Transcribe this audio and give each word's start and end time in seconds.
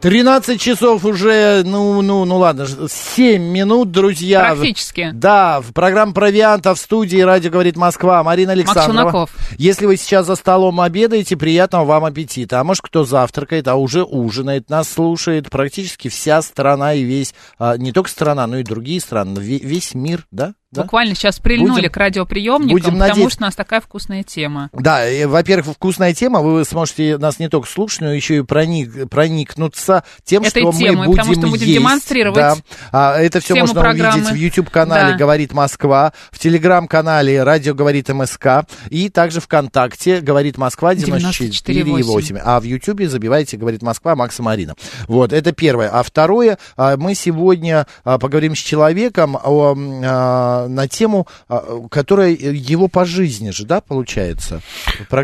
13 0.00 0.58
часов 0.58 1.04
уже, 1.04 1.62
ну, 1.64 2.00
ну, 2.00 2.24
ну 2.24 2.38
ладно, 2.38 2.66
7 2.88 3.42
минут, 3.42 3.90
друзья. 3.90 4.40
Практически. 4.54 5.10
Да, 5.12 5.60
в 5.60 5.72
программе 5.74 6.14
«Провианта» 6.14 6.74
в 6.74 6.78
студии 6.78 7.18
«Радио 7.20 7.50
говорит 7.50 7.76
Москва» 7.76 8.22
Марина 8.22 8.52
Александрова. 8.52 9.10
Шунаков. 9.10 9.30
Если 9.58 9.84
вы 9.84 9.98
сейчас 9.98 10.26
за 10.26 10.36
столом 10.36 10.80
обедаете, 10.80 11.36
приятного 11.36 11.84
вам 11.84 12.06
аппетита. 12.06 12.60
А 12.60 12.64
может, 12.64 12.82
кто 12.82 13.04
завтракает, 13.04 13.68
а 13.68 13.76
уже 13.76 14.02
ужинает, 14.02 14.70
нас 14.70 14.88
слушает 14.88 15.50
практически 15.50 16.08
вся 16.08 16.40
страна 16.40 16.94
и 16.94 17.02
весь, 17.02 17.34
а, 17.58 17.76
не 17.76 17.92
только 17.92 18.08
страна, 18.08 18.46
но 18.46 18.56
и 18.58 18.62
другие 18.62 19.00
страны, 19.00 19.38
ве- 19.38 19.60
весь 19.62 19.94
мир, 19.94 20.26
да? 20.30 20.54
Да? 20.72 20.82
Буквально 20.82 21.16
сейчас 21.16 21.40
прильнули 21.40 21.80
Будем- 21.80 21.90
к 21.90 21.96
радиоприемникам, 21.96 22.68
будем 22.68 22.84
потому 22.84 22.98
надеяться. 23.00 23.30
что 23.34 23.42
у 23.42 23.46
нас 23.46 23.54
такая 23.56 23.80
вкусная 23.80 24.22
тема. 24.22 24.70
Да, 24.72 25.02
во-первых, 25.26 25.74
вкусная 25.74 26.14
тема, 26.14 26.42
вы 26.42 26.64
сможете 26.64 27.18
нас 27.18 27.40
не 27.40 27.48
только 27.48 27.68
слушать, 27.68 28.02
но 28.02 28.12
еще 28.12 28.36
и 28.36 28.42
проник, 28.42 29.10
проникнуться 29.10 30.04
тем, 30.22 30.44
Этой 30.44 30.62
что 30.62 30.70
мы 30.72 30.78
темой, 30.78 31.06
будем 31.08 31.10
потому 31.18 31.34
что 31.34 31.46
будем 31.48 31.66
есть. 31.66 31.78
демонстрировать 31.80 32.36
Да. 32.38 32.56
А, 32.92 33.18
это 33.18 33.40
все 33.40 33.56
можно 33.56 33.80
программы. 33.80 34.18
увидеть 34.22 34.32
в 34.32 34.36
YouTube-канале 34.36 35.12
Да. 35.14 35.18
«Говорит 35.18 35.52
Москва», 35.52 36.12
в 36.30 36.38
Телеграм-канале 36.38 37.42
«Радио 37.42 37.74
говорит 37.74 38.08
МСК» 38.08 38.64
и 38.90 39.08
также 39.08 39.40
ВКонтакте 39.40 40.20
«Говорит 40.20 40.56
Москва» 40.56 40.94
94,8. 40.94 42.40
А 42.44 42.60
в 42.60 42.62
YouTube 42.64 43.02
забивайте 43.08 43.56
«Говорит 43.56 43.82
Москва» 43.82 44.14
Макса 44.14 44.44
Марина. 44.44 44.74
Вот, 45.08 45.32
это 45.32 45.50
первое. 45.50 45.88
А 45.90 46.04
второе, 46.04 46.58
а, 46.76 46.96
мы 46.96 47.16
сегодня 47.16 47.88
а, 48.04 48.18
поговорим 48.18 48.54
с 48.54 48.58
человеком 48.60 49.36
о, 49.42 49.72
м, 49.72 50.59
а, 50.60 50.68
на 50.68 50.88
тему, 50.88 51.26
а, 51.48 51.86
которая 51.90 52.30
его 52.30 52.88
по 52.88 53.04
жизни 53.04 53.50
же, 53.50 53.64
да, 53.64 53.80
получается? 53.80 54.60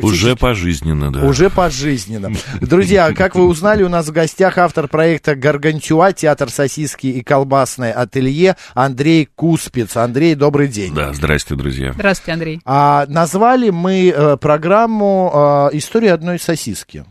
Уже 0.03 0.37
пожизненно, 0.37 1.13
да. 1.13 1.25
Уже 1.25 1.51
пожизненно. 1.51 2.33
Друзья, 2.61 3.13
как 3.13 3.35
вы 3.35 3.47
узнали, 3.47 3.83
у 3.83 3.89
нас 3.89 4.07
в 4.07 4.13
гостях 4.13 4.59
автор 4.59 4.89
проекта 4.89 5.35
«Гаргантюа», 5.35 6.13
театр 6.13 6.51
сосиски 6.51 7.07
и 7.07 7.23
колбасное 7.23 7.93
ателье 7.93 8.57
Андрей 8.75 9.29
Куспец. 9.35 9.97
Андрей, 9.97 10.35
добрый 10.35 10.69
день. 10.69 10.95
Да, 10.95 11.13
здрасте, 11.13 11.55
друзья. 11.55 11.93
Здравствуйте, 11.93 12.33
Андрей. 12.33 12.61
А, 12.65 13.07
назвали 13.09 13.71
мы 13.71 14.09
э, 14.09 14.37
программу 14.37 15.71
э, 15.73 15.77
«История 15.77 16.13
одной 16.13 16.39
сосиски». 16.39 17.05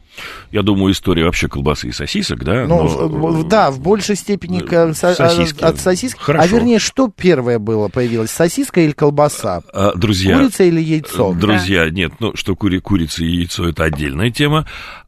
Я 0.52 0.62
думаю, 0.62 0.94
история 0.94 1.26
вообще 1.26 1.48
колбасы 1.48 1.90
и 1.90 1.92
сосисок, 1.92 2.44
да? 2.44 2.66
Ну, 2.66 2.84
но, 3.08 3.40
э, 3.40 3.44
да, 3.44 3.72
в 3.72 3.80
большей 3.80 4.16
степени 4.16 4.62
э, 4.64 4.94
со- 4.94 5.14
сосиски. 5.14 5.64
от 5.64 5.80
сосиски. 5.80 6.20
Хорошо. 6.20 6.44
А 6.44 6.48
вернее, 6.48 6.80
что 6.80 7.10
первое 7.16 7.60
было, 7.60 7.88
появилось, 7.88 8.32
сосиска 8.32 8.82
или 8.82 8.92
колбаса? 8.92 9.62
а, 9.74 9.94
Друзья, 9.96 10.38
Курица 10.38 10.64
или 10.64 10.82
яйцо? 10.82 11.34
Друзья, 11.34 11.90
нет, 11.90 12.14
ну, 12.20 12.36
что 12.36 12.56
кури, 12.56 12.80
курица 12.80 13.24
и 13.24 13.28
яйцо, 13.28 13.68
это 13.68 13.84
отдельная 13.84 14.32
тема. 14.32 14.66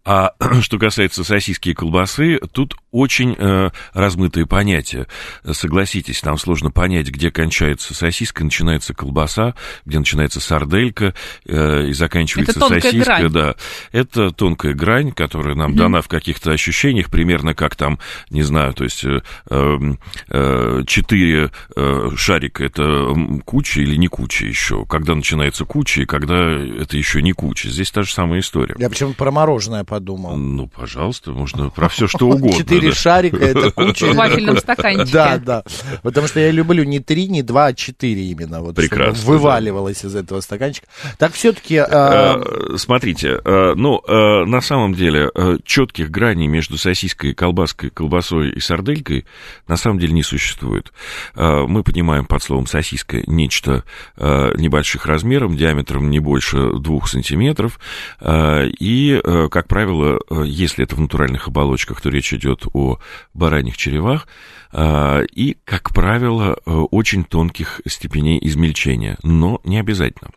А 0.08 0.32
что 0.62 0.80
касается 0.80 1.26
сосиски 1.26 1.70
и 1.70 1.74
колбасы, 1.74 2.40
тут 2.54 2.78
очень 2.92 3.36
э, 3.38 3.72
размытые 3.94 4.46
понятия. 4.48 5.06
Согласитесь, 5.52 6.24
нам 6.24 6.38
сложно 6.38 6.72
понять, 6.72 7.10
где 7.10 7.30
кончается 7.30 7.94
сосиска, 7.94 8.46
начинается 8.46 8.94
колбаса, 8.94 9.54
где 9.86 10.00
начинается 10.00 10.40
сарделька 10.40 11.14
э, 11.46 11.88
и 11.88 11.94
заканчивается 11.94 12.52
Это 12.52 12.60
тонкая 12.62 12.82
сосиска. 12.82 13.06
грань. 13.06 13.30
Да, 13.30 13.56
это 13.92 14.32
тонкая 14.32 14.74
грань, 14.74 15.12
которая 15.12 15.56
нам 15.56 15.76
дана 15.76 16.02
в 16.02 16.08
каких-то 16.08 16.52
ощущениях, 16.52 17.10
примерно 17.10 17.54
как 17.54 17.76
там, 17.76 18.00
не 18.30 18.44
знаю, 18.44 18.74
то 18.74 18.86
есть 18.86 19.04
э, 19.04 19.20
э, 19.50 20.84
четыре 20.88 21.52
э, 21.76 22.10
шарика 22.16 22.64
это 22.64 23.14
куча 23.44 23.82
или 23.82 23.98
не 23.98 24.08
куча 24.08 24.46
еще, 24.46 24.86
когда 24.86 25.16
начинается 25.16 25.66
куча 25.66 26.04
и 26.04 26.06
когда 26.06 26.50
это 26.50 26.96
еще 26.96 27.22
не 27.22 27.34
куча. 27.34 27.68
Здесь 27.70 27.92
та 27.92 28.04
же 28.04 28.14
самая 28.14 28.40
история. 28.40 28.76
Я 28.80 28.90
почему 28.90 29.12
про 29.12 29.32
мороженое 29.32 29.84
подумал. 29.84 29.97
Ну, 30.38 30.68
пожалуйста, 30.68 31.32
можно 31.32 31.70
про 31.70 31.90
все 31.90 32.08
что 32.08 32.28
угодно. 32.30 32.58
Четыре 32.58 32.90
да. 32.90 32.96
шарика, 32.96 33.38
это 33.38 33.72
куча. 33.76 34.08
В 34.08 34.16
вафельном 34.16 34.58
стаканчике. 34.58 35.12
Да, 35.12 35.38
да. 35.38 35.64
Потому 36.04 36.28
что 36.28 36.40
я 36.40 36.52
люблю 36.52 36.84
не 36.84 37.00
три, 37.00 37.28
не 37.28 37.42
два, 37.42 37.68
а 37.68 37.74
четыре 37.74 38.24
именно. 38.24 38.62
Вот, 38.62 38.76
Прекрасно, 38.76 39.24
вываливалось 39.26 40.04
из 40.04 40.16
этого 40.16 40.42
стаканчика. 40.42 40.88
Так 41.18 41.34
все-таки... 41.34 41.76
Э, 41.76 42.78
Смотрите, 42.78 43.40
э, 43.44 43.74
ну, 43.76 44.02
э, 44.08 44.46
на 44.46 44.62
самом 44.62 44.94
деле, 44.94 45.30
четких 45.64 46.10
граней 46.12 46.48
между 46.48 46.78
сосиской, 46.78 47.34
колбаской, 47.34 47.90
колбасой 47.90 48.52
и 48.52 48.60
сарделькой 48.60 49.26
на 49.68 49.78
самом 49.78 50.00
деле 50.00 50.14
не 50.14 50.24
существует. 50.24 50.92
Мы 51.36 51.84
понимаем 51.84 52.26
под 52.26 52.42
словом 52.42 52.68
сосиска 52.68 53.22
нечто 53.28 53.84
небольших 54.18 55.06
размеров, 55.06 55.56
диаметром 55.56 56.10
не 56.10 56.20
больше 56.20 56.74
двух 56.74 57.08
сантиметров. 57.08 57.80
И, 58.26 59.22
как 59.52 59.68
правило, 59.68 59.87
э, 59.90 60.44
если 60.46 60.84
это 60.84 60.96
в 60.96 61.00
натуральных 61.00 61.48
оболочках, 61.48 62.02
то 62.02 62.10
речь 62.10 62.34
идет 62.34 62.66
о 62.74 63.00
бараньих 63.34 63.78
черевах. 63.78 64.28
э, 64.74 65.26
И, 65.32 65.58
как 65.64 65.94
правило, 65.94 66.58
э, 66.66 66.72
очень 66.72 67.24
тонких 67.24 67.82
степеней 67.88 68.40
измельчения, 68.42 69.18
но 69.24 69.62
не 69.64 69.80
обязательно. 69.80 70.32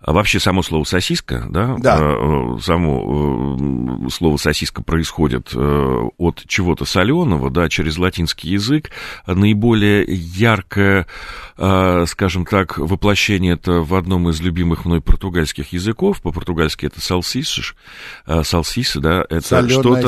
А 0.00 0.12
вообще 0.12 0.38
само 0.38 0.62
слово 0.62 0.84
сосиска, 0.84 1.46
да, 1.50 1.74
Да. 1.78 1.98
э, 1.98 2.04
э, 2.56 2.60
само 2.62 3.56
э, 4.06 4.08
слово 4.10 4.36
сосиска 4.36 4.80
происходит 4.82 5.52
от 5.54 6.44
чего-то 6.46 6.84
соленого, 6.84 7.50
да, 7.50 7.68
через 7.68 7.98
латинский 7.98 8.50
язык. 8.52 8.90
Наиболее 9.26 10.04
яркое, 10.08 11.06
скажем 12.06 12.46
так, 12.46 12.78
воплощение 12.78 13.54
это 13.54 13.80
в 13.80 13.94
одном 13.94 14.28
из 14.28 14.40
любимых 14.40 14.84
мной 14.84 15.00
португальских 15.00 15.72
языков. 15.72 16.22
По-португальски 16.22 16.86
это 16.86 17.00
салсисиш, 17.00 17.74
салсисы, 18.42 19.00
да, 19.00 19.24
это 19.28 19.40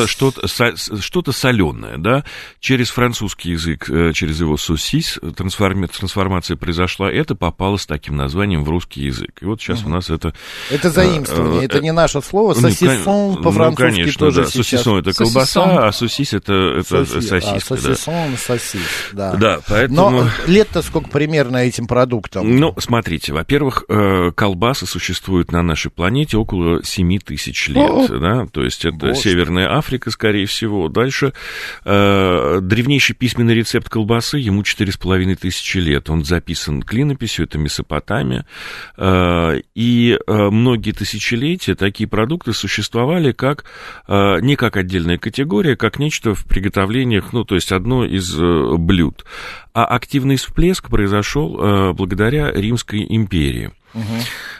что-то, 0.06 0.46
со- 0.48 0.76
что-то 1.00 1.32
соленое, 1.32 1.98
да. 1.98 2.24
Через 2.60 2.90
французский 2.90 3.50
язык, 3.50 3.86
через 4.14 4.40
его 4.40 4.56
сосис 4.56 5.18
трансформация 5.36 6.56
произошла, 6.56 7.10
это 7.10 7.34
попало 7.34 7.76
с 7.76 7.86
таким 7.86 8.16
названием 8.16 8.62
в 8.64 8.68
русский 8.68 9.02
язык. 9.02 9.38
И 9.42 9.44
вот 9.46 9.60
сейчас 9.60 9.79
у 9.84 9.88
нас 9.88 10.10
это... 10.10 10.34
Это 10.70 10.90
заимствование, 10.90 11.62
э, 11.62 11.64
это 11.64 11.80
не 11.80 11.92
наше 11.92 12.20
слово. 12.22 12.54
ну, 12.54 12.60
Сосисон 12.60 13.34
кон- 13.34 13.42
по-французски 13.42 13.82
ну, 13.82 13.88
конечно, 13.90 14.18
тоже 14.18 14.42
да. 14.42 14.48
сейчас. 14.48 14.66
Сосисон 14.66 14.98
это 14.98 15.12
колбаса, 15.12 15.88
а 15.88 15.92
сосис 15.92 16.32
это, 16.32 16.52
это 16.78 17.02
Соси- 17.02 17.20
сосиска. 17.22 17.74
а, 17.74 17.76
да. 17.76 17.82
сосисон, 17.82 18.36
сосис, 18.36 18.80
да. 19.12 19.34
Да, 19.34 19.60
поэтому... 19.68 20.10
Но 20.10 20.28
лет-то 20.46 20.82
сколько 20.82 21.08
примерно 21.10 21.58
этим 21.58 21.86
продуктам? 21.86 22.56
Ну, 22.58 22.74
смотрите, 22.78 23.32
во-первых, 23.32 23.84
э, 23.88 24.32
колбасы 24.34 24.86
существуют 24.86 25.52
на 25.52 25.62
нашей 25.62 25.90
планете 25.90 26.36
около 26.36 26.82
7 26.84 27.18
тысяч 27.18 27.68
лет, 27.68 27.90
О! 27.90 28.08
да, 28.08 28.46
то 28.46 28.62
есть 28.62 28.84
это 28.84 28.96
Боже. 28.96 29.14
Северная 29.14 29.76
Африка, 29.76 30.10
скорее 30.10 30.46
всего. 30.46 30.88
Дальше 30.88 31.32
э, 31.84 32.58
древнейший 32.60 33.14
письменный 33.14 33.54
рецепт 33.54 33.88
колбасы, 33.88 34.38
ему 34.38 34.62
4,5 34.62 35.36
тысячи 35.36 35.78
лет. 35.78 36.10
Он 36.10 36.24
записан 36.24 36.82
клинописью, 36.82 37.46
это 37.46 37.58
Месопотамия. 37.58 38.46
Э, 38.96 39.60
и 39.80 40.12
э, 40.14 40.50
многие 40.50 40.92
тысячелетия 40.92 41.74
такие 41.74 42.06
продукты 42.06 42.52
существовали 42.52 43.32
как, 43.32 43.64
э, 44.08 44.40
не 44.42 44.54
как 44.54 44.76
отдельная 44.76 45.16
категория, 45.16 45.74
как 45.74 45.98
нечто 45.98 46.34
в 46.34 46.44
приготовлениях, 46.44 47.32
ну, 47.32 47.44
то 47.44 47.54
есть 47.54 47.72
одно 47.72 48.04
из 48.04 48.38
э, 48.38 48.76
блюд. 48.76 49.24
А 49.72 49.86
активный 49.86 50.36
всплеск 50.36 50.90
произошел 50.90 51.58
э, 51.58 51.92
благодаря 51.94 52.52
Римской 52.52 53.06
империи. 53.08 53.70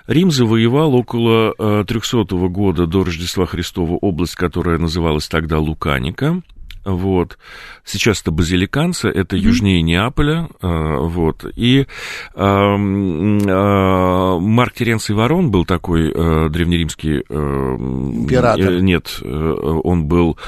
Рим 0.06 0.30
завоевал 0.30 0.94
около 0.94 1.54
э, 1.58 1.84
300 1.86 2.24
года 2.48 2.86
до 2.86 3.04
Рождества 3.04 3.44
Христова 3.44 3.98
область, 4.00 4.36
которая 4.36 4.78
называлась 4.78 5.28
тогда 5.28 5.58
Луканика. 5.58 6.40
Вот. 6.86 7.36
Сейчас 7.84 8.20
это 8.20 8.30
Базиликанца, 8.30 9.08
это 9.08 9.36
южнее 9.36 9.82
Неаполя. 9.82 10.48
э, 10.62 10.96
вот. 11.00 11.44
И 11.56 11.86
эм, 12.34 13.38
э, 13.38 14.38
Марк 14.40 14.74
Теренций 14.74 15.14
Ворон 15.14 15.50
был 15.50 15.64
такой 15.64 16.10
э, 16.10 16.48
древнеримский... 16.48 17.20
Император. 17.20 18.80
нет, 18.80 19.20
он 19.22 20.06
был 20.06 20.38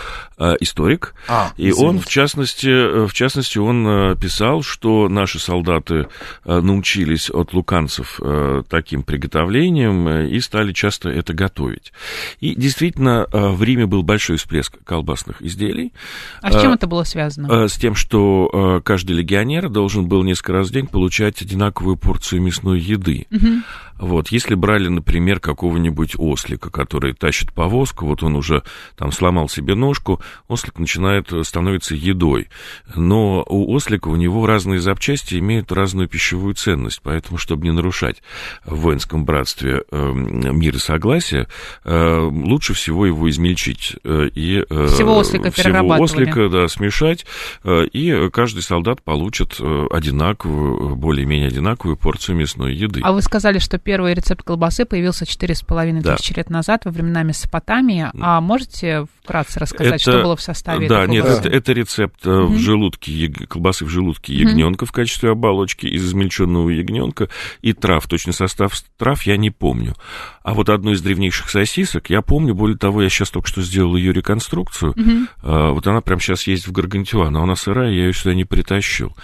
историк. 0.61 1.15
А, 1.29 1.53
И 1.57 1.73
он, 1.73 2.01
в 2.01 2.07
частности, 2.07 3.07
в 3.07 3.13
частности, 3.13 3.59
он 3.59 4.17
писал, 4.19 4.63
что 4.63 5.09
наши 5.09 5.39
солдаты 5.39 6.09
научились 6.45 7.31
от 7.31 7.53
луканцев 7.53 8.21
таким 8.69 9.03
приготовлениям 9.03 10.09
э, 10.09 10.29
и 10.29 10.41
стали 10.41 10.73
часто 10.73 11.09
это 11.11 11.35
готовить. 11.35 11.93
И 12.41 12.55
действительно, 12.55 13.27
в 13.33 13.63
Риме 13.63 13.87
был 13.87 14.03
большой 14.03 14.37
всплеск 14.37 14.79
колбасных 14.85 15.43
изделий. 15.43 15.93
А 16.41 16.53
с 16.53 16.61
чем 16.61 16.73
это 16.73 16.87
было 16.87 17.05
связано? 17.05 17.22
Э, 17.29 17.69
С 17.69 17.77
тем, 17.77 17.95
что 17.95 18.51
э, 18.53 18.81
каждый 18.83 19.13
легионер 19.13 19.69
должен 19.69 20.07
был 20.07 20.23
несколько 20.23 20.53
раз 20.53 20.69
в 20.69 20.73
день 20.73 20.87
получать 20.87 21.43
одинаковую 21.43 21.97
порцию 21.97 22.43
мясной 22.43 22.81
еды. 22.81 23.27
Мгм. 23.31 23.65
Вот, 24.03 24.29
если 24.29 24.57
брали, 24.57 24.89
например, 24.89 25.39
какого-нибудь 25.39 26.17
ослика, 26.19 26.71
который 26.71 27.13
тащит 27.13 27.53
повозку, 27.53 28.05
вот 28.07 28.25
он 28.25 28.35
уже 28.35 28.65
там 28.97 29.13
сломал 29.13 29.49
себе 29.49 29.77
ножку, 29.77 30.21
ослик 30.49 30.81
начинает, 30.81 31.33
э, 31.33 31.45
становиться 31.45 31.95
едой. 31.95 32.49
Но 32.97 33.45
у 33.49 33.73
ослика, 33.73 34.09
у 34.09 34.17
него 34.17 34.45
разные 34.45 34.81
запчасти 34.81 35.37
имеют 35.37 35.71
разную 35.71 36.09
пищевую 36.09 36.55
ценность, 36.55 37.01
поэтому, 37.01 37.39
чтобы 37.39 37.63
не 37.63 37.71
нарушать 37.71 38.25
в 38.65 38.75
воинском 38.81 39.25
братстве 39.25 39.85
э, 39.89 40.13
мир 40.13 40.75
и 40.75 40.79
согласие, 40.79 41.47
э, 41.85 42.19
лучше 42.19 42.75
всего 42.75 43.07
его 43.07 43.31
измельчить 43.31 43.95
э, 44.03 44.31
и... 44.35 44.65
Э, 44.69 44.87
всего 44.87 45.17
ослика 45.17 45.53
Всего 45.53 45.87
ослика, 45.95 46.49
да, 46.49 46.67
смешать, 46.67 47.25
э, 47.63 47.85
и 47.93 48.31
каждый 48.31 48.65
солдат 48.65 49.01
получит 49.01 49.59
э, 49.61 49.87
одинаковую, 49.93 50.97
более-менее 50.97 51.47
одинаковую 51.47 51.97
порцию 51.97 52.35
мясной 52.35 52.75
еды. 52.75 53.01
А 53.05 53.13
вы 53.13 53.23
сказали, 53.23 53.61
что 53.61 53.79
первый 53.79 53.92
рецепт 53.97 54.43
колбасы 54.43 54.85
появился 54.85 55.25
4,5 55.25 56.01
да. 56.01 56.17
тысячи 56.17 56.33
лет 56.35 56.51
назад, 56.51 56.85
во 56.85 56.91
времена 56.91 57.23
Месопотамии. 57.23 58.11
А 58.21 58.41
можете 58.41 59.07
вкратце 59.23 59.61
рассказать, 59.61 60.03
это, 60.03 60.11
что 60.11 60.23
было 60.23 60.37
в 60.37 60.43
составе 60.43 60.89
Да, 60.89 61.07
нет, 61.07 61.25
это, 61.25 61.49
это 61.49 61.73
рецепт 61.73 62.27
угу. 62.27 62.55
в 62.55 62.59
желудке, 62.59 63.29
колбасы 63.49 63.85
в 63.85 63.89
желудке 63.89 64.35
ягненка 64.35 64.85
угу. 64.85 64.89
в 64.89 64.93
качестве 64.93 65.31
оболочки 65.31 65.87
из 65.87 66.05
измельченного 66.05 66.71
ягненка 66.71 67.29
и 67.61 67.73
трав. 67.73 68.07
Точный 68.07 68.33
состав 68.33 68.75
трав 68.99 69.23
я 69.23 69.37
не 69.37 69.51
помню. 69.51 69.95
А 70.43 70.55
вот 70.55 70.69
одну 70.69 70.93
из 70.93 71.03
древнейших 71.03 71.51
сосисок 71.51 72.11
я 72.11 72.23
помню. 72.23 72.55
Более 72.55 72.77
того, 72.77 73.03
я 73.03 73.09
сейчас 73.09 73.31
только 73.31 73.49
что 73.49 73.63
сделал 73.63 73.97
ее 73.97 74.13
реконструкцию. 74.13 74.93
Угу. 74.93 75.27
А, 75.43 75.71
вот 75.73 75.87
она 75.87 76.01
прямо 76.01 76.21
сейчас 76.21 76.47
есть 76.47 76.67
в 76.67 76.73
Гаргантюа, 76.73 77.31
но 77.31 77.43
она 77.43 77.55
сырая, 77.55 77.91
я 77.91 78.07
ее 78.07 78.13
сюда 78.13 78.35
не 78.35 78.45
притащил. 78.45 79.15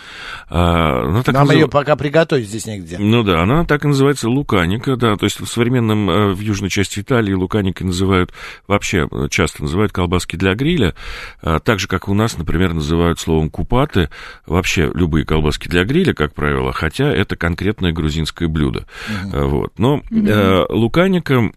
А, 0.49 1.03
она 1.09 1.23
так 1.23 1.35
Нам 1.35 1.47
назыв... 1.47 1.61
ее 1.61 1.69
пока 1.69 1.97
приготовить 1.97 2.49
здесь 2.49 2.67
негде. 2.67 2.99
Ну 2.99 3.23
да, 3.23 3.43
она 3.43 3.65
так 3.65 3.85
и 3.85 3.89
называется 3.89 4.29
луканика, 4.49 4.97
да. 4.97 5.17
То 5.17 5.25
есть 5.25 5.41
в 5.41 5.47
современном, 5.47 6.11
э, 6.11 6.33
в 6.33 6.41
южной 6.41 6.71
части 6.71 7.01
Италии 7.01 7.33
луканикой 7.35 7.87
называют, 7.87 8.33
вообще 8.67 9.07
э, 9.11 9.29
часто 9.31 9.63
называют 9.63 9.93
колбаски 9.93 10.37
для 10.37 10.55
гриля. 10.55 10.95
А, 11.43 11.59
так 11.61 11.79
же, 11.79 11.87
как 11.87 12.09
у 12.09 12.15
нас, 12.15 12.39
например, 12.39 12.73
называют 12.73 13.21
словом 13.21 13.51
купаты. 13.51 14.09
Вообще 14.47 14.91
любые 14.95 15.25
колбаски 15.27 15.69
для 15.69 15.85
гриля, 15.85 16.15
как 16.15 16.35
правило, 16.35 16.73
хотя 16.73 17.13
это 17.13 17.37
конкретное 17.37 17.93
грузинское 17.93 18.49
блюдо. 18.49 18.87
Угу. 19.25 19.49
Вот. 19.49 19.79
Но 19.79 19.97
угу. 20.11 20.67
луканика 20.71 21.53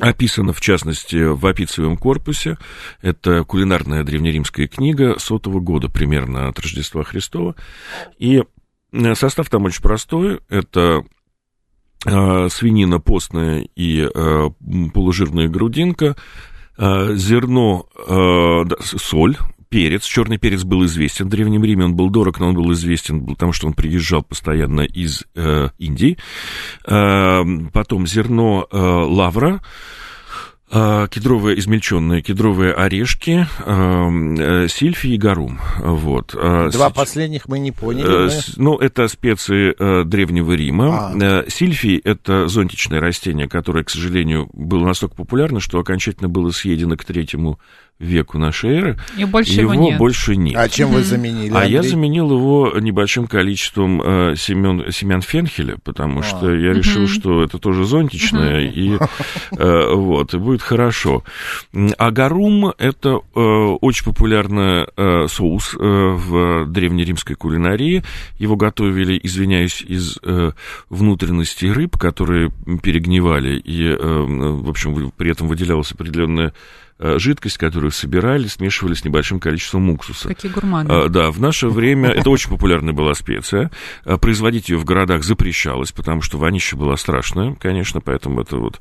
описана, 0.00 0.52
в 0.52 0.60
частности, 0.60 1.24
в 1.24 1.46
Апициевом 1.46 1.96
корпусе. 1.96 2.58
Это 3.00 3.44
кулинарная 3.44 4.04
древнеримская 4.04 4.66
книга 4.66 5.18
сотого 5.18 5.60
года 5.60 5.88
примерно 5.88 6.48
от 6.48 6.58
Рождества 6.58 7.04
Христова. 7.04 7.54
И 8.18 8.42
состав 9.14 9.48
там 9.48 9.64
очень 9.64 9.82
простой. 9.82 10.40
Это 10.48 11.04
свинина 12.04 13.00
постная 13.00 13.66
и 13.76 14.00
э, 14.02 14.50
полужирная 14.92 15.48
грудинка, 15.48 16.16
э, 16.76 17.14
зерно, 17.14 17.86
э, 18.06 18.64
соль, 18.80 19.36
перец. 19.74 20.04
Черный 20.04 20.38
перец 20.38 20.62
был 20.62 20.84
известен 20.84 21.26
в 21.26 21.30
Древнем 21.30 21.64
Риме, 21.64 21.86
он 21.86 21.96
был 21.96 22.08
дорог, 22.08 22.38
но 22.38 22.48
он 22.48 22.54
был 22.54 22.72
известен, 22.74 23.26
потому 23.26 23.52
что 23.52 23.66
он 23.66 23.72
приезжал 23.72 24.22
постоянно 24.22 24.82
из 24.82 25.24
э, 25.34 25.68
Индии. 25.78 26.16
Э, 26.86 27.42
потом 27.72 28.06
зерно 28.06 28.68
э, 28.70 28.76
лавра, 28.78 29.54
э, 29.54 29.58
кедровые 30.70 31.58
измельченные 31.58 32.22
кедровые 32.22 32.72
орешки, 32.72 33.46
э, 33.64 34.64
э, 34.64 34.68
сильфи 34.68 35.08
и 35.08 35.18
гарум. 35.18 35.60
Вот. 35.78 36.34
Два 36.34 36.90
последних 36.90 37.48
мы 37.48 37.58
не 37.58 37.70
поняли. 37.70 38.30
Ну, 38.56 38.76
это 38.78 39.08
специи 39.08 40.04
Древнего 40.04 40.52
Рима. 40.52 41.12
А. 41.14 41.44
Сильфи– 41.48 42.00
это 42.04 42.48
зонтичное 42.48 43.00
растение, 43.00 43.48
которое, 43.48 43.84
к 43.84 43.90
сожалению, 43.90 44.48
было 44.52 44.86
настолько 44.86 45.14
популярно, 45.14 45.60
что 45.60 45.78
окончательно 45.78 46.28
было 46.28 46.50
съедено 46.50 46.96
к 46.96 47.04
третьему 47.04 47.58
веку 47.98 48.38
нашей 48.38 48.76
эры. 48.76 48.98
И 49.16 49.24
больше 49.24 49.60
его, 49.60 49.72
его 49.72 49.84
нет. 49.84 49.98
больше 49.98 50.36
нет. 50.36 50.56
А 50.56 50.68
чем 50.68 50.90
вы 50.90 51.02
заменили? 51.02 51.52
А 51.54 51.64
я 51.64 51.82
заменил 51.82 52.30
его 52.32 52.72
небольшим 52.78 53.26
количеством 53.26 54.02
э, 54.02 54.34
семен, 54.36 54.90
семян 54.90 55.22
фенхеля, 55.22 55.76
потому 55.82 56.20
а. 56.20 56.22
что 56.22 56.52
я 56.52 56.72
решил, 56.72 57.06
что 57.06 57.42
это 57.42 57.58
тоже 57.58 57.84
зонтичное, 57.84 58.62
и 58.62 58.98
э, 59.52 59.94
вот, 59.94 60.34
и 60.34 60.38
будет 60.38 60.62
хорошо. 60.62 61.22
А 61.98 62.10
гарум– 62.10 62.72
это 62.78 63.20
э, 63.34 63.40
очень 63.40 64.04
популярный 64.04 64.86
э, 64.96 65.26
соус 65.28 65.74
э, 65.74 65.78
в 65.78 66.66
древнеримской 66.66 67.36
кулинарии. 67.36 68.02
Его 68.38 68.56
готовили, 68.56 69.18
извиняюсь, 69.22 69.82
из 69.82 70.18
э, 70.22 70.52
внутренностей 70.90 71.70
рыб, 71.70 71.96
которые 71.96 72.52
перегнивали, 72.82 73.56
и, 73.58 73.86
э, 73.86 73.96
в 73.96 74.68
общем, 74.68 75.12
при 75.16 75.30
этом 75.30 75.48
выделялась 75.48 75.92
определенная 75.92 76.52
жидкость, 76.98 77.58
которую 77.58 77.90
собирали, 77.90 78.46
смешивали 78.46 78.94
с 78.94 79.04
небольшим 79.04 79.40
количеством 79.40 79.90
уксуса. 79.90 80.28
Какие 80.28 80.50
гурманы. 80.52 80.88
А, 80.88 81.08
да, 81.08 81.30
в 81.30 81.40
наше 81.40 81.68
время 81.68 82.10
это 82.10 82.30
очень 82.30 82.50
популярная 82.50 82.92
была 82.92 83.14
специя. 83.14 83.70
А, 84.04 84.16
производить 84.16 84.68
ее 84.68 84.78
в 84.78 84.84
городах 84.84 85.24
запрещалось, 85.24 85.92
потому 85.92 86.22
что 86.22 86.38
вонища 86.38 86.76
была 86.76 86.96
страшная, 86.96 87.54
конечно, 87.54 88.00
поэтому 88.00 88.40
это 88.40 88.56
вот. 88.58 88.80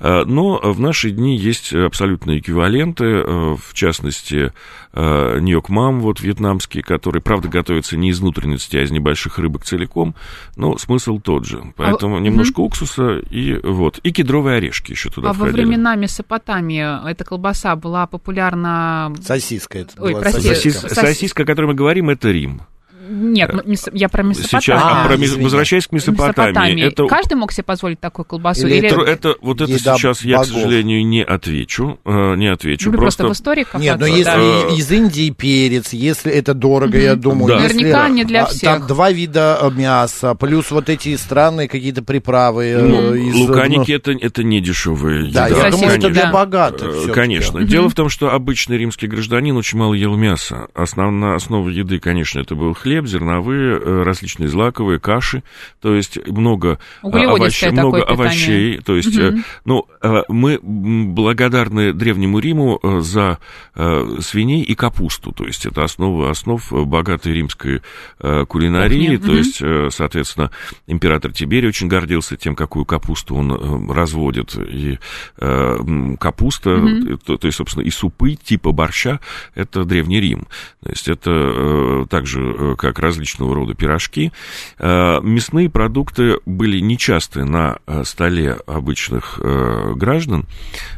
А, 0.00 0.24
но 0.24 0.58
в 0.62 0.80
наши 0.80 1.10
дни 1.10 1.36
есть 1.36 1.72
абсолютные 1.72 2.38
эквиваленты, 2.38 3.04
в 3.04 3.74
частности, 3.74 4.52
ньок 4.94 5.68
мам, 5.68 6.00
вот 6.00 6.20
вьетнамский, 6.20 6.82
который, 6.82 7.22
правда, 7.22 7.48
готовится 7.48 7.96
не 7.96 8.10
из 8.10 8.20
внутренности, 8.20 8.76
а 8.76 8.82
из 8.82 8.90
небольших 8.90 9.38
рыбок 9.38 9.64
целиком, 9.64 10.14
но 10.56 10.78
смысл 10.78 11.20
тот 11.20 11.46
же. 11.46 11.62
Поэтому 11.76 12.16
а, 12.16 12.20
немножко 12.20 12.60
угу. 12.60 12.68
уксуса 12.68 13.18
и 13.18 13.54
вот. 13.62 13.98
И 14.02 14.12
кедровые 14.12 14.56
орешки 14.56 14.92
еще 14.92 15.10
туда 15.10 15.30
А 15.30 15.32
входили. 15.32 15.50
во 15.50 15.62
времена 15.62 15.94
Месопотамии 15.94 17.08
эта 17.08 17.24
колбаса 17.24 17.49
колбаса 17.50 17.76
была 17.76 18.06
популярна... 18.06 19.12
Сосиска 19.22 19.80
это 19.80 20.00
Ой, 20.02 20.12
была. 20.12 20.22
прости. 20.22 20.42
Сосис... 20.42 20.80
Сосиска, 20.80 21.42
о 21.42 21.46
которой 21.46 21.66
мы 21.66 21.74
говорим, 21.74 22.10
это 22.10 22.30
Рим. 22.30 22.62
Нет, 23.10 23.50
ну, 23.52 23.74
я 23.92 24.08
про 24.08 24.22
Месопотамию. 24.22 24.62
Сейчас, 24.62 24.82
а, 24.82 25.06
про, 25.06 25.42
возвращаясь 25.42 25.86
к 25.88 25.92
Месопотамии. 25.92 26.50
Месопотамии. 26.50 26.84
Это... 26.84 27.06
Каждый 27.06 27.34
мог 27.34 27.50
себе 27.50 27.64
позволить 27.64 27.98
такую 27.98 28.24
колбасу? 28.24 28.68
Или, 28.68 28.76
или... 28.76 28.86
Это, 28.86 29.00
это, 29.00 29.34
вот 29.40 29.60
это 29.60 29.78
сейчас 29.78 30.24
я, 30.24 30.38
к 30.38 30.44
сожалению, 30.44 31.04
не 31.04 31.24
отвечу. 31.24 31.98
Э, 32.04 32.36
не 32.36 32.46
отвечу. 32.46 32.90
Вы 32.90 32.98
просто... 32.98 33.24
просто 33.24 33.34
в 33.34 33.42
истории 33.42 33.66
Нет, 33.78 33.98
но 33.98 34.06
если 34.06 34.30
да. 34.30 34.74
из 34.74 34.90
Индии 34.92 35.30
перец, 35.30 35.92
если 35.92 36.32
это 36.32 36.54
дорого, 36.54 36.96
угу. 36.96 37.02
я 37.02 37.16
думаю. 37.16 37.48
Да. 37.48 37.62
Если, 37.64 37.78
Наверняка 37.78 38.08
не 38.08 38.24
для 38.24 38.46
всех. 38.46 38.62
Там 38.62 38.86
два 38.86 39.10
вида 39.10 39.58
э, 39.60 39.70
мяса, 39.70 40.34
плюс 40.34 40.70
вот 40.70 40.88
эти 40.88 41.16
странные 41.16 41.68
какие-то 41.68 42.02
приправы. 42.02 42.66
Э, 42.66 42.80
ну, 42.80 43.14
из, 43.14 43.34
луканики 43.34 43.90
ну... 43.90 43.96
это, 43.96 44.12
это 44.12 44.44
не 44.44 44.60
дешевые 44.60 45.30
Да, 45.32 45.48
еда. 45.48 45.66
я 45.66 45.70
думаю, 45.70 45.96
это 45.96 46.10
для 46.10 46.30
богатых. 46.30 47.12
Конечно. 47.12 47.64
Дело 47.64 47.88
в 47.88 47.94
том, 47.94 48.08
что 48.08 48.30
обычный 48.30 48.78
римский 48.78 49.08
гражданин 49.08 49.56
очень 49.56 49.78
мало 49.78 49.94
ел 49.94 50.14
мяса. 50.16 50.68
Основная 50.74 51.34
основа 51.34 51.68
еды, 51.68 51.98
конечно, 51.98 52.40
это 52.40 52.54
был 52.54 52.74
хлеб, 52.74 52.99
зерновые, 53.06 53.80
Э, 53.80 54.02
различные 54.02 54.48
злаковые, 54.48 54.98
каши, 55.00 55.42
то 55.80 55.94
есть 55.94 56.18
много, 56.28 56.78
э, 57.02 57.08
овощей, 57.08 57.70
много 57.70 58.02
овощей. 58.02 58.78
То 58.78 58.96
есть, 58.96 59.18
угу. 59.18 59.38
ну, 59.64 59.86
мы 60.28 60.58
благодарны 60.62 61.92
Древнему 61.92 62.38
Риму 62.38 62.80
за 63.00 63.38
свиней 63.74 64.62
и 64.62 64.74
капусту, 64.74 65.32
то 65.32 65.44
есть 65.44 65.66
это 65.66 65.84
основа 65.84 66.30
основ 66.30 66.62
богатой 66.70 67.34
римской 67.34 67.82
кулинарии, 68.18 69.16
Кухня. 69.16 69.30
то 69.30 69.36
есть, 69.36 69.94
соответственно, 69.94 70.50
император 70.86 71.32
Тиберий 71.32 71.68
очень 71.68 71.88
гордился 71.88 72.36
тем, 72.36 72.54
какую 72.54 72.84
капусту 72.84 73.34
он 73.34 73.90
разводит, 73.90 74.56
и 74.56 74.98
капуста, 75.36 76.74
угу. 76.76 77.18
то, 77.18 77.36
то 77.36 77.46
есть, 77.46 77.58
собственно, 77.58 77.84
и 77.84 77.90
супы 77.90 78.34
типа 78.34 78.72
борща, 78.72 79.20
это 79.54 79.84
Древний 79.84 80.20
Рим, 80.20 80.46
то 80.82 80.90
есть 80.90 81.08
это 81.08 82.06
также 82.08 82.76
как 82.76 82.98
различного 82.98 83.54
рода 83.54 83.74
пирожки. 83.74 84.32
Э, 84.78 85.20
мясные 85.22 85.68
продукты 85.70 86.38
были 86.46 86.80
нечасты 86.80 87.44
на 87.44 87.78
э, 87.86 88.04
столе 88.04 88.58
обычных 88.66 89.40
э, 89.42 89.89
граждан, 89.96 90.46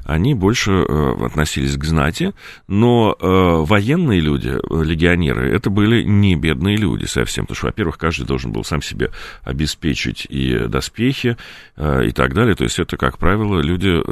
они 0.04 0.34
больше 0.34 0.82
относились 0.82 1.76
к 1.76 1.84
знати, 1.84 2.32
но 2.68 3.16
военные 3.20 4.20
люди, 4.20 4.48
легионеры, 4.70 5.54
это 5.54 5.70
были 5.70 6.02
не 6.02 6.34
бедные 6.36 6.76
люди 6.76 7.04
совсем, 7.04 7.44
потому 7.44 7.56
что, 7.56 7.66
во-первых, 7.66 7.98
каждый 7.98 8.26
должен 8.26 8.52
был 8.52 8.64
сам 8.64 8.82
себе 8.82 9.10
обеспечить 9.42 10.26
и 10.28 10.66
доспехи, 10.66 11.36
и 11.78 12.12
так 12.12 12.34
далее, 12.34 12.54
то 12.54 12.64
есть 12.64 12.78
это, 12.78 12.96
как 12.96 13.18
правило, 13.18 13.60
люди 13.60 14.02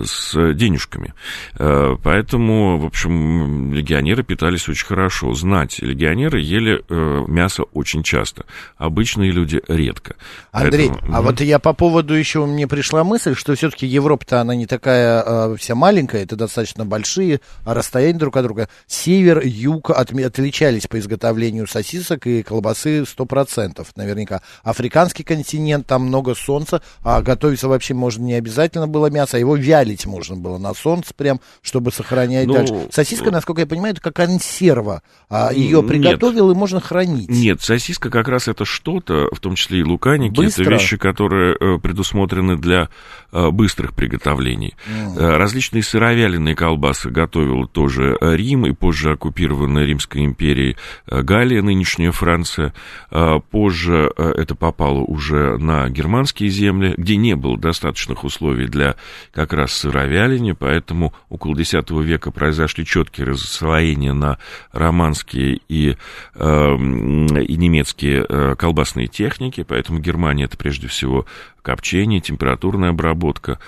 с 0.00 0.54
денежками. 0.54 1.12
Поэтому, 1.56 2.78
в 2.78 2.86
общем, 2.86 3.72
легионеры 3.74 4.22
питались 4.22 4.68
очень 4.68 4.86
хорошо. 4.86 5.34
Знать 5.34 5.80
легионеры 5.80 6.40
ели 6.40 6.84
мясо 7.28 7.64
очень 7.72 8.02
часто. 8.04 8.44
Обычные 8.76 9.32
люди 9.32 9.60
редко. 9.66 10.14
Андрей, 10.52 10.90
Поэтому... 10.90 11.16
а 11.16 11.22
вот 11.22 11.40
я 11.40 11.58
по 11.58 11.72
поводу 11.72 12.14
еще 12.14 12.46
мне 12.46 12.68
пришла 12.68 13.02
мысль, 13.02 13.34
что 13.34 13.54
все-таки 13.56 13.73
все-таки 13.74 13.86
Европа-то 13.86 14.40
она 14.40 14.54
не 14.54 14.66
такая 14.66 15.22
э, 15.24 15.56
вся 15.58 15.74
маленькая, 15.74 16.22
это 16.22 16.36
достаточно 16.36 16.84
большие 16.84 17.40
расстояния 17.64 18.18
друг 18.18 18.36
от 18.36 18.44
друга. 18.44 18.68
Север, 18.86 19.42
юг 19.44 19.90
от, 19.90 20.12
отличались 20.12 20.86
по 20.86 20.98
изготовлению 20.98 21.66
сосисок 21.66 22.26
и 22.26 22.42
колбасы 22.42 23.02
100% 23.02 23.86
наверняка. 23.96 24.42
Африканский 24.62 25.24
континент, 25.24 25.86
там 25.86 26.06
много 26.06 26.34
солнца, 26.34 26.82
а 27.02 27.20
готовиться 27.22 27.68
вообще 27.68 27.94
можно 27.94 28.22
не 28.22 28.34
обязательно 28.34 28.86
было 28.86 29.10
мясо, 29.10 29.36
а 29.36 29.40
его 29.40 29.56
вялить 29.56 30.06
можно 30.06 30.36
было 30.36 30.58
на 30.58 30.74
солнце 30.74 31.12
прям, 31.14 31.40
чтобы 31.62 31.90
сохранять 31.90 32.46
ну, 32.46 32.54
дальше. 32.54 32.88
Сосиска, 32.90 33.30
насколько 33.30 33.62
я 33.62 33.66
понимаю, 33.66 33.94
это 33.94 34.02
как 34.02 34.14
консерва. 34.14 35.02
А 35.28 35.52
ее 35.52 35.82
приготовил 35.82 36.48
нет. 36.48 36.56
и 36.56 36.58
можно 36.58 36.80
хранить. 36.80 37.28
Нет, 37.28 37.60
сосиска 37.60 38.10
как 38.10 38.28
раз 38.28 38.48
это 38.48 38.64
что-то, 38.64 39.28
в 39.32 39.40
том 39.40 39.56
числе 39.56 39.80
и 39.80 39.82
луканики, 39.82 40.34
Быстро. 40.34 40.62
это 40.62 40.70
вещи, 40.72 40.96
которые 40.96 41.56
э, 41.58 41.78
предусмотрены 41.78 42.56
для 42.56 42.88
э, 43.32 43.50
быстрых 43.64 43.94
приготовлений. 43.94 44.74
Mm. 44.86 45.38
Различные 45.38 45.82
сыровяленые 45.82 46.54
колбасы 46.54 47.08
готовил 47.08 47.66
тоже 47.66 48.14
Рим 48.20 48.66
и 48.66 48.72
позже 48.74 49.12
оккупированная 49.12 49.86
Римской 49.86 50.22
империей 50.22 50.76
Галия, 51.06 51.62
нынешняя 51.62 52.12
Франция. 52.12 52.74
Позже 53.50 54.12
это 54.18 54.54
попало 54.54 54.98
уже 54.98 55.56
на 55.56 55.88
германские 55.88 56.50
земли, 56.50 56.92
где 56.98 57.16
не 57.16 57.36
было 57.36 57.56
достаточных 57.56 58.22
условий 58.24 58.66
для 58.66 58.96
как 59.32 59.54
раз 59.54 59.72
сыровяления, 59.72 60.54
поэтому 60.54 61.14
около 61.30 61.58
X 61.58 61.72
века 61.90 62.30
произошли 62.30 62.84
четкие 62.84 63.28
расслоения 63.28 64.12
на 64.12 64.38
романские 64.72 65.60
и, 65.68 65.96
э, 66.34 66.74
и 66.74 67.56
немецкие 67.56 68.26
э, 68.28 68.54
колбасные 68.58 69.06
техники, 69.06 69.64
поэтому 69.66 70.00
Германия 70.00 70.44
это 70.44 70.58
прежде 70.58 70.88
всего 70.88 71.24
копчение, 71.64 72.20
температурная 72.20 72.90
обработка. 72.90 73.58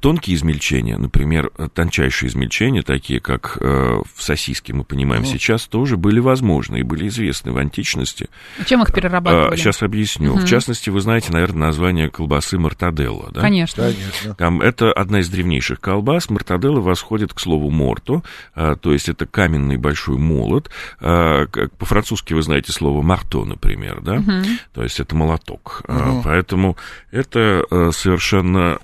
Тонкие 0.00 0.36
измельчения, 0.36 0.98
например, 0.98 1.50
тончайшие 1.72 2.28
измельчения, 2.28 2.82
такие 2.82 3.20
как 3.20 3.58
э, 3.60 4.02
в 4.14 4.22
сосиске, 4.22 4.72
мы 4.72 4.84
понимаем 4.84 5.22
угу. 5.22 5.30
сейчас, 5.30 5.66
тоже 5.66 5.96
были 5.96 6.20
возможны 6.20 6.78
и 6.78 6.82
были 6.82 7.08
известны 7.08 7.52
в 7.52 7.58
античности. 7.58 8.28
А 8.58 8.64
чем 8.64 8.82
их 8.82 8.92
перерабатывали? 8.92 9.54
А, 9.54 9.56
сейчас 9.56 9.82
объясню. 9.82 10.32
Угу. 10.32 10.40
В 10.40 10.46
частности, 10.46 10.90
вы 10.90 11.00
знаете, 11.00 11.32
наверное, 11.32 11.66
название 11.66 12.10
колбасы 12.10 12.58
мартаделла, 12.58 13.30
да? 13.32 13.40
Конечно. 13.40 13.84
Конечно. 13.84 14.34
Там, 14.34 14.60
это 14.60 14.92
одна 14.92 15.20
из 15.20 15.28
древнейших 15.28 15.80
колбас. 15.80 16.30
Мартаделла 16.30 16.80
восходит 16.80 17.32
к 17.32 17.40
слову 17.40 17.70
морто, 17.70 18.22
а, 18.54 18.76
то 18.76 18.92
есть 18.92 19.08
это 19.08 19.26
каменный 19.26 19.76
большой 19.76 20.18
молот. 20.18 20.70
А, 21.00 21.46
по-французски 21.78 22.34
вы 22.34 22.42
знаете 22.42 22.72
слово 22.72 23.02
марто, 23.02 23.44
например, 23.44 24.00
да? 24.00 24.14
Угу. 24.14 24.44
То 24.74 24.82
есть 24.82 25.00
это 25.00 25.14
молоток. 25.14 25.82
Угу. 25.86 25.96
А, 25.96 26.20
поэтому 26.24 26.76
это 27.10 27.64
а, 27.70 27.90
совершенно... 27.92 28.78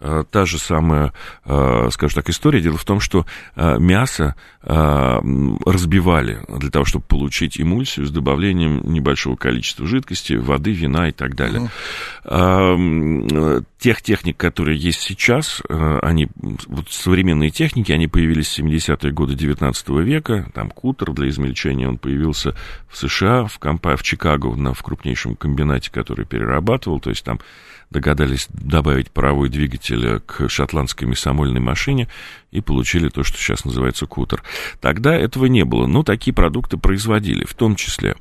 Э, 0.00 0.24
та 0.30 0.46
же 0.46 0.58
самая, 0.58 1.12
э, 1.44 1.88
скажем 1.90 2.16
так, 2.16 2.30
история. 2.30 2.60
Дело 2.60 2.78
в 2.78 2.84
том, 2.84 3.00
что 3.00 3.26
э, 3.56 3.78
мясо 3.78 4.34
разбивали 4.62 6.42
для 6.46 6.68
того, 6.68 6.84
чтобы 6.84 7.06
получить 7.06 7.58
эмульсию 7.58 8.04
с 8.04 8.10
добавлением 8.10 8.82
небольшого 8.92 9.34
количества 9.34 9.86
жидкости, 9.86 10.34
воды, 10.34 10.72
вина 10.72 11.08
и 11.08 11.12
так 11.12 11.34
далее. 11.34 11.70
Mm. 12.24 13.64
Тех 13.78 14.02
техник, 14.02 14.36
которые 14.36 14.76
есть 14.76 15.00
сейчас, 15.00 15.62
они, 15.66 16.28
вот 16.34 16.90
современные 16.90 17.48
техники, 17.48 17.90
они 17.90 18.06
появились 18.06 18.48
в 18.54 18.58
70-е 18.58 19.12
годы 19.12 19.34
19 19.34 19.88
века, 19.88 20.50
там 20.52 20.68
кутер 20.68 21.12
для 21.12 21.30
измельчения, 21.30 21.88
он 21.88 21.96
появился 21.96 22.54
в 22.90 22.98
США, 22.98 23.46
в, 23.46 23.58
компа- 23.58 23.96
в 23.96 24.02
Чикаго, 24.02 24.54
на, 24.54 24.74
в 24.74 24.82
крупнейшем 24.82 25.36
комбинате, 25.36 25.90
который 25.90 26.26
перерабатывал, 26.26 27.00
то 27.00 27.08
есть 27.08 27.24
там 27.24 27.40
догадались 27.90 28.46
добавить 28.50 29.10
паровой 29.10 29.48
двигатель 29.48 30.20
к 30.20 30.48
шотландской 30.48 31.08
мясомольной 31.08 31.60
машине 31.60 32.08
и 32.50 32.60
получили 32.60 33.08
то, 33.08 33.22
что 33.22 33.38
сейчас 33.38 33.64
называется 33.64 34.06
кутер. 34.06 34.42
Тогда 34.80 35.14
этого 35.14 35.46
не 35.46 35.64
было, 35.64 35.86
но 35.86 36.02
такие 36.02 36.34
продукты 36.34 36.76
производили, 36.78 37.44
в 37.44 37.54
том 37.54 37.76
числе 37.76 38.16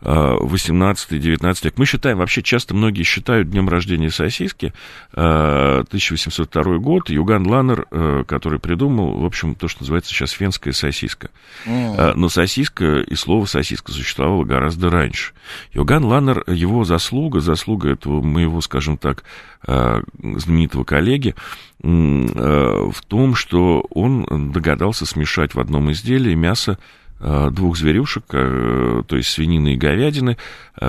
18-19 0.00 1.42
а, 1.42 1.54
век. 1.62 1.74
Мы 1.76 1.86
считаем, 1.86 2.18
вообще 2.18 2.42
часто 2.42 2.74
многие 2.74 3.02
считают 3.02 3.50
днем 3.50 3.68
рождения 3.68 4.10
сосиски 4.10 4.72
1802 5.12 6.62
а, 6.62 6.78
год, 6.78 7.10
Юган 7.10 7.46
Ланнер, 7.46 7.86
а, 7.90 8.24
который 8.24 8.58
придумал, 8.58 9.18
в 9.18 9.24
общем, 9.24 9.54
то, 9.54 9.68
что 9.68 9.82
называется 9.82 10.10
сейчас 10.10 10.38
венская 10.40 10.72
сосиска. 10.72 11.30
Mm. 11.66 12.14
Но 12.14 12.28
сосиска 12.28 13.00
и 13.00 13.14
слово 13.14 13.44
сосиска 13.44 13.92
существовало 13.92 14.44
гораздо 14.44 14.90
раньше. 14.90 15.32
Юган 15.72 16.04
Ланнер, 16.04 16.44
его 16.46 16.84
заслуга, 16.84 17.40
заслуга 17.40 17.90
этого 17.90 18.22
моего, 18.22 18.60
скажем 18.60 18.96
так, 18.96 19.24
знаменитого 19.66 20.84
коллеги, 20.84 21.34
в 21.80 22.94
том, 23.08 23.34
что 23.34 23.65
он 23.90 24.52
догадался 24.52 25.06
смешать 25.06 25.54
в 25.54 25.60
одном 25.60 25.90
изделии 25.92 26.34
мясо 26.34 26.78
э, 27.20 27.48
двух 27.50 27.76
зверюшек, 27.76 28.24
э, 28.32 29.02
то 29.06 29.16
есть 29.16 29.30
свинины 29.30 29.74
и 29.74 29.76
говядины, 29.76 30.36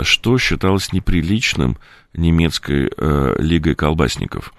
что 0.03 0.37
считалось 0.37 0.93
неприличным 0.93 1.77
немецкой 2.13 2.89
лигой 3.39 3.75
колбасников. 3.75 4.53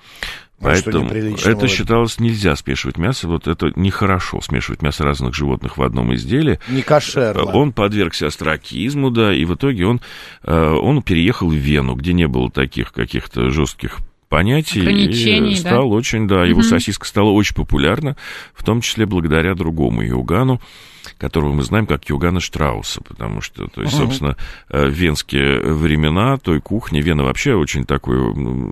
А 0.61 0.65
Поэтому 0.65 1.11
это 1.11 1.69
считалось 1.69 2.19
нельзя 2.19 2.57
смешивать 2.57 2.99
мясо, 2.99 3.29
вот 3.29 3.47
это 3.47 3.73
нехорошо 3.77 4.41
смешивать 4.41 4.83
мясо 4.83 5.05
разных 5.05 5.35
животных 5.35 5.77
в 5.77 5.83
одном 5.83 6.15
изделии. 6.15 6.59
Не 6.69 6.83
кошерно. 6.83 7.45
Он 7.45 7.73
подвергся 7.73 8.27
астракизму, 8.27 9.11
да, 9.11 9.33
и 9.33 9.45
в 9.45 9.55
итоге 9.55 9.87
он, 9.87 10.01
он 10.45 11.03
переехал 11.03 11.49
в 11.49 11.55
Вену, 11.55 11.95
где 11.95 12.13
не 12.13 12.27
было 12.27 12.51
таких 12.51 12.93
каких-то 12.93 13.51
жестких 13.51 13.99
понятий 14.29 14.81
и 14.81 15.55
стал 15.55 15.89
да? 15.89 15.95
очень, 15.95 16.29
да, 16.29 16.45
его 16.45 16.61
угу. 16.61 16.69
сосиска 16.69 17.07
стала 17.07 17.31
очень 17.31 17.55
популярна, 17.55 18.17
в 18.55 18.65
том 18.65 18.81
числе 18.81 19.07
благодаря 19.07 19.55
другому 19.55 20.05
Иоганну, 20.05 20.61
которого 21.17 21.53
мы 21.53 21.63
знаем 21.63 21.87
как 21.87 22.09
Йогана 22.09 22.41
Штрауса, 22.41 23.01
потому 23.03 23.41
что, 23.41 23.67
то 23.69 23.83
есть, 23.83 23.95
собственно, 23.95 24.37
uh 24.71 24.89
венские 24.89 25.61
времена 25.61 26.37
той 26.39 26.61
кухни, 26.61 27.01
Вена 27.01 27.25
вообще 27.25 27.55
очень 27.55 27.85
такой, 27.85 28.19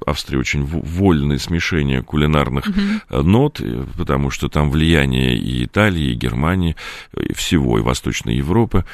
Австрия 0.07 0.39
очень 0.39 0.65
вольное 0.65 1.39
смешение 1.39 2.03
кулинарных 2.03 2.69
uh 2.69 3.23
нот, 3.23 3.61
э, 3.61 3.85
потому 3.97 4.31
что 4.31 4.49
там 4.49 4.71
влияние 4.71 5.37
и 5.37 5.65
Италии, 5.65 6.13
и 6.13 6.15
Германии, 6.15 6.77
и 7.17 7.33
всего, 7.33 7.79
и 7.79 7.83
Восточной 7.83 8.37
Европы. 8.37 8.85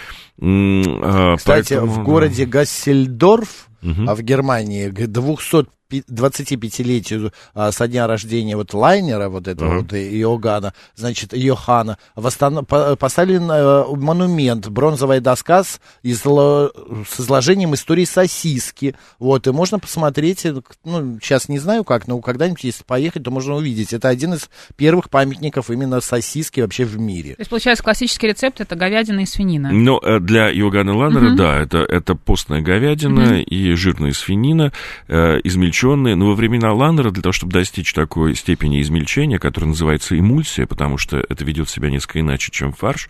А, 0.40 1.36
Кстати, 1.36 1.74
Поэтому... 1.74 1.92
в 1.92 2.02
городе 2.02 2.46
Гассельдорф, 2.46 3.68
uh 3.82 4.04
а 4.06 4.14
в 4.14 4.22
Германии, 4.22 4.88
к 4.88 5.06
200 5.06 5.66
25-летию 6.00 7.32
а, 7.54 7.72
со 7.72 7.86
дня 7.88 8.06
рождения 8.06 8.56
вот 8.56 8.74
лайнера, 8.74 9.28
вот 9.28 9.48
этого 9.48 9.80
uh-huh. 9.80 9.82
вот 9.82 9.92
Иоганна, 9.92 10.74
значит, 10.94 11.32
Йохана, 11.32 11.98
восстан... 12.14 12.64
поставлен 12.64 13.50
э, 13.50 13.84
монумент, 13.96 14.68
бронзовая 14.68 15.20
доска 15.20 15.64
с, 15.64 15.80
изло... 16.02 16.72
с 17.08 17.20
изложением 17.20 17.74
истории 17.74 18.04
сосиски, 18.04 18.94
вот, 19.18 19.46
и 19.46 19.52
можно 19.52 19.78
посмотреть, 19.78 20.46
э, 20.46 20.60
ну, 20.84 21.18
сейчас 21.20 21.48
не 21.48 21.58
знаю 21.58 21.84
как, 21.84 22.08
но 22.08 22.20
когда-нибудь, 22.20 22.64
если 22.64 22.84
поехать, 22.84 23.24
то 23.24 23.30
можно 23.30 23.54
увидеть. 23.54 23.92
Это 23.92 24.08
один 24.08 24.34
из 24.34 24.48
первых 24.76 25.10
памятников 25.10 25.70
именно 25.70 26.00
сосиски 26.00 26.60
вообще 26.60 26.84
в 26.84 26.98
мире. 26.98 27.34
То 27.34 27.40
есть, 27.40 27.50
получается, 27.50 27.84
классический 27.84 28.28
рецепт 28.28 28.60
это 28.60 28.76
говядина 28.76 29.20
и 29.20 29.26
свинина. 29.26 29.70
Ну, 29.72 29.98
э, 29.98 30.20
для 30.20 30.50
Иоганна 30.50 30.96
Ланнера, 30.96 31.32
uh-huh. 31.32 31.36
да, 31.36 31.60
это, 31.60 31.78
это 31.78 32.14
постная 32.14 32.62
говядина 32.62 33.20
uh-huh. 33.20 33.42
и 33.42 33.74
жирная 33.74 34.12
свинина, 34.12 34.72
э, 35.08 35.40
измельченная 35.44 35.81
измельченные, 35.82 36.14
но 36.16 36.28
во 36.28 36.34
времена 36.34 36.72
Ланнера 36.72 37.10
для 37.10 37.22
того, 37.22 37.32
чтобы 37.32 37.52
достичь 37.52 37.92
такой 37.92 38.34
степени 38.34 38.80
измельчения, 38.80 39.38
которая 39.38 39.70
называется 39.70 40.18
эмульсия, 40.18 40.66
потому 40.66 40.98
что 40.98 41.18
это 41.28 41.44
ведет 41.44 41.68
себя 41.68 41.90
несколько 41.90 42.20
иначе, 42.20 42.50
чем 42.52 42.72
фарш, 42.72 43.08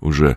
уже 0.00 0.36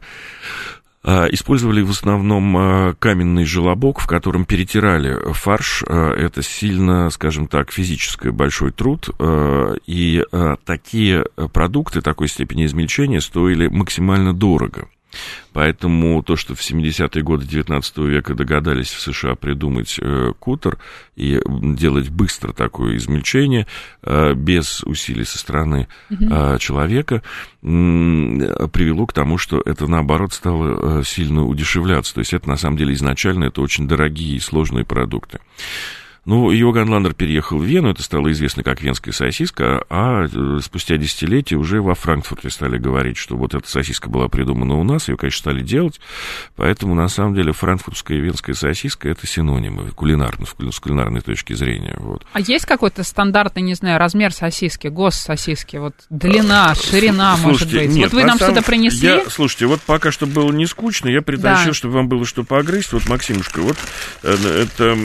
а, 1.03 1.25
использовали 1.31 1.81
в 1.81 1.89
основном 1.89 2.55
а, 2.57 2.93
каменный 2.99 3.45
желобок, 3.45 3.99
в 3.99 4.07
котором 4.07 4.45
перетирали 4.45 5.33
фарш. 5.33 5.83
А, 5.87 6.13
это 6.13 6.43
сильно, 6.43 7.09
скажем 7.09 7.47
так, 7.47 7.71
физический 7.71 8.29
большой 8.29 8.71
труд. 8.71 9.09
И 9.87 10.23
такие 10.65 11.25
продукты 11.53 12.01
такой 12.01 12.27
степени 12.27 12.65
измельчения 12.65 13.19
стоили 13.19 13.67
максимально 13.67 14.33
дорого. 14.33 14.87
Поэтому 15.53 16.23
то, 16.23 16.35
что 16.35 16.55
в 16.55 16.61
70-е 16.61 17.23
годы 17.23 17.45
19 17.45 17.97
века 17.97 18.33
догадались 18.35 18.89
в 18.89 19.01
США 19.01 19.35
придумать 19.35 19.99
э, 20.01 20.31
кутер 20.39 20.77
и 21.15 21.41
делать 21.45 22.09
быстро 22.09 22.53
такое 22.53 22.95
измельчение 22.95 23.67
э, 24.01 24.33
без 24.33 24.83
усилий 24.83 25.25
со 25.25 25.37
стороны 25.37 25.87
э, 26.09 26.57
человека, 26.59 27.15
э, 27.15 27.21
привело 27.61 29.05
к 29.05 29.13
тому, 29.13 29.37
что 29.37 29.61
это, 29.65 29.87
наоборот, 29.87 30.33
стало 30.33 30.99
э, 30.99 31.03
сильно 31.03 31.45
удешевляться. 31.45 32.13
То 32.13 32.19
есть 32.19 32.33
это, 32.33 32.47
на 32.47 32.57
самом 32.57 32.77
деле, 32.77 32.93
изначально 32.93 33.45
это 33.45 33.61
очень 33.61 33.87
дорогие 33.87 34.37
и 34.37 34.39
сложные 34.39 34.85
продукты. 34.85 35.39
Ну, 36.23 36.51
Йоган 36.51 36.87
Ландер 36.87 37.15
переехал 37.15 37.57
в 37.57 37.63
Вену, 37.63 37.89
это 37.89 38.03
стало 38.03 38.31
известно 38.31 38.61
как 38.61 38.81
венская 38.81 39.11
сосиска, 39.11 39.83
а 39.89 40.25
э, 40.25 40.59
спустя 40.61 40.97
десятилетия 40.97 41.55
уже 41.55 41.81
во 41.81 41.95
Франкфурте 41.95 42.51
стали 42.51 42.77
говорить, 42.77 43.17
что 43.17 43.35
вот 43.35 43.55
эта 43.55 43.67
сосиска 43.67 44.07
была 44.07 44.27
придумана 44.27 44.75
у 44.75 44.83
нас, 44.83 45.09
ее, 45.09 45.17
конечно, 45.17 45.39
стали 45.39 45.63
делать, 45.63 45.99
поэтому, 46.55 46.93
на 46.93 47.07
самом 47.07 47.33
деле, 47.33 47.53
франкфуртская 47.53 48.19
и 48.19 48.21
венская 48.21 48.53
сосиска– 48.53 49.09
это 49.09 49.25
синонимы 49.25 49.89
кулинарно, 49.91 50.45
с 50.45 50.79
кулинарной 50.79 51.21
точки 51.21 51.53
зрения. 51.53 51.95
Вот. 51.97 52.23
А 52.33 52.39
есть 52.39 52.67
какой-то 52.67 53.03
стандартный, 53.03 53.63
не 53.63 53.73
знаю, 53.73 53.97
размер 53.97 54.31
сосиски, 54.31 54.89
гос 54.89 55.15
сосиски, 55.15 55.77
вот 55.77 55.95
длина, 56.11 56.75
ширина, 56.75 57.35
слушайте, 57.37 57.77
может 57.77 57.87
быть? 57.87 57.95
Нет, 57.95 58.13
вот 58.13 58.21
вы 58.21 58.27
нам 58.27 58.37
самом... 58.37 58.53
что-то 58.53 58.67
принесли? 58.67 59.07
Я, 59.07 59.27
слушайте, 59.27 59.65
вот 59.65 59.81
пока 59.81 60.11
что 60.11 60.27
было 60.27 60.51
не 60.51 60.67
скучно, 60.67 61.09
я 61.09 61.23
притащил, 61.23 61.71
да. 61.71 61.73
чтобы 61.73 61.95
вам 61.95 62.07
было 62.07 62.27
что 62.27 62.43
погрызть. 62.43 62.93
Вот, 62.93 63.09
Максимушка, 63.09 63.61
вот 63.61 63.77
э, 64.21 64.65
это, 64.69 64.95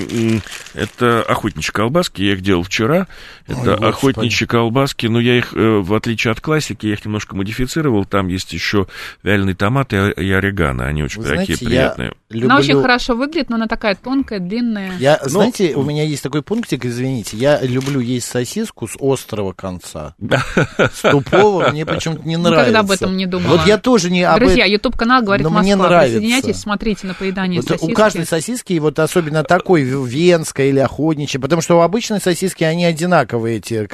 это 1.06 1.22
охотничьи 1.22 1.72
колбаски, 1.72 2.22
я 2.22 2.32
их 2.32 2.42
делал 2.42 2.62
вчера. 2.62 3.06
Это 3.46 3.76
Ой, 3.76 3.88
охотничьи 3.88 4.46
колбаски, 4.46 5.06
но 5.06 5.20
я 5.20 5.38
их, 5.38 5.54
э, 5.54 5.78
в 5.78 5.94
отличие 5.94 6.32
от 6.32 6.40
классики, 6.40 6.86
я 6.86 6.94
их 6.94 7.04
немножко 7.04 7.36
модифицировал. 7.36 8.04
Там 8.04 8.28
есть 8.28 8.52
еще 8.52 8.86
вяленый 9.22 9.54
томат 9.54 9.92
и 9.92 9.96
орегано, 9.96 10.86
они 10.86 11.02
очень 11.02 11.22
Вы 11.22 11.28
такие 11.28 11.56
знаете, 11.56 11.64
приятные. 11.64 12.12
Люблю... 12.30 12.50
Она 12.50 12.58
очень 12.58 12.80
хорошо 12.80 13.14
выглядит, 13.14 13.50
но 13.50 13.56
она 13.56 13.66
такая 13.66 13.94
тонкая, 13.94 14.40
длинная. 14.40 14.92
Я, 14.98 15.20
ну, 15.22 15.28
знаете, 15.28 15.74
у 15.74 15.82
меня 15.82 16.02
есть 16.02 16.22
такой 16.22 16.42
пунктик, 16.42 16.84
извините, 16.84 17.36
я 17.36 17.60
люблю 17.62 18.00
есть 18.00 18.26
сосиску 18.26 18.88
с 18.88 18.96
острого 19.00 19.52
конца. 19.52 20.14
С 20.78 21.02
тупого 21.02 21.70
мне 21.70 21.86
почему-то 21.86 22.26
не 22.26 22.36
нравится. 22.36 22.70
Никогда 22.70 22.80
об 22.80 22.90
этом 22.90 23.16
не 23.16 23.26
думала. 23.26 23.58
Вот 23.58 23.66
я 23.66 23.78
тоже 23.78 24.10
не 24.10 24.22
об 24.22 24.40
Друзья, 24.40 24.64
YouTube-канал 24.64 25.22
говорит 25.22 25.44
но 25.44 25.50
Москва. 25.50 25.62
Мне 25.62 25.76
нравится. 25.76 26.18
Присоединяйтесь, 26.18 26.60
смотрите 26.60 27.06
на 27.06 27.14
поедание 27.14 27.60
вот 27.60 27.68
сосиски. 27.68 27.90
У 27.90 27.94
каждой 27.94 28.26
сосиски, 28.26 28.78
вот 28.78 28.98
особенно 28.98 29.44
такой 29.44 29.82
венской 29.82 30.70
или 30.70 30.80
охотничьей, 30.80 30.95
потому 31.38 31.62
что 31.62 31.78
у 31.78 31.80
обычной 31.80 32.20
сосиски 32.20 32.64
они 32.64 32.84
одинаковые, 32.84 33.58
эти 33.58 33.86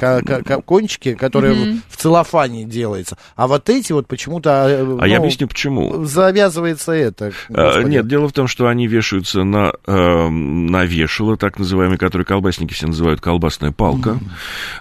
кончики, 0.61 1.13
которые 1.13 1.55
mm-hmm. 1.55 1.79
в 1.89 1.97
целлофане 1.97 2.65
делаются. 2.65 3.17
А 3.35 3.47
вот 3.47 3.69
эти 3.69 3.91
вот 3.91 4.07
почему-то... 4.07 4.65
А 4.65 4.83
ну, 4.83 5.05
я 5.05 5.17
объясню, 5.17 5.47
почему. 5.47 6.05
Завязывается 6.05 6.91
это. 6.91 7.31
А, 7.53 7.81
нет, 7.81 8.07
дело 8.07 8.27
в 8.27 8.33
том, 8.33 8.47
что 8.47 8.67
они 8.67 8.87
вешаются 8.87 9.43
на, 9.43 9.73
э, 9.85 10.27
на 10.29 10.85
вешало, 10.85 11.37
так 11.37 11.59
называемый, 11.59 11.97
который 11.97 12.23
колбасники 12.23 12.73
все 12.73 12.87
называют 12.87 13.21
колбасная 13.21 13.71
палка. 13.71 14.19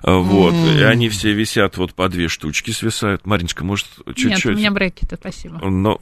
Mm-hmm. 0.02 0.21
Вот. 0.23 0.55
Mm-hmm. 0.55 0.81
И 0.81 0.83
они 0.83 1.09
все 1.09 1.33
висят 1.33 1.76
вот 1.76 1.95
по 1.95 2.09
две 2.09 2.29
штучки 2.29 2.71
свисают. 2.71 3.26
Мариночка, 3.26 3.64
может, 3.64 3.87
чуть-чуть? 4.14 4.45
Нет, 4.45 4.55
у 4.55 4.59
меня 4.59 4.71
брекеты, 4.71 5.17
спасибо. 5.17 5.59
Но... 5.69 6.00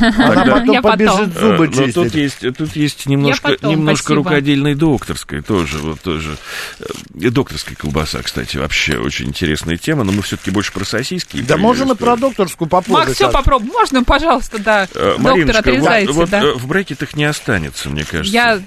Она 0.00 0.44
потом 0.44 0.82
побежит 0.82 1.38
зубы 1.38 1.68
чистить. 1.68 1.96
Но 1.96 2.02
тут 2.04 2.14
есть, 2.14 2.56
тут 2.56 2.76
есть 2.76 3.06
немножко, 3.06 3.56
немножко 3.62 4.14
рукодельной 4.14 4.74
докторской 4.74 5.42
тоже. 5.52 5.78
Вот 5.78 6.00
тоже. 6.00 6.38
И 7.14 7.28
докторская 7.28 7.76
колбаса, 7.76 8.22
кстати, 8.22 8.56
вообще 8.56 8.96
очень 8.96 9.26
интересная 9.26 9.76
тема, 9.76 10.02
но 10.02 10.12
мы 10.12 10.22
все-таки 10.22 10.50
больше 10.50 10.72
про 10.72 10.84
сосиски. 10.86 11.42
Да 11.42 11.58
можем 11.58 11.92
и 11.92 11.94
про 11.94 12.16
докторскую 12.16 12.70
попробовать. 12.70 13.08
Макс, 13.08 13.16
все 13.16 13.30
попробуем. 13.30 13.72
Можно, 13.72 14.02
пожалуйста, 14.02 14.58
да. 14.58 14.88
Доктор, 14.94 15.56
отрезайте, 15.58 16.12
вот, 16.12 16.30
да. 16.30 16.40
Вот 16.40 16.56
в 16.56 16.66
брекетах 16.66 17.14
не 17.16 17.24
останется, 17.24 17.90
мне 17.90 18.04
кажется. 18.04 18.32
Я 18.32 18.62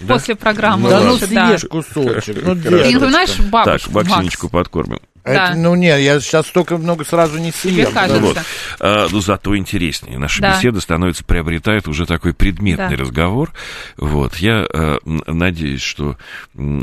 да? 0.00 0.14
после 0.14 0.34
программы. 0.34 0.88
Да 0.88 1.00
ну 1.00 1.16
съешь 1.16 1.64
кусочек. 1.64 2.38
Ну, 2.42 2.54
Ты 2.62 2.92
не 2.92 2.98
знаешь 2.98 3.38
бабушку, 3.38 3.90
Так, 3.90 4.08
вакциночку 4.08 4.48
подкормим. 4.48 5.00
Да. 5.26 5.48
Это, 5.48 5.58
ну 5.58 5.74
нет, 5.74 5.98
я 6.00 6.20
сейчас 6.20 6.46
столько 6.46 6.78
много 6.78 7.04
сразу 7.04 7.38
не 7.38 7.50
съем. 7.50 7.90
кажется. 7.92 8.20
Вот. 8.20 8.38
А, 8.78 9.08
ну 9.10 9.20
зато 9.20 9.56
интереснее. 9.56 10.18
Наша 10.18 10.40
да. 10.40 10.56
беседа 10.56 10.80
становится, 10.80 11.24
приобретает 11.24 11.88
уже 11.88 12.06
такой 12.06 12.32
предметный 12.32 12.96
да. 12.96 13.02
разговор. 13.02 13.52
Вот. 13.96 14.36
Я 14.36 14.64
а, 14.72 14.98
надеюсь, 15.04 15.82
что 15.82 16.16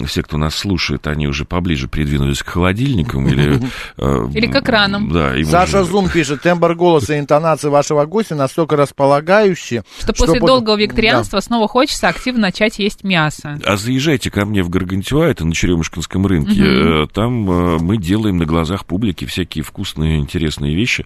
все, 0.06 0.24
кто 0.24 0.38
нас 0.38 0.56
слушает, 0.56 1.08
они 1.08 1.26
уже 1.26 1.46
поближе 1.46 1.88
придвинулись 1.88 2.44
к 2.44 2.50
холодильникам 2.50 3.28
или... 3.28 3.62
А, 3.98 4.28
или 4.34 4.48
к 4.48 4.56
экранам. 4.56 5.12
Да, 5.12 5.34
Саша 5.46 5.84
Зум 5.84 6.10
пишет, 6.10 6.42
тембр 6.42 6.76
голоса 6.76 7.16
и 7.16 7.20
интонации 7.20 7.70
вашего 7.70 8.06
гостя 8.06 8.36
настолько 8.36 8.76
располагающие, 8.76 9.84
что, 10.00 10.14
что 10.14 10.26
после 10.26 10.40
долгого 10.40 10.76
вегетарианства 10.76 11.40
да. 11.40 11.46
снова 11.46 11.68
хочется 11.68 12.08
активно 12.08 12.42
начать 12.42 12.80
есть 12.80 13.03
мясо. 13.04 13.60
А 13.66 13.78
заезжайте 13.78 14.32
ко 14.32 14.46
мне 14.46 14.64
в 14.64 14.70
Гаргантюа, 14.70 15.26
это 15.26 15.46
на 15.46 15.54
Черемушкинском 15.54 16.26
рынке. 16.26 16.64
Угу. 16.64 17.08
Там 17.08 17.32
мы 17.34 17.98
делаем 17.98 18.38
на 18.38 18.46
глазах 18.46 18.86
публики 18.86 19.26
всякие 19.26 19.64
вкусные, 19.64 20.20
интересные 20.20 20.76
вещи. 20.76 21.06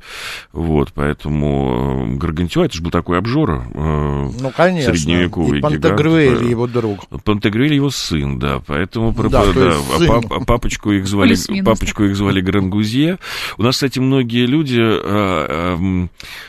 Вот, 0.51 0.91
поэтому 0.93 2.13
э, 2.13 2.17
Гаргантюа, 2.17 2.65
это 2.65 2.75
же 2.75 2.83
был 2.83 2.91
такой 2.91 3.17
обжора. 3.17 3.67
Э, 3.73 4.29
ну, 4.39 4.51
конечно. 4.55 4.93
Средневековый 4.93 5.59
И 5.59 5.61
Пантагрюэль, 5.61 6.49
его 6.49 6.67
друг. 6.67 7.07
Пантагрюэль 7.23 7.73
его 7.73 7.89
сын, 7.89 8.39
да. 8.39 8.61
Поэтому 8.65 9.13
да, 9.13 9.45
да, 9.53 9.73
сын. 9.97 10.21
папочку 10.45 10.91
их 10.91 11.07
звали, 11.07 11.35
папочку 11.63 12.03
их 12.03 12.15
звали 12.15 12.41
Грангузье. 12.41 13.17
У 13.57 13.63
нас, 13.63 13.75
кстати, 13.75 13.99
многие 13.99 14.45
люди, 14.45 14.81
э, 14.81 16.07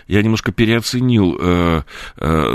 я 0.08 0.22
немножко 0.22 0.52
переоценил 0.52 1.38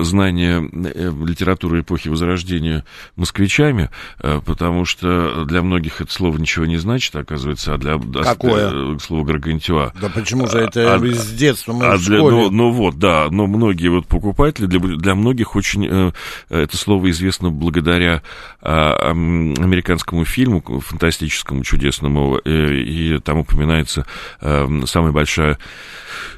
знания 0.04 0.62
литературы 0.62 1.82
эпохи 1.82 2.10
Возрождения 2.10 2.83
москвичами, 3.16 3.90
потому 4.20 4.86
что 4.86 5.46
для 5.46 5.62
многих 5.62 6.02
это 6.02 6.12
слово 6.12 6.38
ничего 6.38 6.66
не 6.66 6.78
значит, 6.78 7.16
оказывается, 7.16 7.74
а 7.74 7.78
для 7.78 7.98
Какое? 8.24 8.98
Слово 9.00 9.26
Гаргантюа. 9.26 9.94
Да 10.00 10.10
почему 10.10 10.48
же 10.48 10.60
это 10.60 10.96
а, 10.96 11.06
из 11.06 11.32
детства 11.32 11.74
мы 11.74 11.86
а 11.86 11.98
для, 11.98 12.18
Ну, 12.18 12.50
ну 12.50 12.72
вот, 12.72 12.98
да, 12.98 13.28
но 13.30 13.48
многие 13.48 13.90
вот 13.90 14.08
покупатели, 14.08 14.66
для, 14.66 14.80
для 14.80 15.16
многих 15.16 15.56
очень 15.56 15.88
э, 15.90 16.12
это 16.50 16.78
слово 16.78 17.10
известно 17.12 17.50
благодаря 17.50 18.22
э, 18.62 18.68
американскому 18.68 20.26
фильму 20.26 20.62
фантастическому, 20.62 21.64
чудесному, 21.64 22.40
э, 22.44 22.76
и 22.76 23.20
там 23.20 23.40
упоминается 23.40 24.06
э, 24.42 24.68
самая 24.86 25.12
большая 25.12 25.58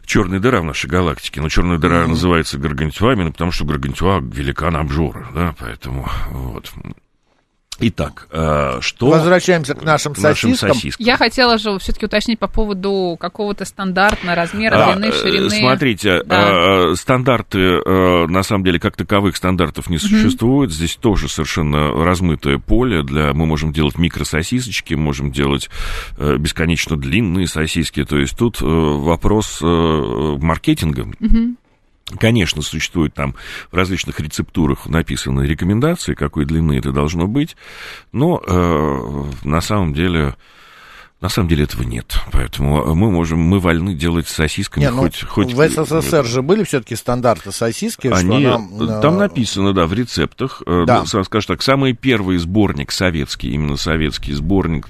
черная 0.06 0.40
дыра 0.40 0.62
в 0.62 0.66
нашей 0.66 0.90
галактике. 0.90 1.42
Но 1.42 1.50
черная 1.50 1.78
дыра 1.78 2.04
mm-hmm. 2.04 2.10
называется 2.10 2.58
Гаргантюа 2.58 3.14
именно 3.14 3.32
потому, 3.32 3.52
что 3.52 3.66
Гаргантюа 3.66 4.20
великан 4.20 4.76
обжора, 4.76 5.28
да, 5.34 5.56
поэтому 5.60 6.08
вот. 6.36 6.72
Итак, 7.78 8.28
э, 8.32 8.78
что... 8.80 9.08
Возвращаемся 9.08 9.76
к 9.76 9.84
нашим, 9.84 10.14
к 10.14 10.20
нашим 10.20 10.56
сосискам. 10.56 11.06
Я 11.06 11.18
хотела 11.18 11.58
же 11.58 11.78
все-таки 11.80 12.06
уточнить 12.06 12.40
по 12.40 12.48
поводу 12.48 13.18
какого-то 13.20 13.66
стандартного 13.66 14.34
размера, 14.34 14.76
а, 14.76 14.94
длины, 14.94 15.08
э, 15.08 15.12
ширины. 15.12 15.50
Смотрите, 15.50 16.24
да. 16.24 16.92
Э, 16.92 16.96
стандарты, 16.96 17.60
на 17.60 18.44
самом 18.44 18.64
деле, 18.64 18.80
как 18.80 18.96
таковых 18.96 19.36
стандартов 19.36 19.90
не 19.90 19.98
существует. 19.98 20.70
Угу. 20.70 20.76
Здесь 20.76 20.96
тоже 20.96 21.28
совершенно 21.28 21.92
размытое 21.92 22.60
поле. 22.60 23.04
Для... 23.04 23.34
Мы 23.34 23.46
можем 23.46 23.74
делать 23.74 23.98
микрососисочки, 23.98 24.94
можем 24.94 25.32
делать 25.32 25.70
бесконечно 26.18 26.96
длинные 26.96 27.48
сосиски. 27.48 28.06
То 28.06 28.18
есть 28.18 28.38
тут 28.38 28.62
вопрос 28.62 29.60
маркетинга. 29.62 31.08
Угу. 31.20 31.56
Конечно, 32.20 32.62
существует 32.62 33.16
там 33.16 33.36
в 33.72 33.76
различных 33.76 34.20
рецептурах 34.20 34.86
написаны 34.86 35.42
рекомендации, 35.48 36.14
какой 36.14 36.46
длины 36.46 36.78
это 36.78 36.92
должно 36.92 37.28
быть, 37.28 37.58
но 38.12 38.40
э, 38.46 39.48
на 39.48 39.60
самом 39.60 39.94
деле 39.94 40.36
на 41.22 41.30
самом 41.30 41.48
деле 41.48 41.64
этого 41.64 41.84
нет, 41.84 42.20
поэтому 42.32 42.94
мы 42.94 43.10
можем, 43.10 43.40
мы 43.40 43.60
вольны 43.60 43.94
делать 43.94 44.28
сосисками 44.28 44.84
не, 44.84 44.92
ну, 44.92 44.98
хоть, 44.98 45.24
хоть... 45.24 45.54
В 45.54 45.70
СССР 45.70 46.26
же 46.26 46.42
были 46.42 46.64
все-таки 46.66 46.96
стандарты 46.98 47.54
сосиски, 47.54 48.08
Они, 48.08 48.42
что 48.42 48.60
нам... 48.60 49.02
Там 49.02 49.18
написано, 49.18 49.74
да, 49.74 49.88
в 49.88 49.94
рецептах, 49.94 50.62
э, 50.68 50.84
да. 50.86 51.06
скажем 51.06 51.48
так, 51.48 51.62
самый 51.62 51.94
первый 51.94 52.38
сборник 52.38 52.92
советский, 52.92 53.52
именно 53.52 53.78
советский 53.78 54.34
сборник, 54.34 54.90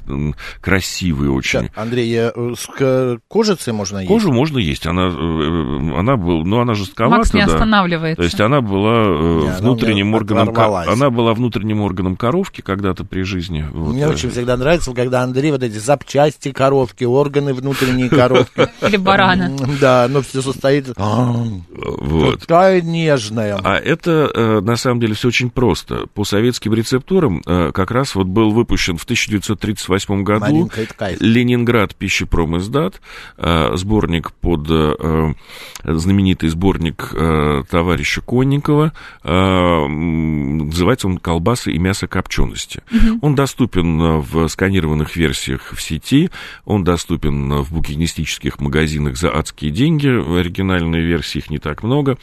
красивый 0.61 1.29
очень. 1.29 1.69
Сейчас, 1.69 1.71
Андрей, 1.75 2.11
э, 2.17 2.31
с 2.57 3.19
кожицей 3.27 3.73
можно 3.73 3.99
есть? 3.99 4.07
Кожу 4.07 4.33
можно 4.33 4.57
есть, 4.57 4.87
она, 4.87 5.09
э, 5.09 5.99
она 5.99 6.17
была, 6.17 6.43
ну, 6.43 6.59
она 6.59 6.73
жестковата, 6.73 7.17
Макс 7.17 7.33
не 7.35 7.45
да. 7.45 7.53
останавливается. 7.53 8.17
То 8.17 8.23
есть 8.23 8.41
она 8.41 8.61
была 8.61 9.03
не, 9.03 9.59
внутренним 9.59 10.15
органом... 10.15 10.49
Она 10.57 11.11
была 11.11 11.35
внутренним 11.35 11.81
органом 11.81 12.15
коровки 12.15 12.61
когда-то 12.61 13.05
при 13.05 13.21
жизни. 13.21 13.63
Вот. 13.71 13.93
Мне 13.93 14.07
очень 14.07 14.31
всегда 14.31 14.57
нравится, 14.57 14.91
когда 14.93 15.21
Андрей 15.21 15.51
вот 15.51 15.61
эти 15.61 15.77
запчасти 15.77 16.14
части 16.15 16.53
коровки, 16.53 17.03
органы 17.03 17.53
внутренней 17.53 18.07
коровки. 18.07 18.69
Или 18.81 18.95
барана. 18.95 19.51
Да, 19.81 20.07
но 20.09 20.21
все 20.21 20.41
состоит... 20.41 20.87
Вот. 20.95 22.39
Такая 22.39 22.81
нежная. 22.81 23.59
А 23.61 23.75
это, 23.77 24.31
э, 24.33 24.61
на 24.61 24.77
самом 24.77 25.01
деле, 25.01 25.13
все 25.13 25.27
очень 25.27 25.49
просто. 25.49 26.07
По 26.13 26.23
советским 26.23 26.73
рецептурам 26.73 27.41
э, 27.45 27.71
как 27.73 27.91
раз 27.91 28.15
вот 28.15 28.27
был 28.27 28.51
выпущен 28.51 28.97
в 28.97 29.03
1938 29.03 30.23
году 30.23 30.71
Ленинград 31.19 31.95
пищепром 31.95 32.55
э, 32.55 33.71
сборник 33.75 34.31
под 34.31 34.67
знаменитый 35.83 36.49
сборник 36.49 37.13
товарища 37.69 38.21
Конникова. 38.21 38.93
Называется 39.23 41.07
он 41.07 41.17
«Колбасы 41.17 41.71
и 41.71 41.77
мясо 41.77 42.07
копчености». 42.07 42.83
Он 43.21 43.35
доступен 43.35 44.19
в 44.19 44.47
сканированных 44.47 45.15
версиях 45.15 45.73
в 45.73 45.81
сети 45.81 46.04
найти. 46.05 46.29
Он 46.65 46.83
доступен 46.83 47.61
в 47.61 47.73
букинистических 47.73 48.59
магазинах 48.59 49.17
за 49.17 49.35
адские 49.35 49.71
деньги. 49.71 50.07
Оригинальной 50.07 51.01
версии 51.01 51.39
их 51.39 51.49
не 51.49 51.59
так 51.59 51.83
много. 51.83 52.17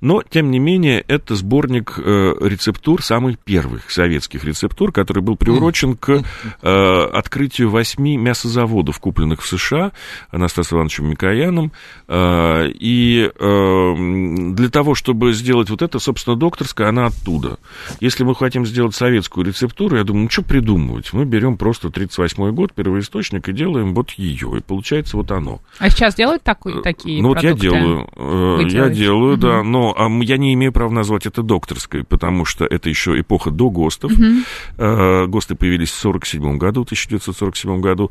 Но, 0.00 0.22
тем 0.22 0.50
не 0.50 0.58
менее, 0.58 1.04
это 1.08 1.34
сборник 1.34 1.94
э, 1.98 2.34
рецептур, 2.40 3.02
самых 3.02 3.38
первых 3.38 3.90
советских 3.90 4.44
рецептур, 4.44 4.92
который 4.92 5.22
был 5.22 5.36
приурочен 5.36 5.96
к 5.96 6.22
э, 6.62 7.04
открытию 7.12 7.70
восьми 7.70 8.16
мясозаводов, 8.16 8.98
купленных 9.00 9.42
в 9.42 9.46
США 9.46 9.92
Анастасом 10.30 10.78
Ивановичем 10.78 11.08
Микояном. 11.08 11.72
Э, 12.08 12.68
и 12.68 13.30
для 13.34 14.68
того, 14.68 14.94
чтобы 14.94 15.32
сделать 15.32 15.70
вот 15.70 15.82
это, 15.82 15.98
собственно, 15.98 16.36
докторская, 16.36 16.88
она 16.88 17.06
оттуда. 17.06 17.58
Если 18.00 18.24
мы 18.24 18.34
хотим 18.34 18.66
сделать 18.66 18.94
советскую 18.94 19.46
рецептуру, 19.46 19.96
я 19.96 20.04
думаю, 20.04 20.24
ну 20.24 20.30
что 20.30 20.42
придумывать? 20.42 21.12
Мы 21.12 21.24
берем 21.24 21.56
просто 21.56 21.88
38-й 21.88 22.52
год, 22.52 22.72
первоисточник, 22.72 23.23
и 23.32 23.52
делаем 23.52 23.94
вот 23.94 24.10
ее. 24.12 24.58
И 24.58 24.60
получается 24.60 25.16
вот 25.16 25.30
оно. 25.30 25.60
А 25.78 25.90
сейчас 25.90 26.14
делают 26.14 26.42
такой, 26.42 26.82
такие 26.82 27.22
Ну, 27.22 27.28
вот 27.28 27.42
я 27.42 27.54
делаю. 27.54 28.08
Вы 28.14 28.68
я 28.68 28.88
делаю, 28.88 29.34
угу. 29.34 29.40
да. 29.40 29.62
Но 29.62 29.94
а, 29.96 30.08
я 30.22 30.36
не 30.36 30.54
имею 30.54 30.72
права 30.72 30.90
назвать 30.90 31.26
это 31.26 31.42
докторской, 31.42 32.04
потому 32.04 32.44
что 32.44 32.64
это 32.64 32.88
еще 32.88 33.18
эпоха 33.18 33.50
до 33.50 33.70
ГОСТов. 33.70 34.12
Угу. 34.12 35.28
ГОСТы 35.28 35.54
появились 35.54 35.90
в 35.90 36.06
1947 36.06 36.58
году, 36.58 36.82
1947 36.82 37.80
году. 37.80 38.10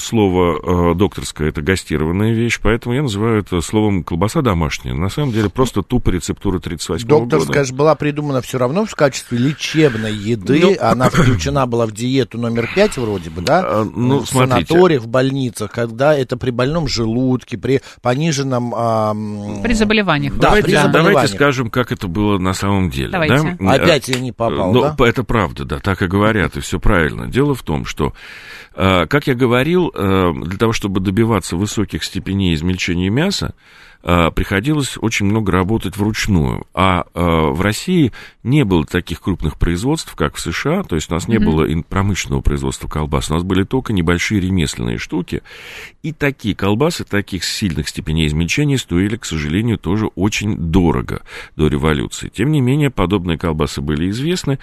Слово 0.00 0.94
докторская– 0.94 1.48
это 1.50 1.62
гастированная 1.62 2.32
вещь, 2.32 2.58
поэтому 2.62 2.94
я 2.94 3.02
называю 3.02 3.38
это 3.38 3.60
словом 3.60 4.04
колбаса 4.04 4.42
домашняя. 4.42 4.94
На 4.94 5.08
самом 5.08 5.32
деле 5.32 5.48
просто 5.48 5.82
тупо 5.82 6.10
рецептура 6.10 6.58
38 6.58 7.06
года. 7.06 7.26
Докторская 7.26 7.64
же 7.64 7.74
была 7.74 7.94
придумана 7.94 8.40
все 8.40 8.58
равно 8.58 8.84
в 8.84 8.94
качестве 8.94 9.38
лечебной 9.38 10.14
еды. 10.14 10.60
Ну, 10.62 10.76
Она 10.80 11.08
включена 11.10 11.66
была 11.66 11.86
в 11.86 11.92
диету 11.92 12.38
номер 12.38 12.68
5 12.74 12.98
вроде 12.98 13.30
бы, 13.30 13.42
да? 13.42 13.84
А, 14.04 14.08
ну, 14.08 14.20
в 14.20 14.28
смотрите. 14.28 14.66
санаториях, 14.66 15.02
в 15.02 15.08
больницах, 15.08 15.70
когда 15.70 16.14
это 16.14 16.36
при 16.36 16.50
больном 16.50 16.88
желудке, 16.88 17.58
при 17.58 17.80
пониженном... 18.00 18.74
А... 18.76 19.14
При 19.62 19.74
заболеваниях. 19.74 20.34
Да, 20.34 20.48
давайте, 20.48 20.68
при 20.68 20.74
заболеваниях. 20.74 21.14
давайте 21.14 21.34
скажем, 21.34 21.70
как 21.70 21.92
это 21.92 22.08
было 22.08 22.38
на 22.38 22.54
самом 22.54 22.90
деле. 22.90 23.10
Давайте. 23.10 23.56
Да? 23.58 23.72
Опять 23.72 24.08
я 24.08 24.20
не 24.20 24.32
попал, 24.32 24.72
Но, 24.72 24.94
да? 24.96 25.08
Это 25.08 25.24
правда, 25.24 25.64
да, 25.64 25.78
так 25.78 26.02
и 26.02 26.06
говорят, 26.06 26.56
и 26.56 26.60
все 26.60 26.78
правильно. 26.78 27.28
Дело 27.28 27.54
в 27.54 27.62
том, 27.62 27.84
что, 27.84 28.12
а, 28.74 29.06
как 29.06 29.26
я 29.26 29.34
говорил, 29.34 29.92
а, 29.94 30.32
для 30.32 30.58
того, 30.58 30.72
чтобы 30.72 31.00
добиваться 31.00 31.56
высоких 31.56 32.04
степеней 32.04 32.54
измельчения 32.54 33.10
мяса, 33.10 33.54
Э, 33.54 33.91
приходилось 34.02 34.98
очень 35.00 35.26
много 35.26 35.52
работать 35.52 35.96
вручную. 35.96 36.66
А 36.74 37.04
э, 37.14 37.20
в 37.20 37.60
России 37.60 38.12
не 38.42 38.64
было 38.64 38.84
таких 38.84 39.20
крупных 39.20 39.56
производств, 39.56 40.14
как 40.16 40.34
в 40.34 40.40
США, 40.40 40.82
то 40.82 40.96
есть 40.96 41.10
у 41.10 41.14
нас 41.14 41.28
не 41.28 41.36
mm-hmm. 41.36 41.44
было 41.44 41.82
промышленного 41.82 42.40
производства 42.40 42.88
колбас, 42.88 43.30
у 43.30 43.34
нас 43.34 43.42
были 43.42 43.62
только 43.62 43.92
небольшие 43.92 44.40
ремесленные 44.40 44.98
штуки, 44.98 45.42
и 46.02 46.12
такие 46.12 46.54
колбасы, 46.54 47.04
таких 47.04 47.44
сильных 47.44 47.88
степеней 47.88 48.26
измельчения 48.26 48.78
стоили, 48.78 49.16
к 49.16 49.24
сожалению, 49.24 49.78
тоже 49.78 50.06
очень 50.14 50.56
дорого 50.56 51.22
до 51.56 51.68
революции. 51.68 52.28
Тем 52.28 52.50
не 52.50 52.60
менее, 52.60 52.90
подобные 52.90 53.38
колбасы 53.38 53.80
были 53.80 54.10
известны. 54.10 54.58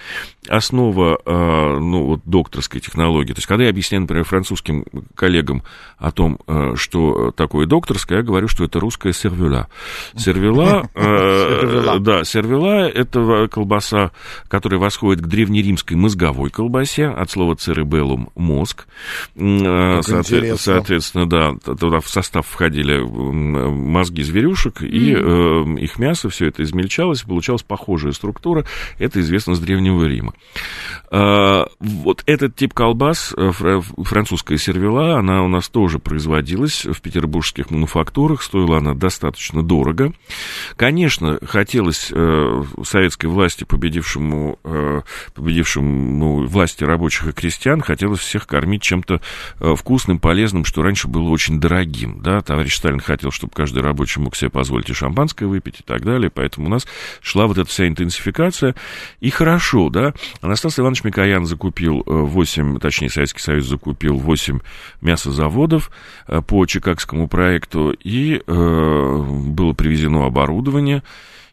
Основа, 0.48 1.18
э, 1.24 1.78
ну, 1.78 2.04
вот, 2.04 2.20
докторской 2.24 2.80
технологии, 2.80 3.32
то 3.32 3.38
есть, 3.38 3.46
когда 3.46 3.64
я 3.64 3.70
объясняю, 3.70 4.02
например, 4.02 4.24
французским 4.24 4.84
коллегам 5.14 5.62
о 5.98 6.10
том, 6.10 6.38
что 6.74 7.30
такое 7.30 7.66
докторское, 7.66 8.18
я 8.18 8.24
говорю, 8.24 8.48
что 8.48 8.64
это 8.64 8.80
русская 8.80 9.12
сервела. 9.30 9.68
Сервела, 10.16 10.88
э, 10.94 11.98
да, 12.00 12.24
сервела– 12.24 12.88
это 12.94 13.48
колбаса, 13.50 14.12
которая 14.48 14.80
восходит 14.80 15.22
к 15.24 15.28
древнеримской 15.28 15.96
мозговой 15.96 16.50
колбасе, 16.50 17.06
от 17.06 17.30
слова 17.30 17.56
церебеллум– 17.56 18.30
мозг. 18.34 18.86
Э, 19.36 20.00
соответственно, 20.02 21.28
да, 21.28 21.54
туда 21.54 22.00
в 22.00 22.08
состав 22.08 22.46
входили 22.46 23.00
мозги 23.00 24.22
зверюшек, 24.22 24.82
и 24.82 25.14
э, 25.14 25.64
их 25.78 25.98
мясо, 25.98 26.28
все 26.28 26.46
это 26.48 26.62
измельчалось, 26.62 27.22
получалась 27.22 27.62
похожая 27.62 28.12
структура. 28.12 28.64
Это 28.98 29.20
известно 29.20 29.54
с 29.54 29.60
Древнего 29.60 30.04
Рима. 30.04 30.34
Вот 31.10 32.22
этот 32.26 32.54
тип 32.54 32.72
колбас, 32.72 33.34
французская 33.36 34.58
сервела, 34.58 35.18
она 35.18 35.42
у 35.42 35.48
нас 35.48 35.68
тоже 35.68 35.98
производилась 35.98 36.84
в 36.84 37.00
петербургских 37.00 37.70
мануфактурах, 37.70 38.42
стоила 38.42 38.78
она 38.78 38.94
достаточно 38.94 39.19
достаточно 39.20 39.62
дорого. 39.62 40.12
Конечно, 40.76 41.38
хотелось 41.42 42.10
э, 42.10 42.64
советской 42.84 43.26
власти, 43.26 43.64
победившему, 43.64 44.58
э, 44.64 45.02
победившему 45.34 46.18
ну, 46.18 46.46
власти 46.46 46.84
рабочих 46.84 47.28
и 47.28 47.32
крестьян, 47.32 47.82
хотелось 47.82 48.20
всех 48.20 48.46
кормить 48.46 48.82
чем-то 48.82 49.20
э, 49.60 49.74
вкусным, 49.76 50.18
полезным, 50.18 50.64
что 50.64 50.82
раньше 50.82 51.06
было 51.06 51.28
очень 51.28 51.60
дорогим. 51.60 52.22
Да? 52.22 52.40
Товарищ 52.40 52.76
Сталин 52.76 53.00
хотел, 53.00 53.30
чтобы 53.30 53.52
каждый 53.54 53.82
рабочий 53.82 54.20
мог 54.20 54.34
себе 54.36 54.48
позволить 54.48 54.88
и 54.88 54.94
шампанское 54.94 55.46
выпить 55.46 55.80
и 55.80 55.82
так 55.82 56.02
далее, 56.02 56.30
поэтому 56.30 56.68
у 56.68 56.70
нас 56.70 56.86
шла 57.20 57.46
вот 57.46 57.58
эта 57.58 57.68
вся 57.68 57.86
интенсификация. 57.86 58.74
И 59.20 59.28
хорошо, 59.28 59.90
да, 59.90 60.14
Анастас 60.40 60.78
Иванович 60.78 61.04
Микоян 61.04 61.44
закупил 61.44 62.02
8, 62.06 62.76
э, 62.76 62.80
точнее, 62.80 63.10
Советский 63.10 63.42
Союз 63.42 63.66
закупил 63.66 64.16
8 64.16 64.60
мясозаводов 65.02 65.90
э, 66.26 66.40
по 66.40 66.64
Чикагскому 66.64 67.28
проекту, 67.28 67.94
и 68.02 68.40
э, 68.46 69.09
было 69.18 69.72
привезено 69.72 70.26
оборудование, 70.26 71.02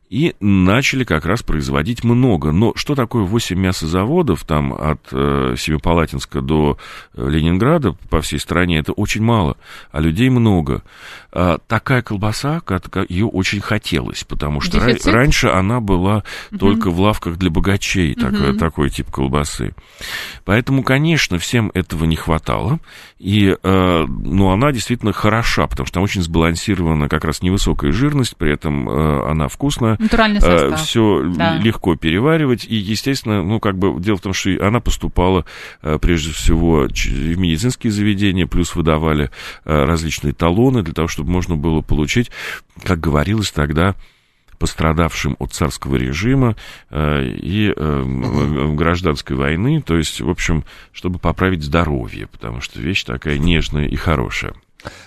и 0.09 0.35
начали 0.39 1.03
как 1.03 1.25
раз 1.25 1.43
производить 1.43 2.03
много. 2.03 2.51
Но 2.51 2.73
что 2.75 2.95
такое 2.95 3.23
8 3.23 3.57
мясозаводов, 3.57 4.45
там 4.45 4.73
от 4.73 5.01
э, 5.11 5.55
Семипалатинска 5.57 6.41
до 6.41 6.77
э, 7.13 7.29
Ленинграда 7.29 7.93
по 8.09 8.21
всей 8.21 8.39
стране, 8.39 8.79
это 8.79 8.93
очень 8.93 9.21
мало, 9.21 9.57
а 9.91 9.99
людей 9.99 10.29
много. 10.29 10.83
А, 11.33 11.57
такая 11.67 12.01
колбаса, 12.01 12.61
как, 12.61 12.89
как, 12.89 13.09
ее 13.09 13.27
очень 13.27 13.59
хотелось, 13.59 14.23
потому 14.23 14.61
что 14.61 14.77
ра- 14.77 15.11
раньше 15.11 15.49
она 15.49 15.81
была 15.81 16.23
угу. 16.51 16.57
только 16.57 16.89
в 16.89 16.99
лавках 16.99 17.37
для 17.37 17.49
богачей, 17.49 18.13
угу. 18.13 18.57
такой, 18.57 18.89
тип 18.89 19.11
колбасы. 19.11 19.75
Поэтому, 20.45 20.83
конечно, 20.83 21.37
всем 21.37 21.69
этого 21.73 22.05
не 22.05 22.15
хватало, 22.15 22.79
и, 23.19 23.55
э, 23.61 24.05
ну, 24.07 24.51
она 24.51 24.71
действительно 24.71 25.11
хороша, 25.11 25.67
потому 25.67 25.85
что 25.85 25.99
она 25.99 26.05
очень 26.05 26.21
сбалансирована, 26.21 27.09
как 27.09 27.25
раз 27.25 27.41
невысокая 27.41 27.91
жирность, 27.91 28.37
при 28.37 28.53
этом 28.53 28.89
э, 28.89 29.29
она 29.29 29.49
вкусная 29.49 29.96
Натуральный 29.99 30.39
э. 30.43 30.75
Все 30.77 31.23
да. 31.35 31.57
легко 31.57 31.95
переваривать. 31.95 32.65
И, 32.65 32.75
естественно, 32.75 33.43
ну, 33.43 33.59
как 33.59 33.77
бы 33.77 33.99
дело 33.99 34.17
в 34.17 34.21
том, 34.21 34.33
что 34.33 34.51
она 34.65 34.79
поступала 34.79 35.45
э, 35.81 35.97
прежде 35.99 36.31
всего 36.31 36.87
в 36.87 37.37
медицинские 37.37 37.91
заведения, 37.91 38.47
плюс 38.47 38.75
выдавали 38.75 39.31
э, 39.65 39.83
различные 39.85 40.33
талоны 40.33 40.83
для 40.83 40.93
того, 40.93 41.07
чтобы 41.07 41.31
можно 41.31 41.55
было 41.55 41.81
получить, 41.81 42.31
как 42.83 42.99
говорилось 42.99 43.51
тогда, 43.51 43.95
пострадавшим 44.57 45.35
от 45.39 45.53
царского 45.53 45.95
режима 45.95 46.55
э, 46.89 47.25
и 47.25 47.73
э, 47.75 48.73
гражданской 48.75 49.35
войны, 49.35 49.81
то 49.81 49.95
есть, 49.95 50.21
в 50.21 50.29
общем, 50.29 50.63
чтобы 50.91 51.19
поправить 51.19 51.63
здоровье, 51.63 52.27
потому 52.27 52.61
что 52.61 52.79
вещь 52.79 53.03
такая 53.03 53.37
нежная 53.37 53.85
и 53.87 53.95
хорошая. 53.95 54.53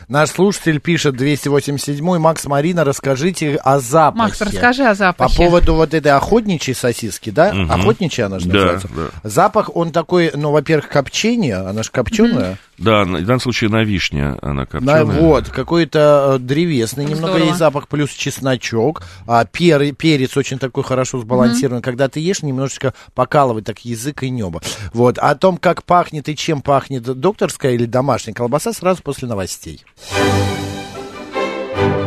Наш 0.09 0.31
слушатель 0.31 0.81
пишет 0.81 1.15
287-й. 1.15 2.19
Макс 2.19 2.45
Марина, 2.47 2.85
расскажите 2.85 3.57
о 3.57 3.79
запахе. 3.79 4.19
Макс, 4.19 4.41
расскажи 4.41 4.85
о 4.85 4.95
запахе. 4.95 5.37
По 5.37 5.45
поводу 5.45 5.75
вот 5.75 5.95
этой 5.95 6.13
охотничьей 6.13 6.75
сосиски, 6.75 7.31
да? 7.31 7.51
Угу. 7.51 7.73
Охотничья 7.73 8.27
она 8.27 8.41
же 8.41 8.49
да, 8.49 8.55
называется. 8.55 8.89
Да. 8.95 9.29
Запах, 9.29 9.75
он 9.75 9.93
такой, 9.93 10.33
ну, 10.35 10.51
во-первых, 10.51 10.89
копчение, 10.89 11.57
она 11.57 11.83
же 11.83 11.91
копченая. 11.91 12.53
Угу. 12.53 12.59
Да, 12.81 13.05
в 13.05 13.13
данном 13.13 13.41
случае 13.41 13.69
на 13.69 13.85
вишне 13.85 14.37
она 14.41 14.65
копченая. 14.65 15.05
На, 15.05 15.13
вот, 15.13 15.51
какой-то 15.51 16.37
э, 16.37 16.39
древесный 16.39 17.05
немного 17.05 17.35
Здорово. 17.35 17.47
есть 17.49 17.59
запах, 17.59 17.89
плюс 17.89 18.11
чесночок. 18.11 19.03
А, 19.27 19.45
пер, 19.45 19.95
перец 19.95 20.35
очень 20.37 20.59
такой 20.59 20.83
хорошо 20.83 21.21
сбалансирован. 21.21 21.81
mm 21.81 21.83
Когда 21.83 22.09
ты 22.09 22.21
ешь, 22.21 22.43
немножечко 22.43 22.95
покалывает 23.15 23.67
так 23.67 23.85
язык 23.85 24.23
и 24.23 24.31
небо. 24.31 24.63
Вот. 24.95 25.19
О 25.19 25.35
том, 25.35 25.59
как 25.59 25.85
пахнет 25.85 26.31
и 26.31 26.37
чем 26.37 26.63
пахнет 26.63 27.03
докторская 27.03 27.73
или 27.73 27.85
домашняя 27.85 28.33
колбаса, 28.33 28.73
сразу 28.73 29.03
после 29.03 29.29
новостей. 29.29 29.60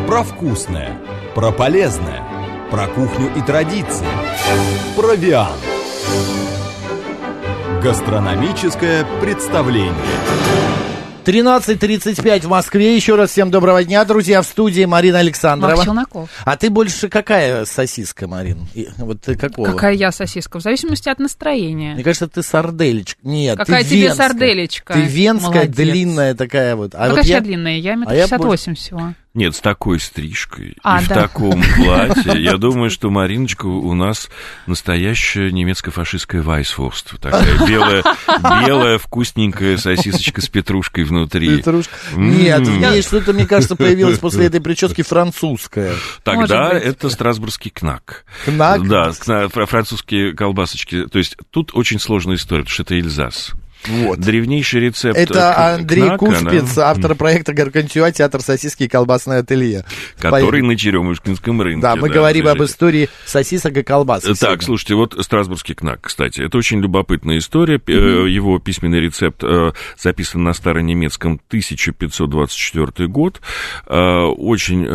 Про 0.07 0.23
вкусное, 0.23 0.99
про 1.35 1.51
полезное, 1.51 2.23
про 2.71 2.87
кухню 2.87 3.31
и 3.35 3.41
традиции. 3.41 4.07
Провиант. 4.95 5.59
Гастрономическое 7.83 9.05
представление. 9.21 9.93
13.35 11.23 12.41
в 12.41 12.49
Москве. 12.49 12.95
Еще 12.95 13.15
раз 13.15 13.31
всем 13.31 13.49
доброго 13.49 13.83
дня, 13.83 14.03
друзья. 14.03 14.41
В 14.41 14.45
студии 14.45 14.83
Марина 14.83 15.19
Александрова. 15.19 15.83
Челноков. 15.83 16.29
А 16.43 16.57
ты 16.57 16.69
больше 16.69 17.07
какая 17.07 17.65
сосиска, 17.65 18.27
Марин? 18.27 18.67
И, 18.73 18.89
вот 18.97 19.21
ты 19.21 19.35
какого? 19.35 19.67
Какая 19.67 19.93
я 19.93 20.11
сосиска? 20.11 20.59
В 20.59 20.61
зависимости 20.61 21.07
от 21.07 21.19
настроения. 21.19 21.93
Мне 21.93 22.03
кажется, 22.03 22.27
ты 22.27 22.43
сарделечка. 22.43 23.19
Нет, 23.23 23.57
какая 23.57 23.83
ты 23.83 23.89
тебе 23.89 24.01
венская. 24.03 24.27
сарделечка? 24.29 24.93
Ты 24.93 25.01
венская, 25.01 25.49
Молодец. 25.49 25.75
длинная 25.75 26.35
такая 26.35 26.75
вот. 26.75 26.93
А 26.93 27.07
Какая 27.07 27.15
вот 27.15 27.25
я 27.25 27.39
длинная? 27.39 27.77
Я 27.77 27.95
метр 27.95 28.11
а 28.11 28.15
шестьдесят 28.15 28.43
восемь 28.43 28.75
всего. 28.75 29.13
Нет, 29.35 29.55
с 29.55 29.61
такой 29.61 29.99
стрижкой 29.99 30.77
а, 30.83 31.01
и 31.01 31.07
да. 31.07 31.15
в 31.15 31.21
таком 31.23 31.63
платье. 31.75 32.39
Я 32.39 32.57
думаю, 32.57 32.91
что 32.91 33.09
Мариночка 33.09 33.65
у 33.65 33.95
нас 33.95 34.29
настоящая 34.67 35.51
немецко-фашистская 35.51 36.43
вайсфорст. 36.43 37.19
Такая 37.19 37.67
белая, 37.67 38.03
белая 38.67 38.99
вкусненькая 38.99 39.77
сосисочка 39.77 40.39
с 40.39 40.49
петрушкой 40.49 41.05
внутри. 41.05 41.57
Петрушка. 41.57 41.95
Нет, 42.15 42.67
в 42.67 43.01
что-то, 43.01 43.33
мне 43.33 43.47
кажется, 43.47 43.75
появилось 43.75 44.19
после 44.19 44.45
этой 44.45 44.61
прически 44.61 45.01
французская. 45.01 45.95
Тогда 46.23 46.69
это 46.69 47.09
страсбургский 47.09 47.71
кнак. 47.71 48.25
Кнак? 48.45 48.87
Да, 48.87 49.11
французские 49.49 50.35
колбасочки. 50.35 51.07
То 51.07 51.17
есть 51.17 51.37
тут 51.49 51.71
очень 51.73 51.99
сложная 51.99 52.35
история, 52.35 52.61
потому 52.61 52.73
что 52.73 52.83
это 52.83 52.95
Эльзас. 52.95 53.53
Вот. 53.87 54.19
Древнейший 54.19 54.81
рецепт. 54.81 55.17
Это 55.17 55.75
Андрей 55.75 56.03
кнака, 56.03 56.17
Куспиц, 56.17 56.75
да? 56.75 56.91
автор 56.91 57.15
проекта 57.15 57.53
Гаргантюа, 57.53 58.11
театр 58.11 58.41
сосиски 58.41 58.83
и 58.83 58.87
колбасное 58.87 59.39
ателье. 59.39 59.85
Который 60.19 60.61
По... 60.61 60.67
на 60.67 60.77
Черемушкинском 60.77 61.61
рынке. 61.61 61.81
Да, 61.81 61.95
мы 61.95 62.09
да, 62.09 62.15
говорим 62.15 62.47
об 62.47 62.63
истории 62.63 63.09
сосисок 63.25 63.77
и 63.77 63.83
колбас. 63.83 64.23
Так, 64.23 64.37
сегодня. 64.37 64.65
слушайте, 64.65 64.95
вот 64.95 65.17
Страсбургский 65.19 65.73
кнак, 65.73 66.01
кстати. 66.01 66.41
Это 66.41 66.57
очень 66.57 66.79
любопытная 66.81 67.37
история. 67.37 67.77
Mm-hmm. 67.77 68.29
Его 68.29 68.59
письменный 68.59 68.99
рецепт 68.99 69.43
э, 69.43 69.71
записан 69.97 70.43
на 70.43 70.53
старонемецком 70.53 71.41
1524 71.47 73.07
год. 73.07 73.41
Э, 73.87 74.23
очень, 74.23 74.87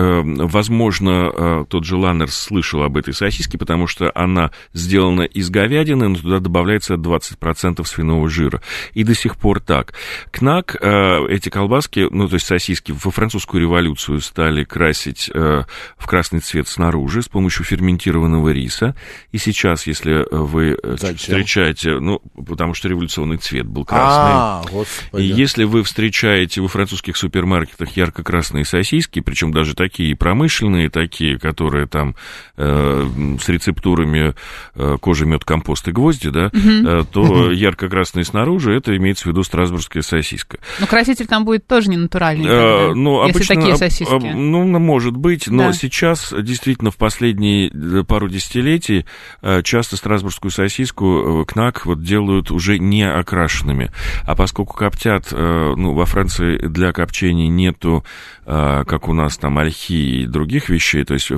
возможно, 0.47 1.67
тот 1.69 1.85
же 1.85 1.97
Ланнер 1.97 2.31
слышал 2.31 2.83
об 2.83 2.97
этой 2.97 3.15
сосиске, 3.15 3.59
потому 3.59 3.87
что 3.87 4.11
она 4.15 4.51
сделана 4.73 5.23
из 5.23 5.51
говядины, 5.51 6.09
но 6.09 6.17
туда 6.17 6.41
добавляется 6.41 6.95
20% 6.95 7.85
свиного 7.85 8.29
жира 8.29 8.61
и 8.95 9.05
до 9.05 9.15
сих 9.15 9.37
пор 9.37 9.61
так. 9.61 9.95
Кнак, 10.31 10.77
э, 10.81 11.27
эти 11.29 11.49
колбаски, 11.49 12.07
ну, 12.11 12.29
то 12.29 12.35
есть 12.35 12.47
сосиски, 12.47 12.93
во 12.93 13.11
французскую 13.11 13.61
революцию 13.61 14.21
стали 14.21 14.65
красить 14.65 15.31
э, 15.33 15.65
в 15.97 16.07
красный 16.07 16.41
цвет 16.41 16.69
снаружи 16.69 17.23
с 17.23 17.29
помощью 17.29 17.65
ферментированного 17.65 18.51
риса. 18.51 18.95
И 19.33 19.39
сейчас, 19.39 19.87
если 19.87 20.27
вы 20.31 20.77
э, 20.83 20.97
Зачем? 20.99 21.17
встречаете, 21.17 21.99
ну, 21.99 22.21
потому 22.47 22.75
что 22.75 22.89
революционный 22.89 23.37
цвет 23.37 23.67
был 23.67 23.85
красный. 23.85 24.33
А, 24.35 24.63
господи. 24.71 25.23
И 25.23 25.27
если 25.27 25.65
вы 25.65 25.83
встречаете 25.83 26.61
во 26.61 26.69
французских 26.69 27.17
супермаркетах 27.17 27.97
ярко-красные 27.97 28.65
сосиски, 28.65 29.21
причем 29.21 29.53
даже 29.53 29.75
такие 29.75 30.17
промышленные, 30.17 30.91
такие, 30.91 31.39
которые 31.39 31.87
там 31.87 32.15
э, 32.57 33.07
с 33.41 33.49
рецептурами 33.49 34.35
э, 34.75 34.97
кожа, 35.01 35.27
мед, 35.27 35.45
компост 35.45 35.89
и 35.89 35.93
гвозди, 35.93 36.31
да, 36.31 36.47
угу. 36.47 36.89
э, 36.89 37.05
то 37.11 37.51
ярко-красные 37.53 38.25
снаружи 38.25 38.68
снаружи, 38.69 38.77
это 38.77 38.97
имеется 38.97 39.25
в 39.25 39.27
виду 39.27 39.43
страсбургская 39.43 40.03
сосиска. 40.03 40.59
Но 40.81 40.87
краситель 40.87 41.27
там 41.27 41.45
будет 41.45 41.67
тоже 41.67 41.89
не 41.91 41.97
натуральный, 41.97 42.47
а, 42.49 42.93
ну, 42.95 43.25
если 43.27 43.37
обычно, 43.37 43.55
такие 43.57 43.77
сосиски. 43.77 44.13
А, 44.13 44.35
ну, 44.35 44.79
может 44.79 45.17
быть, 45.17 45.49
но 45.49 45.69
да. 45.69 45.73
сейчас 45.73 46.33
действительно 46.37 46.91
в 46.91 46.97
последние 46.97 47.69
э, 47.69 48.05
пару 48.05 48.29
десятилетий 48.29 49.05
э, 49.43 49.63
часто 49.63 49.97
страсбургскую 49.97 50.51
сосиску 50.51 51.43
э, 51.43 51.45
КНАК 51.47 51.87
вот 51.87 52.03
делают 52.03 52.51
уже 52.51 52.79
не 52.79 53.09
окрашенными. 53.09 53.91
А 54.25 54.35
поскольку 54.35 54.77
коптят, 54.77 55.33
ну, 55.33 55.95
во 55.95 56.05
Франции 56.05 56.59
для 56.59 56.93
копчения 56.93 57.49
нету, 57.49 58.05
как 58.45 59.09
у 59.09 59.13
нас 59.13 59.37
там 59.37 59.59
ольхи 59.59 60.23
и 60.23 60.27
других 60.27 60.69
вещей, 60.69 61.05
то 61.05 61.15
есть 61.15 61.31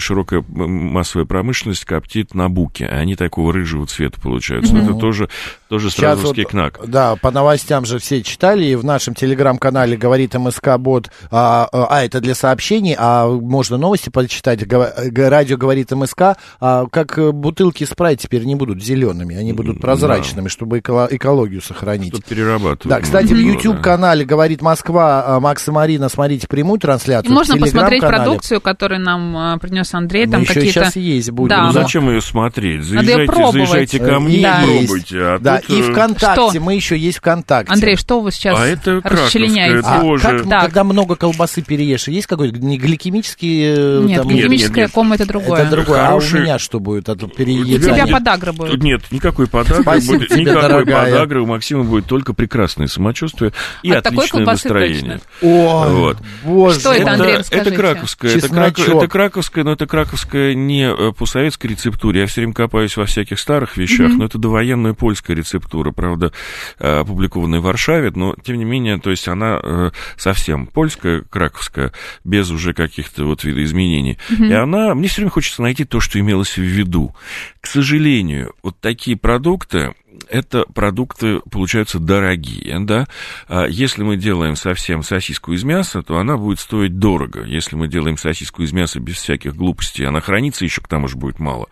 широкая 0.00 0.44
массовая 0.48 1.26
промышленность 1.26 1.84
коптит 1.84 2.34
на 2.34 2.48
буке, 2.48 2.86
а 2.86 2.96
они 2.98 3.16
такого 3.16 3.52
рыжего 3.52 3.86
цвета 3.86 4.20
получаются. 4.20 4.74
Mm-hmm. 4.74 4.84
Это 4.84 4.94
тоже, 4.94 5.28
тоже 5.68 5.90
страсбургский 5.90 6.42
вот, 6.44 6.50
КНАК. 6.50 6.80
Да, 6.86 7.16
по 7.16 7.30
новостям 7.30 7.84
же 7.84 7.98
все 7.98 8.22
читали, 8.22 8.64
и 8.64 8.74
в 8.74 8.84
нашем 8.84 9.14
телеграм-канале 9.14 9.96
говорит 9.96 10.34
МСК 10.34 10.78
Бот, 10.78 11.10
а, 11.30 11.68
а, 11.70 11.86
а, 11.90 12.04
это 12.04 12.20
для 12.20 12.34
сообщений, 12.34 12.96
а 12.98 13.28
можно 13.28 13.76
новости 13.76 14.08
почитать, 14.08 14.60
радио 14.70 15.56
говорит 15.56 15.90
МСК, 15.90 16.36
а, 16.60 16.86
как 16.90 17.18
бутылки 17.34 17.84
спрайт 17.84 18.20
теперь 18.20 18.44
не 18.44 18.54
будут 18.54 18.82
зелеными, 18.82 19.36
они 19.36 19.52
будут 19.52 19.80
прозрачными, 19.80 20.44
да. 20.44 20.50
чтобы 20.50 20.78
эко- 20.78 21.08
экологию 21.10 21.60
сохранить. 21.60 22.12
Тут 22.12 22.24
перерабатывают. 22.24 22.86
Да, 22.86 23.00
кстати, 23.00 23.32
в 23.32 23.38
YouTube-канале 23.38 24.24
говорит 24.24 24.62
Москва, 24.62 25.24
а, 25.26 25.40
Макс 25.40 25.68
и 25.68 25.70
Марина, 25.70 26.08
смотрите 26.08 26.48
прямую 26.48 26.80
трансляцию. 26.80 27.30
И 27.30 27.34
можно 27.34 27.58
посмотреть 27.58 28.00
продукцию, 28.00 28.60
которую 28.62 29.00
нам 29.00 29.36
а, 29.36 29.58
принес 29.58 29.92
Андрей, 29.92 30.26
там 30.26 30.42
еще 30.42 30.54
какие-то... 30.54 30.80
сейчас 30.80 30.96
есть 30.96 31.30
будет. 31.30 31.50
Да. 31.50 31.66
Ну, 31.66 31.72
зачем 31.72 32.08
ее 32.08 32.22
смотреть? 32.22 32.84
Заезжайте, 32.84 33.32
заезжайте 33.52 33.98
ко 33.98 34.18
мне 34.18 34.42
да. 34.42 34.62
и 34.62 34.86
пробуйте. 34.86 35.18
А 35.20 35.38
да, 35.38 35.57
тут... 35.66 35.76
и 35.76 35.80
э, 35.80 35.92
ВКонтакте 35.92 36.50
что? 36.50 36.60
мы 36.60 36.74
еще 36.74 36.96
есть 36.96 37.18
ВКонтакте. 37.18 37.72
Андрей, 37.72 37.96
что 37.96 38.20
вы 38.20 38.32
сейчас 38.32 38.58
а 38.58 38.66
это 38.66 39.00
расчленяете? 39.02 39.82
А, 39.84 40.00
тоже. 40.00 40.22
Как, 40.22 40.48
так. 40.48 40.62
когда 40.62 40.84
много 40.84 41.16
колбасы 41.16 41.62
переешь, 41.62 42.08
есть 42.08 42.26
какой-то 42.26 42.58
не 42.58 42.78
гликемический... 42.78 43.74
Э, 43.76 44.02
нет, 44.04 44.18
там, 44.18 44.28
гликемическая 44.28 44.84
нет, 44.84 44.88
нет, 44.88 44.92
кома 44.92 45.14
это 45.14 45.26
другое. 45.26 45.62
Это 45.62 45.70
другое. 45.70 46.06
Хороший... 46.06 46.38
А 46.38 46.40
у 46.40 46.44
меня 46.44 46.58
что 46.58 46.80
будет 46.80 47.08
от 47.08 47.34
переедания? 47.34 47.76
У 47.76 47.94
тебя 47.94 48.06
подагра 48.06 48.52
будет. 48.52 48.82
Нет, 48.82 49.02
никакой 49.10 49.46
подагры 49.46 49.82
Спасибо 49.82 50.18
будет. 50.18 50.28
Тебе, 50.28 50.40
никакой 50.42 50.62
дорогая. 50.62 51.04
подагры. 51.12 51.42
У 51.42 51.46
Максима 51.46 51.84
будет 51.84 52.06
только 52.06 52.34
прекрасное 52.34 52.86
самочувствие 52.86 53.52
и 53.82 53.90
от 53.92 54.06
отличное 54.06 54.44
настроение. 54.44 55.20
О, 55.42 55.88
вот. 55.88 56.18
боже. 56.44 56.80
Что 56.80 56.92
это, 56.92 57.12
Андрей, 57.12 57.36
расскажите. 57.38 57.70
Это 57.70 57.76
краковская. 57.76 58.36
Это, 58.36 58.48
крак, 58.48 58.78
это 58.78 59.08
краковская, 59.08 59.64
но 59.64 59.72
это 59.72 59.86
краковская 59.86 60.54
не 60.54 60.88
э, 60.88 61.12
по 61.12 61.26
советской 61.26 61.68
рецептуре. 61.68 62.20
Я 62.20 62.26
все 62.26 62.40
время 62.40 62.54
копаюсь 62.54 62.96
во 62.96 63.06
всяких 63.06 63.38
старых 63.38 63.76
вещах, 63.76 64.12
но 64.12 64.24
это 64.24 64.38
довоенная 64.38 64.94
польская 64.94 65.34
рецептура, 65.34 65.47
правда, 65.92 66.32
э, 66.78 67.00
опубликованная 67.00 67.60
в 67.60 67.64
Варшаве, 67.64 68.12
но, 68.14 68.34
тем 68.44 68.58
не 68.58 68.64
менее, 68.64 68.98
то 68.98 69.10
есть 69.10 69.28
она 69.28 69.60
э, 69.62 69.90
совсем 70.16 70.66
польская, 70.66 71.22
краковская, 71.22 71.92
без 72.24 72.50
уже 72.50 72.74
каких-то 72.74 73.24
вот 73.24 73.44
видоизменений. 73.44 74.18
Mm-hmm. 74.30 74.48
И 74.48 74.52
она, 74.52 74.94
мне 74.94 75.08
все 75.08 75.22
время 75.22 75.30
хочется 75.30 75.62
найти 75.62 75.84
то, 75.84 76.00
что 76.00 76.18
имелось 76.18 76.56
в 76.56 76.62
виду. 76.62 77.14
К 77.60 77.66
сожалению, 77.66 78.54
вот 78.62 78.78
такие 78.80 79.16
продукты, 79.16 79.94
это 80.28 80.64
продукты 80.74 81.40
получаются 81.50 81.98
дорогие, 81.98 82.78
да. 82.80 83.06
А 83.48 83.66
если 83.66 84.02
мы 84.02 84.16
делаем 84.16 84.56
совсем 84.56 85.02
сосиску 85.02 85.52
из 85.52 85.64
мяса, 85.64 86.02
то 86.02 86.18
она 86.18 86.36
будет 86.36 86.60
стоить 86.60 86.98
дорого. 86.98 87.44
Если 87.44 87.76
мы 87.76 87.88
делаем 87.88 88.16
сосиску 88.16 88.62
из 88.62 88.72
мяса 88.72 89.00
без 89.00 89.16
всяких 89.16 89.54
глупостей, 89.54 90.04
она 90.04 90.20
хранится 90.20 90.64
еще 90.64 90.80
к 90.80 90.88
тому 90.88 91.08
же 91.08 91.16
будет 91.16 91.38
мало. 91.38 91.68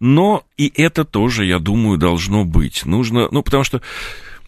Но 0.00 0.44
и 0.56 0.72
это 0.74 1.04
тоже, 1.04 1.44
я 1.44 1.58
думаю, 1.58 1.98
должно 1.98 2.44
быть. 2.44 2.84
Нужно, 2.84 3.28
ну, 3.30 3.42
потому 3.42 3.64
что 3.64 3.82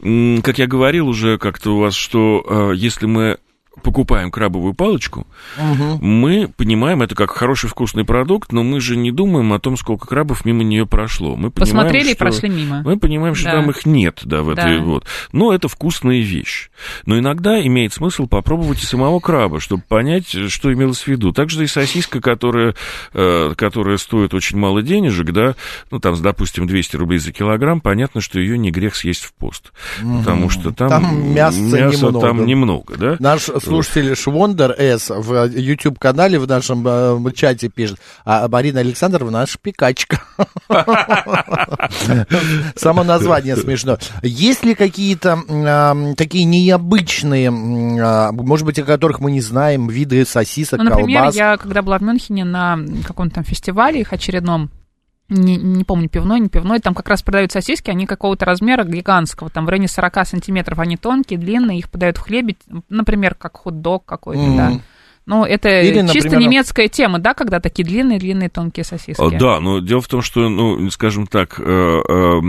как 0.00 0.58
я 0.58 0.66
говорил 0.66 1.08
уже 1.08 1.36
как-то 1.36 1.76
у 1.76 1.80
вас, 1.80 1.94
что 1.94 2.42
э, 2.72 2.76
если 2.76 3.04
мы 3.04 3.38
покупаем 3.82 4.30
крабовую 4.30 4.74
палочку, 4.74 5.26
угу. 5.56 6.04
мы 6.04 6.48
понимаем 6.48 7.02
это 7.02 7.14
как 7.14 7.30
хороший 7.30 7.68
вкусный 7.68 8.04
продукт, 8.04 8.52
но 8.52 8.62
мы 8.62 8.80
же 8.80 8.96
не 8.96 9.12
думаем 9.12 9.52
о 9.52 9.60
том, 9.60 9.76
сколько 9.76 10.06
крабов 10.06 10.44
мимо 10.44 10.62
нее 10.62 10.86
прошло. 10.86 11.36
Мы 11.36 11.50
Посмотрели 11.50 12.04
что, 12.04 12.12
и 12.12 12.14
прошли 12.16 12.48
мимо. 12.48 12.82
Мы 12.82 12.98
понимаем, 12.98 13.34
что 13.34 13.46
да. 13.46 13.52
там 13.52 13.70
их 13.70 13.86
нет, 13.86 14.20
да, 14.24 14.42
в 14.42 14.50
этой 14.50 14.78
да. 14.78 14.84
вот. 14.84 15.06
Но 15.32 15.52
это 15.52 15.68
вкусная 15.68 16.20
вещь. 16.20 16.70
Но 17.06 17.18
иногда 17.18 17.64
имеет 17.64 17.92
смысл 17.92 18.26
попробовать 18.26 18.82
и 18.82 18.86
самого 18.86 19.20
краба, 19.20 19.60
чтобы 19.60 19.82
понять, 19.86 20.28
что 20.50 20.72
имелось 20.72 21.02
в 21.02 21.08
виду. 21.08 21.32
Также 21.32 21.64
и 21.64 21.66
сосиска, 21.66 22.20
которая, 22.20 22.74
э, 23.14 23.54
которая 23.56 23.98
стоит 23.98 24.34
очень 24.34 24.58
мало 24.58 24.82
денежек, 24.82 25.30
да, 25.30 25.54
ну 25.90 26.00
там, 26.00 26.20
допустим, 26.20 26.66
200 26.66 26.96
рублей 26.96 27.18
за 27.18 27.32
килограмм, 27.32 27.80
понятно, 27.80 28.20
что 28.20 28.40
ее 28.40 28.58
не 28.58 28.70
грех 28.70 28.96
съесть 28.96 29.22
в 29.22 29.32
пост. 29.32 29.72
Угу. 30.02 30.18
Потому 30.18 30.50
что 30.50 30.72
там, 30.72 30.88
там 30.88 31.34
мяса, 31.34 31.60
мяса 31.60 32.06
немного. 32.06 32.20
там 32.20 32.46
немного, 32.46 32.96
да. 32.96 33.16
Наш 33.18 33.48
слушатель 33.60 34.14
Швондер 34.16 34.74
С 34.78 35.10
в 35.10 35.48
YouTube-канале 35.48 36.38
в 36.38 36.46
нашем 36.46 36.86
э, 36.86 37.32
чате 37.32 37.68
пишет, 37.68 37.98
а 38.24 38.48
Марина 38.48 38.80
Александровна 38.80 39.40
наша 39.40 39.58
пикачка. 39.60 40.20
Само 42.76 43.04
название 43.04 43.56
смешно. 43.56 43.98
Есть 44.22 44.64
ли 44.64 44.74
какие-то 44.74 45.38
э, 45.48 46.14
такие 46.16 46.44
необычные, 46.44 47.48
э, 47.48 48.32
может 48.32 48.66
быть, 48.66 48.78
о 48.78 48.84
которых 48.84 49.20
мы 49.20 49.30
не 49.30 49.40
знаем, 49.40 49.88
виды 49.88 50.24
сосисок, 50.24 50.78
ну, 50.78 50.84
например, 50.90 51.18
колбас? 51.18 51.36
я 51.36 51.56
когда 51.56 51.82
была 51.82 51.98
в 51.98 52.02
Мюнхене 52.02 52.44
на 52.44 52.78
каком-то 53.06 53.36
там 53.36 53.44
фестивале 53.44 54.00
их 54.00 54.12
очередном, 54.12 54.70
не, 55.30 55.56
не 55.56 55.84
помню, 55.84 56.08
пивной, 56.08 56.40
не 56.40 56.48
пивной, 56.48 56.80
там 56.80 56.94
как 56.94 57.08
раз 57.08 57.22
продают 57.22 57.52
сосиски, 57.52 57.90
они 57.90 58.06
какого-то 58.06 58.44
размера 58.44 58.84
гигантского, 58.84 59.48
там 59.48 59.64
в 59.64 59.68
районе 59.68 59.88
40 59.88 60.26
сантиметров, 60.26 60.78
они 60.78 60.96
тонкие, 60.96 61.38
длинные, 61.38 61.78
их 61.78 61.88
подают 61.88 62.18
в 62.18 62.20
хлебе, 62.20 62.56
например, 62.88 63.34
как 63.34 63.56
хот-дог 63.56 64.04
какой-то, 64.04 64.42
mm-hmm. 64.42 64.56
да. 64.56 64.80
Ну, 65.26 65.44
это 65.44 65.80
Или, 65.80 66.00
чисто 66.08 66.30
например, 66.30 66.40
немецкая 66.40 66.88
тема, 66.88 67.18
да, 67.18 67.34
когда 67.34 67.60
такие 67.60 67.84
длинные-длинные 67.84 68.48
тонкие 68.48 68.84
сосиски. 68.84 69.38
Да, 69.38 69.60
но 69.60 69.78
дело 69.78 70.00
в 70.00 70.08
том, 70.08 70.22
что, 70.22 70.48
ну, 70.48 70.90
скажем 70.90 71.26
так, 71.26 71.60
э, 71.60 71.62
э, 71.62 72.40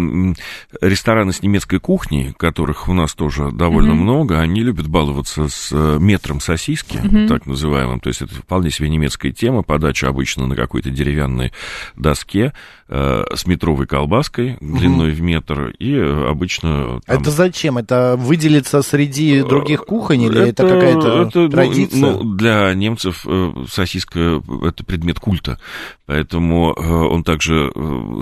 рестораны 0.81 1.33
с 1.33 1.43
немецкой 1.43 1.79
кухней, 1.79 2.33
которых 2.33 2.87
у 2.87 2.93
нас 2.93 3.13
тоже 3.13 3.51
довольно 3.51 3.91
mm-hmm. 3.91 3.95
много, 3.95 4.39
они 4.39 4.61
любят 4.63 4.87
баловаться 4.87 5.47
с 5.47 5.69
э, 5.71 5.97
метром 5.99 6.39
сосиски, 6.39 6.97
mm-hmm. 6.97 7.27
так 7.27 7.45
называемым. 7.45 7.99
То 7.99 8.07
есть 8.07 8.21
это 8.21 8.33
вполне 8.33 8.71
себе 8.71 8.89
немецкая 8.89 9.31
тема, 9.31 9.63
подача 9.63 10.07
обычно 10.07 10.47
на 10.47 10.55
какой-то 10.55 10.89
деревянной 10.89 11.51
доске 11.95 12.53
с 12.91 13.45
метровой 13.45 13.87
колбаской 13.87 14.57
длиной 14.59 15.11
mm-hmm. 15.11 15.15
в 15.15 15.21
метр, 15.21 15.67
и 15.79 15.95
обычно... 15.97 16.99
Там... 17.05 17.21
Это 17.21 17.31
зачем? 17.31 17.77
Это 17.77 18.15
выделиться 18.17 18.81
среди 18.81 19.41
других 19.41 19.85
кухонь 19.85 20.23
или 20.23 20.49
это, 20.49 20.63
это 20.63 20.75
какая-то 20.75 21.21
это, 21.23 21.39
ну, 21.39 21.49
традиция? 21.49 21.99
Ну, 21.99 22.35
для 22.35 22.51
для 22.51 22.73
немцев 22.73 23.25
э, 23.27 23.53
сосиска– 23.69 24.41
это 24.63 24.83
предмет 24.83 25.19
культа, 25.19 25.59
поэтому 26.05 26.73
э, 26.73 26.81
он 26.81 27.23
также 27.23 27.71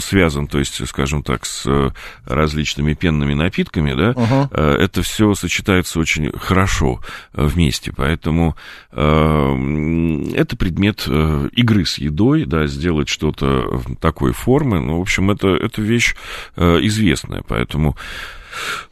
связан, 0.01 0.47
то 0.47 0.60
есть, 0.60 0.88
скажем 0.88 1.23
так, 1.23 1.45
с 1.45 1.65
различными 2.25 2.93
пенными 2.93 3.34
напитками, 3.34 3.93
да, 3.93 4.12
uh-huh. 4.12 4.77
это 4.77 5.01
все 5.01 5.34
сочетается 5.34 5.99
очень 5.99 6.32
хорошо 6.38 6.99
вместе, 7.34 7.91
поэтому 7.95 8.55
это 8.91 10.55
предмет 10.58 11.08
игры 11.08 11.86
с 11.86 11.97
едой, 11.97 12.45
да, 12.45 12.67
сделать 12.67 13.10
что-то 13.10 13.82
такой 13.99 14.34
формы, 14.59 14.79
ну, 14.81 14.99
в 14.99 15.01
общем, 15.01 15.31
это, 15.31 15.47
это 15.47 15.81
вещь 15.81 16.15
известная, 16.57 17.43
поэтому 17.47 17.95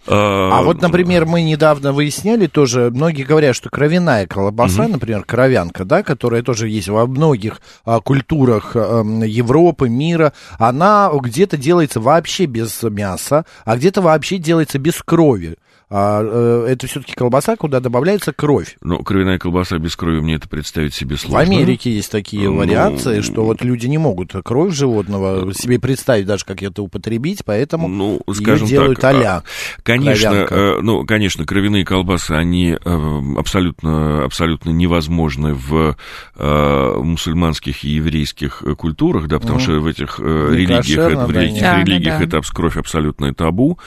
а 0.08 0.62
вот, 0.62 0.82
например, 0.82 1.26
мы 1.26 1.42
недавно 1.42 1.92
выясняли 1.92 2.48
тоже, 2.48 2.92
многие 2.92 3.24
говорят, 3.24 3.56
что 3.56 3.70
кровяная 3.70 4.26
колбаса, 4.26 4.84
угу. 4.84 4.94
например, 4.94 5.26
кровянка, 5.26 5.84
да, 5.84 6.04
которая 6.04 6.42
тоже 6.42 6.70
есть 6.70 6.88
во 6.88 7.06
многих 7.06 7.60
а, 7.84 8.00
культурах 8.00 8.72
а, 8.76 9.04
Европы, 9.26 9.90
мира, 9.90 10.32
она 10.58 11.12
где-то 11.12 11.58
делается 11.58 12.00
вообще 12.00 12.46
без 12.46 12.82
мяса, 12.84 13.46
а 13.66 13.76
где-то 13.76 14.02
вообще 14.02 14.38
делается 14.38 14.80
без 14.80 15.02
крови. 15.04 15.58
А, 15.90 16.22
э, 16.22 16.66
это 16.72 16.86
все-таки 16.86 17.14
колбаса, 17.14 17.56
куда 17.56 17.80
добавляется 17.80 18.34
кровь. 18.34 18.76
Ну, 18.82 19.02
кровяная 19.04 19.40
колбаса 19.40 19.78
без 19.78 19.96
крови, 19.96 20.20
мне 20.20 20.36
это 20.36 20.50
представить 20.50 20.94
себе 20.94 21.16
сложно. 21.16 21.38
В 21.38 21.42
Америке 21.42 21.92
есть 21.92 22.12
такие 22.12 22.50
ну, 22.50 22.58
вариации, 22.58 23.22
что 23.22 23.46
вот 23.46 23.62
люди 23.62 23.88
не 23.88 23.98
могут 23.98 24.34
кровь 24.44 24.74
животного 24.74 25.54
себе 25.54 25.80
представить 25.80 26.26
даже, 26.26 26.44
как 26.44 26.62
это 26.62 26.82
употребить, 26.82 27.46
поэтому 27.46 27.88
ну, 27.88 28.22
скажем 28.34 28.68
ее 28.68 28.72
делают 28.72 29.00
так, 29.00 29.16
а-ля. 29.16 29.44
Конечно, 29.84 30.48
э, 30.50 30.80
ну, 30.82 31.06
конечно, 31.06 31.46
кровяные 31.46 31.86
колбасы, 31.86 32.32
они 32.32 32.72
э, 32.84 33.22
абсолютно, 33.38 34.26
абсолютно 34.26 34.72
невозможны 34.72 35.54
в 35.54 35.96
мусульманских 36.38 37.84
и 37.84 37.90
еврейских 37.90 38.64
культурах, 38.78 39.28
да, 39.28 39.40
потому 39.40 39.60
mm. 39.60 39.62
что 39.62 39.72
в 39.80 39.88
этих 39.88 40.20
религиях, 40.20 41.12
это, 41.12 41.26
в 41.26 41.30
этих 41.30 41.62
да, 41.62 41.84
религиях 41.84 42.20
да, 42.20 42.26
да. 42.26 42.38
это 42.38 42.54
кровь 42.54 42.78
абсолютное 42.78 43.34
табу, 43.34 43.80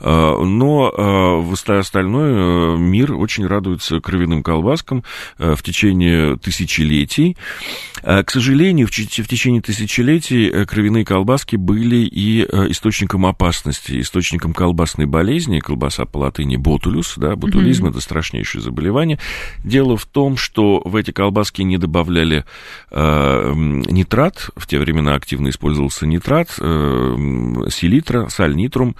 но 0.00 1.37
в 1.42 1.52
остальной 1.52 2.32
э, 2.32 2.76
мир 2.78 3.14
очень 3.14 3.46
радуется 3.46 4.00
кровяным 4.00 4.42
колбаскам 4.42 5.04
э, 5.38 5.54
в 5.54 5.62
течение 5.62 6.36
тысячелетий. 6.36 7.36
Э, 8.02 8.22
к 8.22 8.30
сожалению, 8.30 8.86
в 8.86 8.90
течение 8.90 9.62
тысячелетий 9.62 10.64
кровяные 10.66 11.04
колбаски 11.04 11.56
были 11.56 11.96
и 11.96 12.42
источником 12.42 13.26
опасности, 13.26 14.00
источником 14.00 14.52
колбасной 14.52 15.06
болезни, 15.06 15.60
колбаса 15.60 16.04
по 16.04 16.18
латыни 16.18 16.56
ботулюс, 16.56 17.14
да, 17.16 17.36
ботулизм 17.36 17.86
mm-hmm. 17.86 17.90
это 17.90 18.00
страшнейшее 18.00 18.62
заболевание. 18.62 19.18
Дело 19.64 19.96
в 19.96 20.06
том, 20.06 20.36
что 20.36 20.80
в 20.84 20.96
эти 20.96 21.10
колбаски 21.10 21.62
не 21.62 21.78
добавляли 21.78 22.44
э, 22.90 23.52
нитрат, 23.54 24.50
в 24.56 24.66
те 24.66 24.78
времена 24.78 25.14
активно 25.14 25.48
использовался 25.48 26.06
нитрат, 26.06 26.54
э, 26.58 27.16
селитра, 27.70 28.28
сальнитрум, 28.28 28.96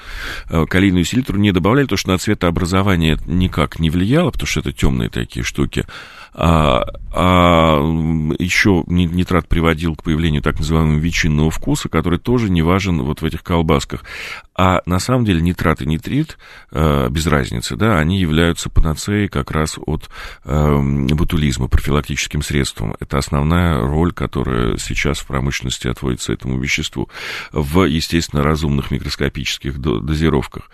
э, 0.51 0.65
калийную 0.67 1.05
селитру 1.05 1.39
не 1.39 1.53
добавляли, 1.53 1.85
потому 1.85 1.99
что 1.99 2.11
на 2.11 2.19
цветообразование 2.29 3.17
никак 3.27 3.79
не 3.79 3.89
влияло, 3.89 4.31
потому 4.31 4.47
что 4.47 4.61
это 4.61 4.73
темные 4.73 5.09
такие 5.09 5.43
штуки. 5.43 5.87
А, 6.35 6.85
а 7.15 7.79
еще 8.39 8.85
нитрат 8.87 9.49
приводил 9.49 9.97
к 9.97 10.03
появлению 10.03 10.43
так 10.43 10.59
называемого 10.59 10.99
ветчинного 10.99 11.51
вкуса, 11.51 11.89
который 11.89 12.19
тоже 12.19 12.51
не 12.51 12.61
важен 12.61 13.01
вот 13.03 13.23
в 13.23 13.25
этих 13.25 13.43
колбасках. 13.43 14.05
А 14.59 14.83
на 14.87 14.99
самом 14.99 15.25
деле 15.25 15.41
нитрат 15.41 15.81
и 15.83 15.87
нитрит, 15.87 16.37
э, 16.73 17.09
без 17.11 17.29
разницы, 17.29 17.77
да, 17.77 17.97
они 17.97 18.19
являются 18.19 18.69
панацеей 18.69 19.29
как 19.29 19.53
раз 19.53 19.79
от 19.87 20.11
э, 20.45 20.79
ботулизма, 21.13 21.69
профилактическим 21.69 22.43
средством. 22.43 22.97
Это 22.99 23.19
основная 23.19 23.81
роль, 23.81 24.11
которая 24.13 24.77
сейчас 24.77 25.21
в 25.21 25.29
промышленности 25.29 25.87
отводится 25.87 26.33
этому 26.33 26.59
веществу 26.59 27.09
в, 27.53 27.85
естественно, 27.85 28.43
разумных 28.43 28.91
микроскопических 28.91 29.79
дозировках. 29.79 30.73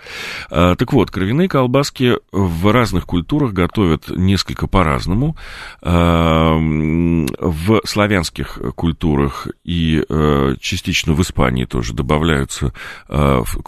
Э, 0.51 0.77
так 0.79 0.95
вот, 0.95 1.11
кровяные 1.11 1.51
колбаски 1.51 2.15
в 2.33 2.73
разных 2.73 3.05
культурах 3.05 3.53
готовят 3.53 4.09
несколько 4.09 4.67
по-разному. 4.67 5.37
В 5.83 7.81
славянских 7.85 8.59
культурах 8.75 9.49
и 9.63 10.03
частично 10.59 11.13
в 11.13 11.21
Испании 11.21 11.67
тоже 11.67 11.93
добавляются 11.93 12.73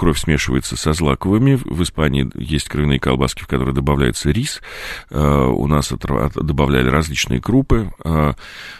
кровь 0.06 0.20
смешивается 0.20 0.76
со 0.76 0.92
злаковыми. 0.92 1.58
В 1.64 1.82
Испании 1.82 2.30
есть 2.36 2.68
кровяные 2.68 3.00
колбаски, 3.00 3.42
в 3.42 3.48
которые 3.48 3.74
добавляется 3.74 4.30
рис. 4.30 4.62
У 5.10 5.66
нас 5.66 5.92
добавляли 5.92 6.88
различные 6.88 7.40
крупы. 7.40 7.90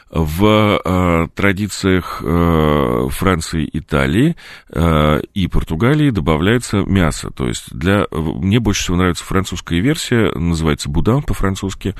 В 0.09 0.81
э, 0.85 1.29
традициях 1.35 2.23
э, 2.25 3.09
Франции, 3.11 3.69
Италии 3.73 4.37
э, 4.71 5.21
и 5.35 5.49
Португалии 5.49 6.11
добавляется 6.11 6.77
мясо. 6.77 7.31
То 7.31 7.49
есть 7.49 7.75
для... 7.75 8.07
Мне 8.13 8.61
больше 8.61 8.85
всего 8.85 8.99
нравится 8.99 9.25
французская 9.25 9.81
версия, 9.81 10.31
называется 10.37 10.89
будан 10.89 11.23
по-французски. 11.23 11.97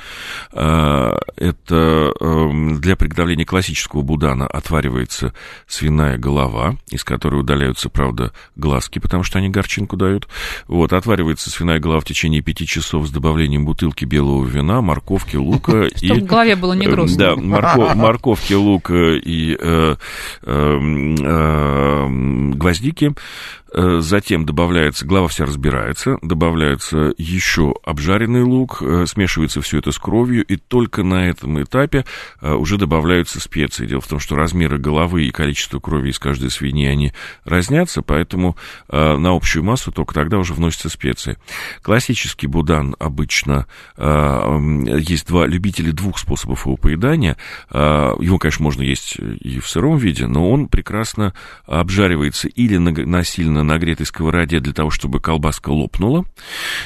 Э, 0.53 1.17
это 1.35 2.13
э, 2.17 2.49
для 2.79 2.95
приготовления 2.95 3.43
классического 3.43 4.03
будана 4.03 4.47
отваривается 4.47 5.33
свиная 5.67 6.17
голова, 6.17 6.77
из 6.89 7.03
которой 7.03 7.41
удаляются, 7.41 7.89
правда, 7.89 8.31
глазки, 8.55 8.99
потому 8.99 9.23
что 9.23 9.39
они 9.39 9.49
горчинку 9.49 9.97
дают. 9.97 10.29
Вот, 10.67 10.93
отваривается 10.93 11.49
свиная 11.49 11.79
голова 11.79 11.99
в 11.99 12.05
течение 12.05 12.41
пяти 12.41 12.65
часов 12.65 13.05
с 13.05 13.11
добавлением 13.11 13.65
бутылки 13.65 14.05
белого 14.05 14.45
вина, 14.45 14.79
морковки, 14.81 15.35
лука. 15.35 15.89
Чтобы 15.97 16.21
в 16.21 16.25
голове 16.25 16.55
было 16.55 16.71
не 16.71 16.87
грустно. 16.87 17.17
Да, 17.17 17.35
морковь 17.35 17.96
морковки, 18.01 18.53
лук 18.53 18.91
и 18.91 19.57
э, 19.59 19.95
э, 20.43 20.79
э, 21.23 22.07
гвоздики. 22.53 23.13
Э, 23.73 23.99
затем 24.01 24.45
добавляется, 24.45 25.05
глава 25.05 25.27
вся 25.27 25.45
разбирается, 25.45 26.17
добавляется 26.21 27.13
еще 27.17 27.75
обжаренный 27.83 28.43
лук, 28.43 28.81
э, 28.81 29.05
смешивается 29.05 29.61
все 29.61 29.79
это 29.79 29.91
с 29.91 29.99
кровью, 29.99 30.43
и 30.45 30.55
только 30.55 31.03
на 31.03 31.27
этом 31.29 31.61
этапе 31.61 32.05
э, 32.41 32.53
уже 32.53 32.77
добавляются 32.77 33.39
специи. 33.39 33.85
Дело 33.85 34.01
в 34.01 34.07
том, 34.07 34.19
что 34.19 34.35
размеры 34.35 34.77
головы 34.77 35.25
и 35.25 35.31
количество 35.31 35.79
крови 35.79 36.09
из 36.09 36.19
каждой 36.19 36.49
свиньи, 36.49 36.87
они 36.87 37.13
разнятся, 37.43 38.01
поэтому 38.01 38.55
на 38.89 39.35
общую 39.35 39.63
массу 39.63 39.91
только 39.91 40.13
тогда 40.13 40.37
уже 40.37 40.53
вносятся 40.53 40.89
специи. 40.89 41.37
Классический 41.81 42.47
будан 42.47 42.95
обычно 42.99 43.65
есть 43.97 45.27
два 45.27 45.45
любители 45.45 45.91
двух 45.91 46.19
способов 46.19 46.65
его 46.65 46.77
поедания. 46.77 47.37
Его, 47.71 48.37
конечно, 48.37 48.63
можно 48.63 48.81
есть 48.81 49.17
и 49.17 49.59
в 49.59 49.67
сыром 49.67 49.97
виде, 49.97 50.27
но 50.27 50.49
он 50.49 50.67
прекрасно 50.67 51.33
обжаривается 51.65 52.47
или 52.47 52.77
на, 52.77 53.23
сильно 53.23 53.63
нагретой 53.67 54.05
сковороде 54.05 54.59
для 54.59 54.73
того, 54.73 54.89
чтобы 54.89 55.19
колбаска 55.19 55.69
лопнула. 55.69 56.25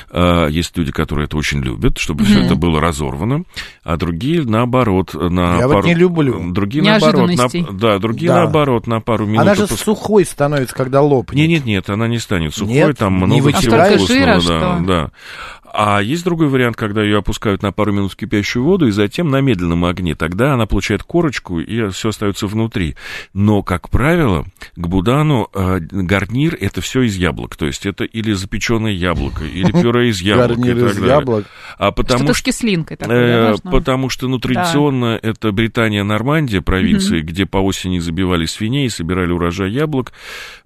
А, 0.10 0.48
есть 0.48 0.78
люди, 0.78 0.92
которые 0.92 1.26
это 1.26 1.38
очень 1.38 1.62
любят, 1.62 1.98
чтобы 1.98 2.24
mm-hmm. 2.24 2.28
все 2.28 2.42
это 2.46 2.56
было 2.56 2.82
разорвано, 2.82 3.44
а 3.84 3.98
другие 3.98 4.44
наоборот 4.44 5.14
на 5.14 5.58
Я 5.58 5.68
пару... 5.68 5.74
вот 5.76 5.86
не 5.86 5.94
люблю. 5.94 6.52
Другие 6.52 6.84
наоборот, 6.84 7.30
на... 7.30 7.72
да, 7.72 8.00
другие 8.00 8.30
да. 8.30 8.44
наоборот 8.44 8.88
на 8.88 9.00
пару 9.00 9.26
минут. 9.26 9.42
Она 9.42 9.56
же 9.56 9.68
пос... 9.68 9.80
сухой 9.80 10.26
становится, 10.26 10.76
когда 10.76 11.02
лопнет. 11.02 11.38
Нет, 11.38 11.50
нет, 11.50 11.66
нет, 11.66 11.90
она 11.90 12.08
не 12.08 12.20
станет 12.20 12.54
сухой, 12.54 12.74
нет, 12.74 12.98
там 12.98 13.14
много 13.14 13.54
чего 13.54 13.78
вкусного, 13.78 14.26
да, 14.26 14.40
что? 14.40 14.80
да. 14.86 15.12
А 15.74 16.02
есть 16.02 16.26
другой 16.26 16.48
вариант, 16.48 16.76
когда 16.76 17.02
ее 17.02 17.20
опускают 17.20 17.64
на 17.64 17.72
пару 17.72 17.94
минут 17.94 18.12
в 18.12 18.16
кипящую 18.18 18.64
воду 18.64 18.88
и 18.88 18.92
затем 18.92 19.30
на 19.30 19.40
медленном 19.40 19.86
огне. 19.86 20.16
Тогда 20.16 20.54
она 20.54 20.66
получает 20.66 21.04
корочку 21.04 21.60
и 21.60 21.90
все 21.90 22.10
остается 22.10 22.48
внутри. 22.48 22.96
Но, 23.34 23.64
как 23.64 23.90
правило, 23.90 24.46
к 24.76 24.88
будану 24.88 25.48
э, 25.54 25.80
гарнир 25.80 26.58
это 26.60 26.82
все 26.82 27.04
из 27.04 27.16
яблок. 27.16 27.56
То 27.56 27.68
есть 27.68 27.86
это 27.86 28.04
или 28.04 28.34
запеченное 28.34 28.92
яблоко, 28.92 29.46
или 29.46 29.72
пюре 29.82 30.10
из 30.10 30.22
яблок. 30.22 30.58
Гарнир 30.58 30.86
из 30.88 31.00
яблок. 31.00 31.46
А 31.78 31.92
потому 31.92 32.26
что 32.26 32.34
с 32.34 32.42
кислинкой 32.42 32.98
э, 33.00 33.56
Потому 33.64 34.10
что, 34.10 34.28
ну, 34.28 34.40
традиционно 34.40 35.18
это 35.22 35.52
Британия, 35.52 36.04
Нормандия, 36.04 36.62
провинции, 36.62 37.22
где 37.22 37.46
по 37.46 37.58
осени 37.58 38.00
забивали 38.00 38.46
свиней, 38.46 38.90
собирали 38.90 39.32
урожай 39.32 39.72
яблок. 39.72 40.12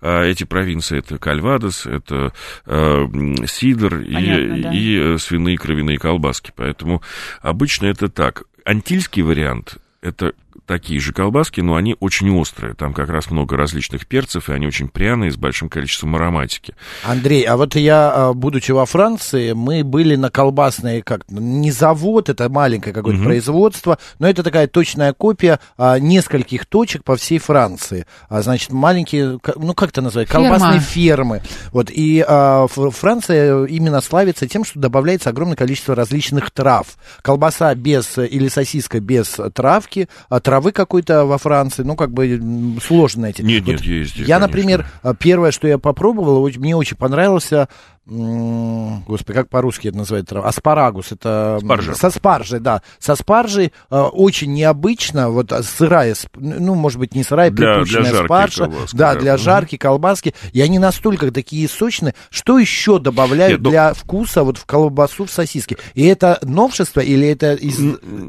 А 0.01 0.23
эти 0.23 0.45
провинции 0.45 0.97
это 0.97 1.19
Кальвадос, 1.19 1.85
это 1.85 2.33
э, 2.65 3.05
Сидор 3.45 3.99
и 3.99 4.94
Э, 4.97 5.17
свиные 5.17 5.58
кровяные 5.58 5.97
колбаски. 5.97 6.51
Поэтому 6.55 7.01
обычно 7.41 7.88
это 7.88 8.10
так. 8.10 8.43
Антильский 8.63 9.21
вариант 9.21 9.77
это 10.01 10.34
такие 10.65 10.99
же 10.99 11.13
колбаски, 11.13 11.62
но 11.62 11.75
они 11.75 11.95
очень 11.99 12.30
острые. 12.32 12.73
Там 12.73 12.93
как 12.93 13.10
раз 13.10 13.30
много 13.32 13.58
различных 13.58 14.08
перцев, 14.08 14.49
и 14.49 14.54
они 14.54 14.67
очень 14.67 14.88
пряные, 14.88 15.32
с 15.32 15.38
большим 15.38 15.69
количеством 15.69 16.15
ароматики. 16.15 16.75
Андрей, 17.04 17.43
а 17.43 17.58
вот 17.58 17.75
я, 17.75 18.12
а, 18.13 18.34
будучи 18.34 18.71
во 18.71 18.86
Франции, 18.86 19.54
мы 19.54 19.84
были 19.84 20.15
на 20.15 20.30
колбасной, 20.30 21.01
как 21.01 21.21
не 21.30 21.71
завод, 21.71 22.30
это 22.30 22.49
маленькое 22.49 22.93
какое-то 22.93 23.19
угу. 23.19 23.30
производство, 23.30 23.97
но 24.19 24.28
это 24.28 24.43
такая 24.43 24.67
точная 24.67 25.13
копия 25.13 25.60
а, 25.78 25.99
нескольких 25.99 26.65
точек 26.65 27.04
по 27.04 27.15
всей 27.15 27.39
Франции. 27.39 28.06
А, 28.30 28.41
значит, 28.41 28.71
маленькие, 28.71 29.39
ну 29.56 29.73
как 29.73 29.89
это 29.89 30.01
называется, 30.01 30.34
колбасные 30.34 30.80
фермы. 30.80 31.41
Вот, 31.71 31.89
и 31.91 32.23
а, 32.28 32.67
Франция 32.67 33.65
именно 33.65 34.01
славится 34.01 34.47
тем, 34.47 34.63
что 34.65 34.80
добавляется 34.80 35.30
огромное 35.30 35.56
количество 35.56 35.95
различных 35.95 36.51
трав. 36.51 36.97
Колбаса 37.21 37.73
без, 37.75 38.17
или 38.17 38.47
сосиска 38.47 38.99
без 38.99 39.39
травки, 39.54 40.08
а 40.30 40.39
травы 40.55 40.71
какой-то 40.71 41.25
во 41.25 41.37
Франции, 41.37 41.83
ну 41.83 41.97
как 41.97 42.11
бы 42.11 42.77
сложно 42.81 43.23
найти. 43.23 43.43
Нет, 43.43 43.63
вот 43.63 43.71
нет, 43.71 43.81
есть. 43.81 44.15
Я, 44.15 44.39
конечно. 44.39 44.47
например, 44.47 44.87
первое, 45.19 45.51
что 45.51 45.67
я 45.67 45.77
попробовал, 45.77 46.47
мне 46.47 46.77
очень 46.77 46.95
понравился 46.95 47.67
Господи, 48.08 49.33
как 49.33 49.49
по-русски 49.49 49.87
это 49.87 49.97
называется? 49.97 50.39
Аспарагус. 50.39 51.12
Это 51.12 51.58
Спаржа. 51.60 51.95
со 51.95 52.12
спаржей, 52.12 52.60
да. 52.60 52.83
Со 52.99 53.15
спаржей 53.15 53.73
э, 53.89 53.99
очень 53.99 54.53
необычно. 54.53 55.31
Вот 55.31 55.51
сырая, 55.63 56.15
ну, 56.35 56.75
может 56.75 56.99
быть, 56.99 57.15
не 57.15 57.23
сырая, 57.23 57.49
для, 57.49 57.77
припущенная 57.77 58.12
для 58.12 58.25
спаржа. 58.25 58.65
Колбаски, 58.65 58.95
да, 58.95 59.15
для 59.15 59.37
жарки, 59.37 59.77
колбаски. 59.77 60.35
И 60.53 60.62
они 60.62 60.77
настолько 60.77 61.31
такие 61.31 61.67
сочные. 61.67 62.13
Что 62.29 62.60
еще 62.60 62.99
добавляют 62.99 63.53
Нет, 63.53 63.62
ну... 63.62 63.69
для 63.71 63.93
вкуса 63.95 64.43
вот 64.43 64.60
в 64.60 64.65
колбасу, 64.67 65.25
в 65.25 65.31
сосиски? 65.31 65.75
И 65.95 66.06
это 66.06 66.37
новшество 66.43 66.99
или 66.99 67.27
это 67.27 67.56
из, 67.56 67.79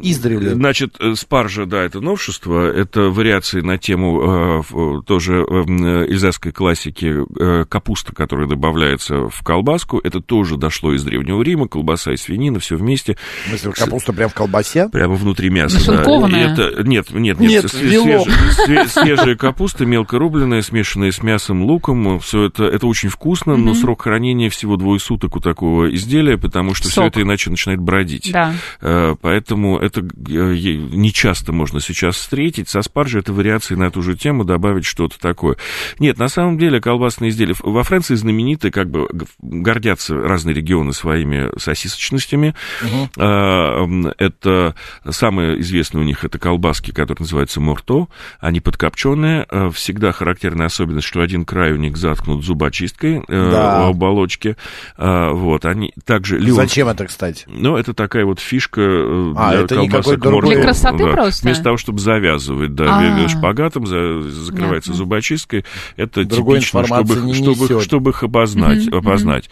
издревле? 0.03 0.55
Значит, 0.55 0.97
э, 1.01 1.14
спаржа, 1.16 1.66
да, 1.66 1.83
это 1.83 2.01
новшество. 2.01 2.66
Это 2.66 3.11
вариации 3.11 3.61
на 3.61 3.77
тему 3.77 4.62
э, 4.62 5.03
тоже 5.05 5.45
э, 5.47 6.07
эльзасской 6.07 6.53
классики 6.53 7.14
э, 7.39 7.66
капуста, 7.66 8.14
которая 8.14 8.49
добавляется 8.49 9.29
в 9.29 9.43
колбасу 9.43 9.66
колбаску. 9.67 10.01
Это 10.03 10.21
тоже 10.21 10.57
дошло 10.57 10.93
из 10.93 11.03
Древнего 11.05 11.43
Рима, 11.43 11.67
колбаса 11.69 12.12
и 12.12 12.17
свинина, 12.17 12.61
все 12.61 12.77
вместе. 12.77 13.17
Мысли, 13.51 13.71
капуста 13.73 14.12
прям 14.12 14.31
в 14.31 14.35
колбасе? 14.35 14.89
Прямо 14.89 15.14
внутри 15.14 15.51
мяса, 15.51 15.85
да. 15.87 16.03
Это, 16.03 16.83
нет, 16.85 17.11
нет, 17.11 17.39
нет, 17.41 17.41
нет 17.41 17.71
свежая, 17.71 18.87
свежая 18.87 19.37
капуста, 19.37 19.85
мелко 19.85 20.19
рубленная, 20.19 20.62
смешанная 20.62 21.11
с 21.11 21.23
мясом, 21.23 21.64
луком. 21.64 22.21
Все 22.21 22.45
это, 22.45 22.64
это 22.64 22.87
очень 22.87 23.09
вкусно, 23.09 23.53
mm-hmm. 23.53 23.57
но 23.57 23.75
срок 23.75 24.03
хранения 24.03 24.51
всего 24.51 24.77
двое 24.77 25.01
суток 25.01 25.37
у 25.37 25.41
такого 25.41 25.93
изделия, 25.95 26.39
потому 26.39 26.75
что 26.75 26.89
все 26.89 27.07
это 27.07 27.23
иначе 27.23 27.51
начинает 27.51 27.81
бродить. 27.81 28.31
Да. 28.33 28.55
Э, 28.81 29.17
поэтому 29.21 29.79
это 29.79 30.01
э, 30.01 30.05
не 30.05 31.12
часто 31.12 31.53
можно 31.53 31.81
сейчас 31.81 32.17
встретить. 32.17 32.69
Со 32.69 32.83
спаржей 32.83 33.21
это 33.21 33.33
вариации 33.33 33.75
на 33.75 33.85
эту 33.85 34.03
же 34.03 34.17
тему, 34.17 34.45
добавить 34.45 34.85
что-то 34.85 35.19
такое. 35.19 35.57
Нет, 35.99 36.19
на 36.19 36.29
самом 36.29 36.59
деле 36.59 36.81
колбасные 36.81 37.31
изделия 37.31 37.55
во 37.62 37.83
Франции 37.83 38.14
знамениты 38.14 38.71
как 38.71 38.91
бы 38.91 39.09
гордятся 39.63 40.15
разные 40.15 40.55
регионы 40.55 40.93
своими 40.93 41.51
сосисочностями. 41.59 42.55
Угу. 42.83 44.13
Это 44.19 44.75
самое 45.09 45.61
известное 45.61 46.03
у 46.03 46.05
них 46.05 46.25
это 46.25 46.39
колбаски, 46.39 46.91
которые 46.91 47.25
называются 47.25 47.61
морто. 47.61 48.09
Они 48.41 48.61
подкопченные. 48.61 49.47
А, 49.49 49.71
всегда 49.71 50.13
характерная 50.13 50.67
особенность, 50.67 51.07
что 51.07 51.21
один 51.21 51.45
край 51.45 51.73
у 51.73 51.77
них 51.77 51.97
заткнут 51.97 52.45
зубочисткой 52.45 53.23
э, 53.27 53.51
да. 53.51 53.87
у 53.87 53.91
оболочки. 53.91 54.57
А, 54.97 55.33
вот, 55.33 55.65
они 55.65 55.93
также... 56.05 56.41
Зачем 56.53 56.89
это, 56.89 57.07
кстати? 57.07 57.45
Ну, 57.47 57.77
это 57.77 57.95
такая 57.95 58.25
вот 58.25 58.41
фишка 58.41 58.81
э, 58.81 59.33
а, 59.37 59.51
для 59.51 59.61
это 59.63 59.75
колбасок 59.77 60.25
морто. 60.25 60.51
Для 60.51 60.63
красоты 60.63 61.05
да. 61.05 61.13
просто? 61.13 61.47
Вместо 61.47 61.65
того, 61.65 61.77
чтобы 61.77 61.99
завязывать, 62.01 62.75
да, 62.75 62.99
А-а-а. 62.99 63.29
шпагатом, 63.29 63.87
закрывается 63.87 64.91
Понятно. 64.91 64.95
зубочисткой. 64.95 65.65
Это 65.97 66.25
Другой 66.25 66.61
типично, 66.61 66.85
чтобы, 66.85 67.35
чтобы, 67.35 67.81
чтобы 67.83 68.11
их 68.11 68.23
обознать, 68.23 68.87
mm-hmm. 68.87 68.99
опознать 68.99 69.46
знать. 69.47 69.51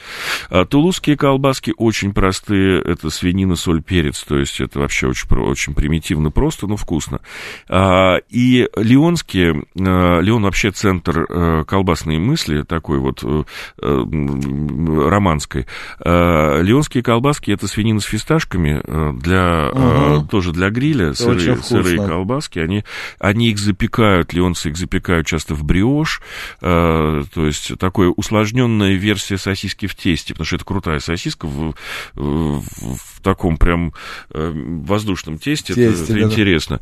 А, 0.51 0.65
тулузские 0.65 1.17
колбаски 1.17 1.73
очень 1.77 2.13
простые. 2.13 2.81
Это 2.81 3.11
свинина, 3.11 3.57
соль, 3.57 3.83
перец. 3.83 4.23
То 4.25 4.39
есть 4.39 4.61
это 4.61 4.81
вообще 4.81 5.09
очень, 5.09 5.29
очень 5.37 5.75
примитивно 5.75 6.31
просто, 6.31 6.67
но 6.67 6.77
вкусно. 6.77 7.21
А, 7.69 8.17
и 8.29 8.69
леонские... 8.77 9.65
А, 9.81 10.21
Леон 10.21 10.43
вообще 10.43 10.71
центр 10.71 11.27
а, 11.29 11.65
колбасной 11.65 12.19
мысли, 12.19 12.63
такой 12.63 12.99
вот 12.99 13.23
а, 13.25 13.45
романской. 13.81 15.67
А, 16.01 16.61
леонские 16.61 17.03
колбаски 17.03 17.51
это 17.51 17.67
свинина 17.67 18.01
с 18.01 18.05
фисташками 18.05 18.83
для, 19.21 19.71
угу. 19.71 20.27
тоже 20.29 20.53
для 20.53 20.71
гриля. 20.71 21.15
Сырые, 21.15 21.57
сырые 21.59 21.99
колбаски. 21.99 22.59
Они, 22.59 22.85
они 23.19 23.51
их 23.51 23.59
запекают, 23.59 24.33
леонцы 24.33 24.71
их 24.71 24.77
запекают 24.77 25.27
часто 25.27 25.55
в 25.55 25.65
бриош. 25.65 26.21
А, 26.61 27.23
то 27.33 27.47
есть 27.47 27.79
такое 27.79 28.09
усложненная 28.09 28.95
версия 28.95 29.39
сосиски 29.39 29.84
сосиски 29.85 29.87
в 29.87 29.95
тесте, 29.95 30.35
потому 30.35 30.47
что 30.47 30.57
это 30.57 30.65
крутая 30.65 30.99
сосиска 30.99 31.47
в, 31.47 31.75
в, 32.15 32.61
в 32.61 33.21
таком 33.23 33.57
прям 33.57 33.93
э, 34.31 34.53
воздушном 34.55 35.39
тесте. 35.39 35.75
тесте 35.75 36.13
это, 36.13 36.13
да, 36.13 36.21
интересно. 36.23 36.81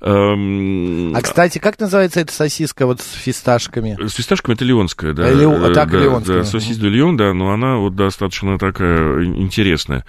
Эм, 0.00 1.14
а, 1.14 1.20
кстати, 1.22 1.58
как 1.58 1.78
называется 1.78 2.20
эта 2.20 2.32
сосиска 2.32 2.86
вот 2.86 3.00
с 3.00 3.12
фисташками? 3.12 3.96
С 4.06 4.14
фисташками 4.14 4.54
это 4.54 4.64
леонская, 4.64 5.12
да. 5.12 5.30
Лео, 5.30 5.64
а 5.64 5.72
так 5.72 5.90
да, 5.90 5.98
леонская. 5.98 6.38
Да, 6.38 6.44
сосис 6.44 6.78
де 6.78 6.88
леон, 6.88 7.16
да, 7.16 7.32
но 7.32 7.52
она 7.52 7.76
вот 7.76 7.94
достаточно 7.94 8.58
такая 8.58 9.24
интересная. 9.24 10.04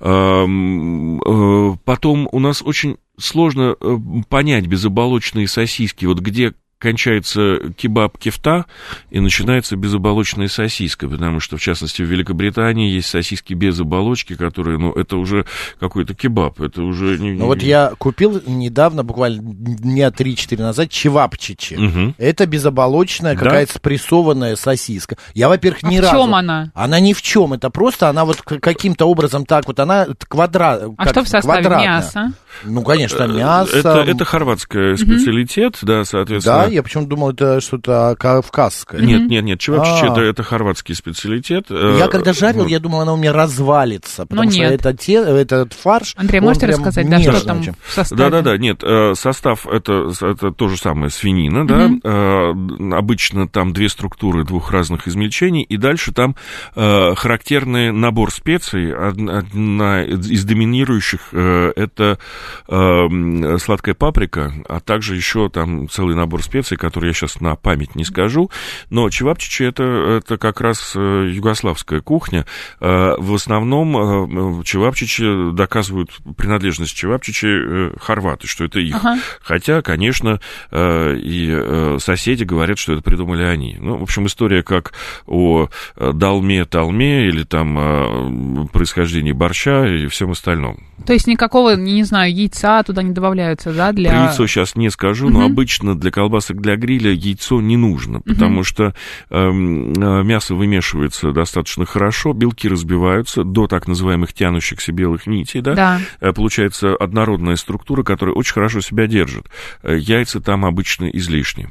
Эм, 0.00 1.20
э, 1.20 1.76
потом 1.84 2.28
у 2.30 2.38
нас 2.38 2.62
очень 2.62 2.96
сложно 3.18 3.76
э, 3.80 3.96
понять 4.28 4.66
безоболочные 4.66 5.48
сосиски, 5.48 6.06
вот 6.06 6.20
где 6.20 6.54
кончается 6.84 7.72
кебаб 7.78 8.18
кефта 8.18 8.66
и 9.08 9.18
начинается 9.18 9.74
безоболочная 9.74 10.48
сосиска, 10.48 11.08
потому 11.08 11.40
что, 11.40 11.56
в 11.56 11.62
частности, 11.62 12.02
в 12.02 12.04
Великобритании 12.04 12.90
есть 12.90 13.08
сосиски 13.08 13.54
без 13.54 13.80
оболочки, 13.80 14.34
которые, 14.34 14.76
ну, 14.76 14.92
это 14.92 15.16
уже 15.16 15.46
какой-то 15.80 16.12
кебаб, 16.14 16.60
это 16.60 16.82
уже... 16.82 17.16
Ну, 17.16 17.46
вот 17.46 17.62
я 17.62 17.92
купил 17.96 18.42
недавно, 18.46 19.02
буквально 19.02 19.40
дня 19.42 20.08
3-4 20.08 20.60
назад, 20.60 20.90
чевапчичи. 20.90 21.74
Угу. 21.74 22.14
Это 22.18 22.44
безоболочная, 22.44 23.34
какая-то 23.34 23.72
да? 23.72 23.78
спрессованная 23.78 24.56
сосиска. 24.56 25.16
Я, 25.32 25.48
во-первых, 25.48 25.84
ни 25.84 25.96
а 25.96 26.02
разу... 26.02 26.16
в 26.16 26.18
чем 26.18 26.34
она? 26.34 26.70
Она 26.74 27.00
ни 27.00 27.14
в 27.14 27.22
чем, 27.22 27.54
это 27.54 27.70
просто 27.70 28.10
она 28.10 28.26
вот 28.26 28.42
каким-то 28.42 29.06
образом 29.06 29.46
так 29.46 29.66
вот, 29.68 29.80
она 29.80 30.06
квадрат... 30.28 30.82
А 30.98 31.08
что 31.08 31.24
в 31.24 31.28
составе? 31.28 31.62
Квадратная. 31.62 31.88
Мясо? 31.88 32.32
Ну, 32.62 32.82
конечно, 32.82 33.24
э, 33.24 33.28
мясо. 33.28 33.76
Это, 33.76 34.04
это 34.06 34.24
хорватская 34.26 34.96
специалитет, 34.96 35.76
угу. 35.76 35.86
да, 35.86 36.04
соответственно. 36.04 36.64
Да, 36.64 36.68
я 36.74 36.82
почему-то 36.82 37.08
думал, 37.08 37.30
это 37.30 37.60
что-то 37.60 38.16
кавказское. 38.18 39.00
Нет, 39.00 39.28
нет, 39.28 39.44
нет, 39.44 39.60
чевапчичи 39.60 40.10
это, 40.10 40.20
это 40.20 40.42
хорватский 40.42 40.94
специалитет. 40.94 41.66
Я 41.70 42.08
когда 42.08 42.32
жарил, 42.32 42.66
я 42.66 42.80
думал, 42.80 43.00
она 43.00 43.14
у 43.14 43.16
меня 43.16 43.32
развалится, 43.32 44.26
потому 44.26 44.50
что 44.50 44.62
это 44.62 44.94
те, 44.94 45.14
этот 45.14 45.72
фарш... 45.72 46.14
Андрей, 46.16 46.40
можете 46.40 46.66
рассказать, 46.66 47.08
да, 47.08 47.20
что 47.20 47.44
там 47.44 47.62
в 47.62 47.92
составе? 47.92 48.18
Да-да-да, 48.18 48.56
нет, 48.58 48.82
э, 48.82 49.14
состав 49.14 49.66
это, 49.66 50.10
это 50.20 50.50
то 50.52 50.68
же 50.68 50.76
самое 50.76 51.10
свинина, 51.10 51.66
да, 51.66 51.86
угу. 51.86 52.94
обычно 52.94 53.48
там 53.48 53.72
две 53.72 53.88
структуры 53.88 54.44
двух 54.44 54.70
разных 54.70 55.08
измельчений, 55.08 55.62
и 55.62 55.76
дальше 55.76 56.12
там 56.12 56.36
э, 56.74 57.14
характерный 57.14 57.92
набор 57.92 58.32
специй, 58.32 58.92
одна 58.94 60.04
из 60.04 60.44
доминирующих 60.44 61.32
это 61.32 62.18
сладкая 62.66 63.94
паприка, 63.94 64.52
а 64.68 64.80
также 64.80 65.16
еще 65.16 65.48
там 65.48 65.88
целый 65.88 66.14
набор 66.14 66.42
специй, 66.42 66.53
специи, 66.54 66.76
которые 66.76 67.08
я 67.08 67.14
сейчас 67.14 67.40
на 67.40 67.56
память 67.56 67.96
не 67.96 68.04
скажу, 68.04 68.48
но 68.88 69.10
чевапчичи 69.10 69.64
это, 69.64 69.82
это 69.82 70.38
как 70.38 70.60
раз 70.60 70.92
э, 70.94 71.30
югославская 71.32 72.00
кухня. 72.00 72.46
Э, 72.80 73.14
в 73.18 73.34
основном 73.34 74.60
э, 74.60 74.62
чевапчичи 74.62 75.52
доказывают 75.52 76.10
принадлежность 76.36 76.94
чевапчичи 76.94 77.98
хорваты, 77.98 78.46
что 78.46 78.64
это 78.64 78.78
их. 78.78 78.94
Ага. 78.94 79.18
Хотя, 79.42 79.82
конечно, 79.82 80.40
и 80.72 81.96
соседи 81.98 82.44
говорят, 82.44 82.78
что 82.78 82.92
это 82.92 83.02
придумали 83.02 83.42
они. 83.42 83.76
Ну, 83.80 83.98
в 83.98 84.02
общем, 84.02 84.26
история 84.26 84.62
как 84.62 84.92
о 85.26 85.68
долме, 85.96 86.64
талме 86.64 87.26
или 87.26 87.42
там 87.42 88.68
происхождении 88.72 89.32
борща 89.32 89.86
и 89.86 90.06
всем 90.06 90.30
остальном. 90.30 90.78
То 91.06 91.12
есть 91.12 91.26
никакого, 91.26 91.74
не 91.76 92.04
знаю, 92.04 92.34
яйца 92.34 92.82
туда 92.82 93.02
не 93.02 93.12
добавляются, 93.12 93.72
да, 93.72 93.92
для... 93.92 94.10
Про 94.10 94.18
яйцо 94.26 94.46
сейчас 94.46 94.76
не 94.76 94.90
скажу, 94.90 95.26
угу. 95.26 95.34
но 95.34 95.44
обычно 95.44 95.98
для 95.98 96.10
колбасок 96.10 96.43
мясок 96.44 96.60
для 96.60 96.76
гриля 96.76 97.10
яйцо 97.10 97.60
не 97.60 97.76
нужно, 97.76 98.20
потому 98.20 98.56
угу. 98.56 98.64
что 98.64 98.94
э, 99.30 99.50
мясо 99.50 100.54
вымешивается 100.54 101.32
достаточно 101.32 101.86
хорошо, 101.86 102.32
белки 102.32 102.68
разбиваются 102.68 103.44
до 103.44 103.66
так 103.66 103.88
называемых 103.88 104.32
тянущихся 104.32 104.92
белых 104.92 105.26
нитей, 105.26 105.60
да? 105.60 105.74
да. 105.74 106.00
Э, 106.20 106.32
получается 106.32 106.94
однородная 106.94 107.56
структура, 107.56 108.02
которая 108.02 108.34
очень 108.34 108.54
хорошо 108.54 108.80
себя 108.80 109.06
держит. 109.06 109.46
Э, 109.82 109.96
яйца 109.98 110.40
там 110.40 110.64
обычно 110.64 111.06
излишни. 111.06 111.68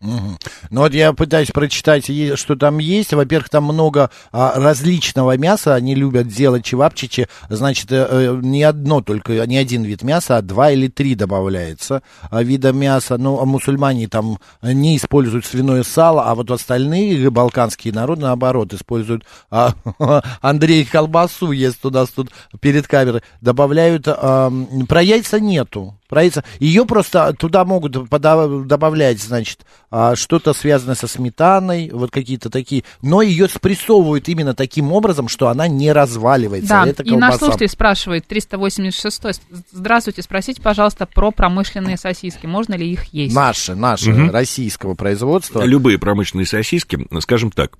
Угу. 0.00 0.38
Ну 0.70 0.80
вот 0.82 0.94
я 0.94 1.12
пытаюсь 1.12 1.50
прочитать, 1.50 2.08
что 2.38 2.54
там 2.54 2.78
есть. 2.78 3.12
Во-первых, 3.12 3.48
там 3.48 3.64
много 3.64 4.10
а, 4.30 4.52
различного 4.56 5.36
мяса. 5.36 5.74
Они 5.74 5.96
любят 5.96 6.28
делать 6.28 6.64
чевапчичи. 6.64 7.26
Значит, 7.48 7.90
э, 7.90 8.06
э, 8.08 8.40
не 8.40 8.62
одно 8.62 9.00
только, 9.00 9.44
не 9.46 9.56
один 9.56 9.82
вид 9.82 10.02
мяса, 10.02 10.36
а 10.36 10.42
два 10.42 10.70
или 10.70 10.86
три 10.86 11.16
добавляется 11.16 12.02
а, 12.30 12.44
вида 12.44 12.72
мяса. 12.72 13.18
Ну, 13.18 13.40
а 13.40 13.44
мусульмане 13.44 14.06
там 14.06 14.38
не 14.62 14.96
используют 14.96 15.44
свиное 15.44 15.82
сало, 15.82 16.24
а 16.26 16.34
вот 16.36 16.50
остальные 16.52 17.28
балканские 17.30 17.92
народы, 17.92 18.22
наоборот, 18.22 18.72
используют 18.72 19.24
а, 19.50 19.74
Андрей 20.40 20.84
колбасу 20.84 21.50
ест 21.50 21.84
у 21.84 21.90
нас 21.90 22.10
тут 22.10 22.30
перед 22.60 22.86
камерой. 22.86 23.22
Добавляют, 23.40 24.04
а, 24.06 24.52
про 24.88 25.02
яйца 25.02 25.40
нету. 25.40 25.97
Яйца. 26.16 26.44
Ее 26.58 26.86
просто 26.86 27.34
туда 27.38 27.64
могут 27.64 27.92
добавлять, 27.92 29.20
значит, 29.20 29.60
а, 29.90 30.16
что-то 30.16 30.52
связанное 30.52 30.94
со 30.94 31.06
сметаной, 31.06 31.90
вот 31.92 32.10
какие-то 32.10 32.50
такие, 32.50 32.84
но 33.02 33.22
ее 33.22 33.48
спрессовывают 33.48 34.28
именно 34.28 34.54
таким 34.54 34.92
образом, 34.92 35.28
что 35.28 35.48
она 35.48 35.68
не 35.68 35.92
разваливается. 35.92 36.68
Да, 36.68 36.86
Это 36.86 37.02
и 37.02 37.16
наш 37.16 37.36
слушатель 37.36 37.68
спрашивает, 37.68 38.26
386 38.26 39.40
здравствуйте, 39.72 40.22
спросите, 40.22 40.62
пожалуйста, 40.62 41.06
про 41.06 41.30
промышленные 41.30 41.96
сосиски, 41.96 42.46
можно 42.46 42.74
ли 42.74 42.90
их 42.90 43.04
есть? 43.12 43.34
Наши, 43.34 43.74
наши, 43.74 44.12
угу. 44.12 44.32
российского 44.32 44.94
производства. 44.94 45.64
Любые 45.64 45.98
промышленные 45.98 46.46
сосиски, 46.46 47.06
скажем 47.20 47.50
так, 47.50 47.76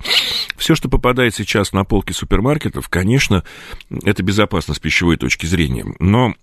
все, 0.57 0.75
что 0.75 0.89
попадает 0.89 1.35
сейчас 1.35 1.73
на 1.73 1.83
полки 1.83 2.11
супермаркетов, 2.11 2.89
конечно, 2.89 3.43
это 4.03 4.23
безопасно 4.23 4.73
с 4.73 4.79
пищевой 4.79 5.17
точки 5.17 5.45
зрения, 5.45 5.85
но 5.99 6.33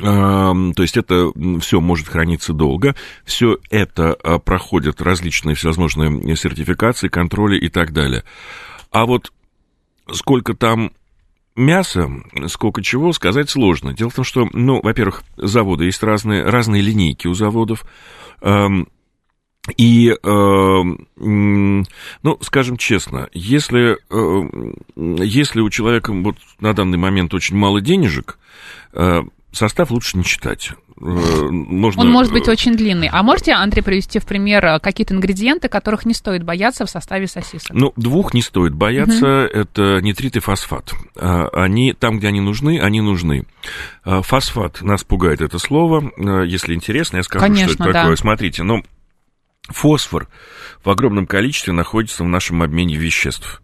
то 0.00 0.82
есть 0.82 0.96
это 0.96 1.32
все 1.60 1.80
может 1.80 2.08
храниться 2.08 2.52
долго, 2.52 2.94
все 3.24 3.58
это 3.70 4.14
а, 4.14 4.38
проходят 4.38 5.02
различные 5.02 5.56
всевозможные 5.56 6.36
сертификации, 6.36 7.08
контроли 7.08 7.58
и 7.58 7.68
так 7.68 7.92
далее. 7.92 8.24
А 8.90 9.06
вот 9.06 9.32
сколько 10.12 10.54
там 10.54 10.92
мяса, 11.56 12.08
сколько 12.46 12.82
чего, 12.82 13.12
сказать 13.12 13.50
сложно. 13.50 13.92
Дело 13.92 14.10
в 14.10 14.14
том, 14.14 14.24
что, 14.24 14.48
ну, 14.52 14.80
во-первых, 14.80 15.24
заводы 15.36 15.86
есть 15.86 16.02
разные, 16.02 16.44
разные 16.44 16.80
линейки 16.80 17.26
у 17.26 17.34
заводов. 17.34 17.84
И, 19.76 20.16
ну, 20.24 22.38
скажем 22.40 22.78
честно, 22.78 23.28
если, 23.34 23.98
если 24.96 25.60
у 25.60 25.68
человека 25.68 26.12
вот 26.12 26.36
на 26.60 26.72
данный 26.72 26.96
момент 26.96 27.34
очень 27.34 27.56
мало 27.56 27.82
денежек, 27.82 28.38
э, 28.94 29.20
состав 29.52 29.90
лучше 29.90 30.16
не 30.18 30.24
читать. 30.24 30.72
Э, 31.00 31.04
можно... 31.04 32.02
Он 32.02 32.10
может 32.10 32.32
быть 32.32 32.48
очень 32.48 32.76
длинный. 32.76 33.08
А 33.10 33.22
можете, 33.22 33.52
Андрей, 33.52 33.82
привести 33.82 34.18
в 34.18 34.26
пример 34.26 34.64
э, 34.64 34.80
какие-то 34.80 35.14
ингредиенты, 35.14 35.68
которых 35.68 36.04
не 36.06 36.14
стоит 36.14 36.44
бояться 36.44 36.86
в 36.86 36.90
составе 36.90 37.26
сосисок? 37.26 37.70
Ну, 37.70 37.92
двух 37.96 38.34
не 38.34 38.42
стоит 38.42 38.74
бояться. 38.74 39.44
Угу. 39.44 39.58
Это 39.58 40.00
нитрит 40.02 40.36
и 40.36 40.40
фосфат. 40.40 40.92
А, 41.16 41.48
они 41.52 41.92
там, 41.92 42.18
где 42.18 42.28
они 42.28 42.40
нужны, 42.40 42.80
они 42.80 43.00
нужны. 43.00 43.46
А, 44.04 44.22
фосфат, 44.22 44.82
нас 44.82 45.04
пугает 45.04 45.40
это 45.40 45.58
слово. 45.58 46.12
Если 46.44 46.74
интересно, 46.74 47.18
я 47.18 47.22
скажу, 47.22 47.44
Конечно, 47.44 47.74
что 47.74 47.84
это 47.84 47.92
да. 47.92 48.00
такое. 48.02 48.16
Смотрите, 48.16 48.62
ну, 48.62 48.82
фосфор 49.68 50.28
в 50.84 50.90
огромном 50.90 51.26
количестве 51.26 51.72
находится 51.72 52.24
в 52.24 52.28
нашем 52.28 52.62
обмене 52.62 52.96
веществ. 52.96 53.62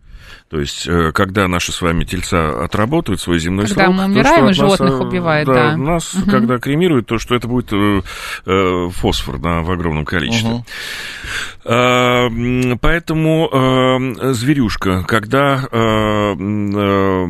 То 0.48 0.60
есть, 0.60 0.86
э, 0.86 1.10
когда 1.12 1.48
наши 1.48 1.72
с 1.72 1.80
вами 1.80 2.04
тельца 2.04 2.64
отработают 2.64 3.20
свой 3.20 3.38
земной 3.38 3.66
когда 3.66 3.86
срок... 3.86 3.96
Когда 3.96 4.06
мы 4.06 4.12
умираем, 4.12 4.44
то, 4.44 4.50
и 4.50 4.52
животных 4.52 4.90
нас, 4.92 5.00
э, 5.00 5.04
убивает, 5.04 5.46
да. 5.46 5.54
да. 5.54 5.76
Нас, 5.76 6.14
угу. 6.14 6.30
когда 6.30 6.58
кремируют, 6.58 7.06
то 7.06 7.18
что 7.18 7.34
это 7.34 7.48
будет 7.48 7.72
э, 7.72 8.88
фосфор 8.90 9.38
да, 9.38 9.60
в 9.62 9.70
огромном 9.70 10.04
количестве. 10.04 10.50
Угу. 10.50 10.64
Э, 11.64 12.28
поэтому 12.80 13.48
э, 13.50 14.32
зверюшка, 14.32 15.04
когда 15.04 15.66
э, 15.70 15.76
э, 15.76 17.26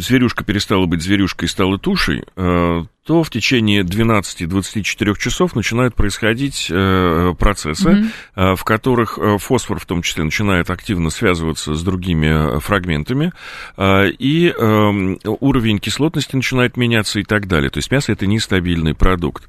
зверюшка 0.00 0.44
перестала 0.44 0.86
быть 0.86 1.02
зверюшкой 1.02 1.46
и 1.46 1.50
стала 1.50 1.78
тушей, 1.78 2.24
э, 2.34 2.84
то 3.04 3.22
в 3.24 3.30
течение 3.30 3.82
12-24 3.82 5.18
часов 5.18 5.56
начинают 5.56 5.94
происходить 5.94 6.68
э, 6.70 7.34
процессы, 7.38 7.88
mm-hmm. 7.88 8.06
э, 8.36 8.54
в 8.54 8.64
которых 8.64 9.18
фосфор 9.38 9.80
в 9.80 9.86
том 9.86 10.02
числе 10.02 10.24
начинает 10.24 10.70
активно 10.70 11.10
связываться 11.10 11.74
с 11.74 11.82
другими 11.82 12.60
фрагментами, 12.60 13.32
э, 13.76 14.08
и 14.10 14.48
э, 14.48 15.16
уровень 15.26 15.78
кислотности 15.78 16.36
начинает 16.36 16.76
меняться 16.76 17.18
и 17.20 17.24
так 17.24 17.48
далее. 17.48 17.70
То 17.70 17.78
есть 17.78 17.90
мясо 17.90 18.12
это 18.12 18.26
нестабильный 18.26 18.94
продукт. 18.94 19.48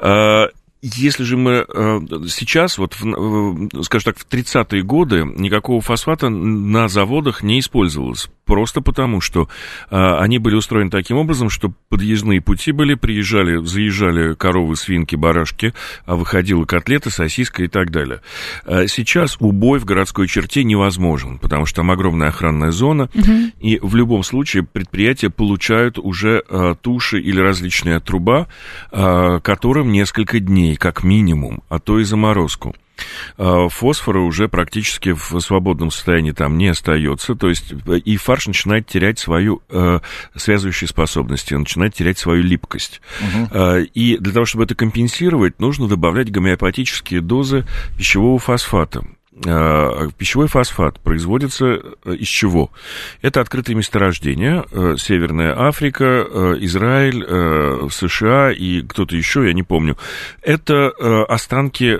Э, 0.00 0.46
если 0.82 1.24
же 1.24 1.36
мы 1.36 1.64
э, 1.66 2.00
сейчас, 2.28 2.78
вот, 2.78 2.94
в, 3.00 3.82
скажем 3.82 4.12
так, 4.12 4.18
в 4.18 4.28
30-е 4.28 4.82
годы 4.82 5.24
никакого 5.24 5.80
фосфата 5.80 6.28
на 6.28 6.88
заводах 6.88 7.42
не 7.42 7.60
использовалось 7.60 8.28
просто 8.48 8.80
потому, 8.80 9.20
что 9.20 9.48
а, 9.90 10.20
они 10.20 10.38
были 10.38 10.54
устроены 10.54 10.90
таким 10.90 11.18
образом, 11.18 11.50
что 11.50 11.70
подъездные 11.90 12.40
пути 12.40 12.72
были, 12.72 12.94
приезжали, 12.94 13.62
заезжали 13.62 14.34
коровы, 14.34 14.74
свинки, 14.74 15.16
барашки, 15.16 15.74
а 16.06 16.16
выходила 16.16 16.64
котлета, 16.64 17.10
сосиска 17.10 17.62
и 17.62 17.68
так 17.68 17.90
далее. 17.90 18.22
А 18.64 18.86
сейчас 18.86 19.36
убой 19.38 19.78
в 19.78 19.84
городской 19.84 20.26
черте 20.26 20.64
невозможен, 20.64 21.38
потому 21.38 21.66
что 21.66 21.76
там 21.76 21.90
огромная 21.90 22.28
охранная 22.28 22.70
зона, 22.70 23.10
угу. 23.14 23.32
и 23.60 23.78
в 23.82 23.94
любом 23.94 24.22
случае 24.22 24.62
предприятия 24.62 25.28
получают 25.28 25.98
уже 25.98 26.42
туши 26.80 27.20
или 27.20 27.40
различные 27.40 28.00
труба, 28.00 28.48
которым 28.90 29.92
несколько 29.92 30.40
дней, 30.40 30.67
как 30.76 31.02
минимум, 31.02 31.62
а 31.68 31.78
то 31.78 31.98
и 31.98 32.04
заморозку. 32.04 32.74
А, 33.36 33.68
фосфора 33.68 34.20
уже 34.20 34.48
практически 34.48 35.12
в 35.12 35.40
свободном 35.40 35.90
состоянии 35.90 36.32
там 36.32 36.58
не 36.58 36.68
остается, 36.68 37.34
то 37.34 37.48
есть 37.48 37.72
и 38.04 38.16
фарш 38.16 38.48
начинает 38.48 38.86
терять 38.86 39.18
свою 39.18 39.62
э, 39.68 40.00
связывающие 40.34 40.88
способности, 40.88 41.54
начинает 41.54 41.94
терять 41.94 42.18
свою 42.18 42.42
липкость. 42.42 43.00
Угу. 43.20 43.48
Э, 43.52 43.82
и 43.94 44.18
для 44.18 44.32
того, 44.32 44.46
чтобы 44.46 44.64
это 44.64 44.74
компенсировать, 44.74 45.60
нужно 45.60 45.88
добавлять 45.88 46.30
гомеопатические 46.30 47.20
дозы 47.20 47.64
пищевого 47.96 48.38
фосфата. 48.38 49.04
Э, 49.44 50.08
пищевой 50.16 50.48
фосфат 50.48 50.98
производится 51.00 51.66
э, 52.04 52.14
из 52.14 52.26
чего? 52.26 52.70
Это 53.22 53.40
открытые 53.40 53.76
месторождения, 53.76 54.64
э, 54.70 54.96
Северная 54.98 55.54
Африка, 55.56 56.56
Израиль, 56.60 57.24
США 57.90 58.50
и 58.50 58.82
кто-то 58.82 59.16
еще, 59.16 59.46
я 59.46 59.52
не 59.52 59.62
помню. 59.62 59.96
Это 60.42 60.88
останки 61.28 61.98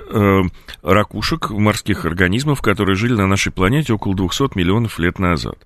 ракушек, 0.83 1.49
морских 1.49 2.05
организмов, 2.05 2.61
которые 2.61 2.95
жили 2.95 3.13
на 3.13 3.27
нашей 3.27 3.51
планете 3.51 3.93
около 3.93 4.15
200 4.15 4.57
миллионов 4.57 4.99
лет 4.99 5.19
назад. 5.19 5.57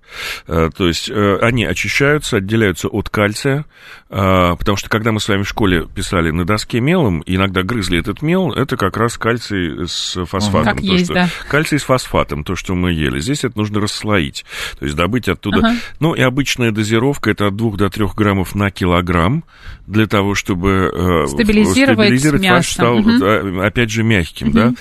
То 0.46 0.86
есть 0.86 1.10
они 1.10 1.64
очищаются, 1.64 2.38
отделяются 2.38 2.88
от 2.88 3.08
кальция, 3.08 3.64
потому 4.08 4.76
что 4.76 4.88
когда 4.88 5.12
мы 5.12 5.20
с 5.20 5.28
вами 5.28 5.42
в 5.42 5.48
школе 5.48 5.86
писали 5.86 6.30
на 6.30 6.44
доске 6.44 6.80
мелом, 6.80 7.22
иногда 7.26 7.62
грызли 7.62 7.98
этот 7.98 8.22
мел, 8.22 8.52
это 8.52 8.76
как 8.76 8.96
раз 8.96 9.16
кальций 9.16 9.88
с 9.88 10.24
фосфатом. 10.24 10.76
Как 10.76 10.80
есть, 10.80 11.06
что 11.06 11.14
да 11.14 11.28
кальций 11.48 11.63
с 11.72 11.82
фосфатом, 11.82 12.44
то, 12.44 12.56
что 12.56 12.74
мы 12.74 12.92
ели. 12.92 13.20
Здесь 13.20 13.44
это 13.44 13.58
нужно 13.58 13.80
расслоить, 13.80 14.44
то 14.78 14.84
есть 14.84 14.96
добыть 14.96 15.28
оттуда. 15.28 15.58
Ага. 15.58 15.76
Ну, 16.00 16.14
и 16.14 16.20
обычная 16.20 16.70
дозировка 16.70 17.30
это 17.30 17.48
от 17.48 17.56
2 17.56 17.76
до 17.76 17.90
3 17.90 18.06
граммов 18.16 18.54
на 18.54 18.70
килограмм 18.70 19.44
для 19.86 20.06
того, 20.06 20.34
чтобы 20.34 20.90
э, 20.92 21.26
стабилизировать, 21.26 22.06
стабилизировать 22.08 22.42
мясо. 22.42 22.54
фарш 22.54 22.72
стал, 22.72 22.98
угу. 22.98 23.60
опять 23.60 23.90
же, 23.90 24.02
мягким, 24.02 24.48
угу. 24.48 24.54
да. 24.54 24.74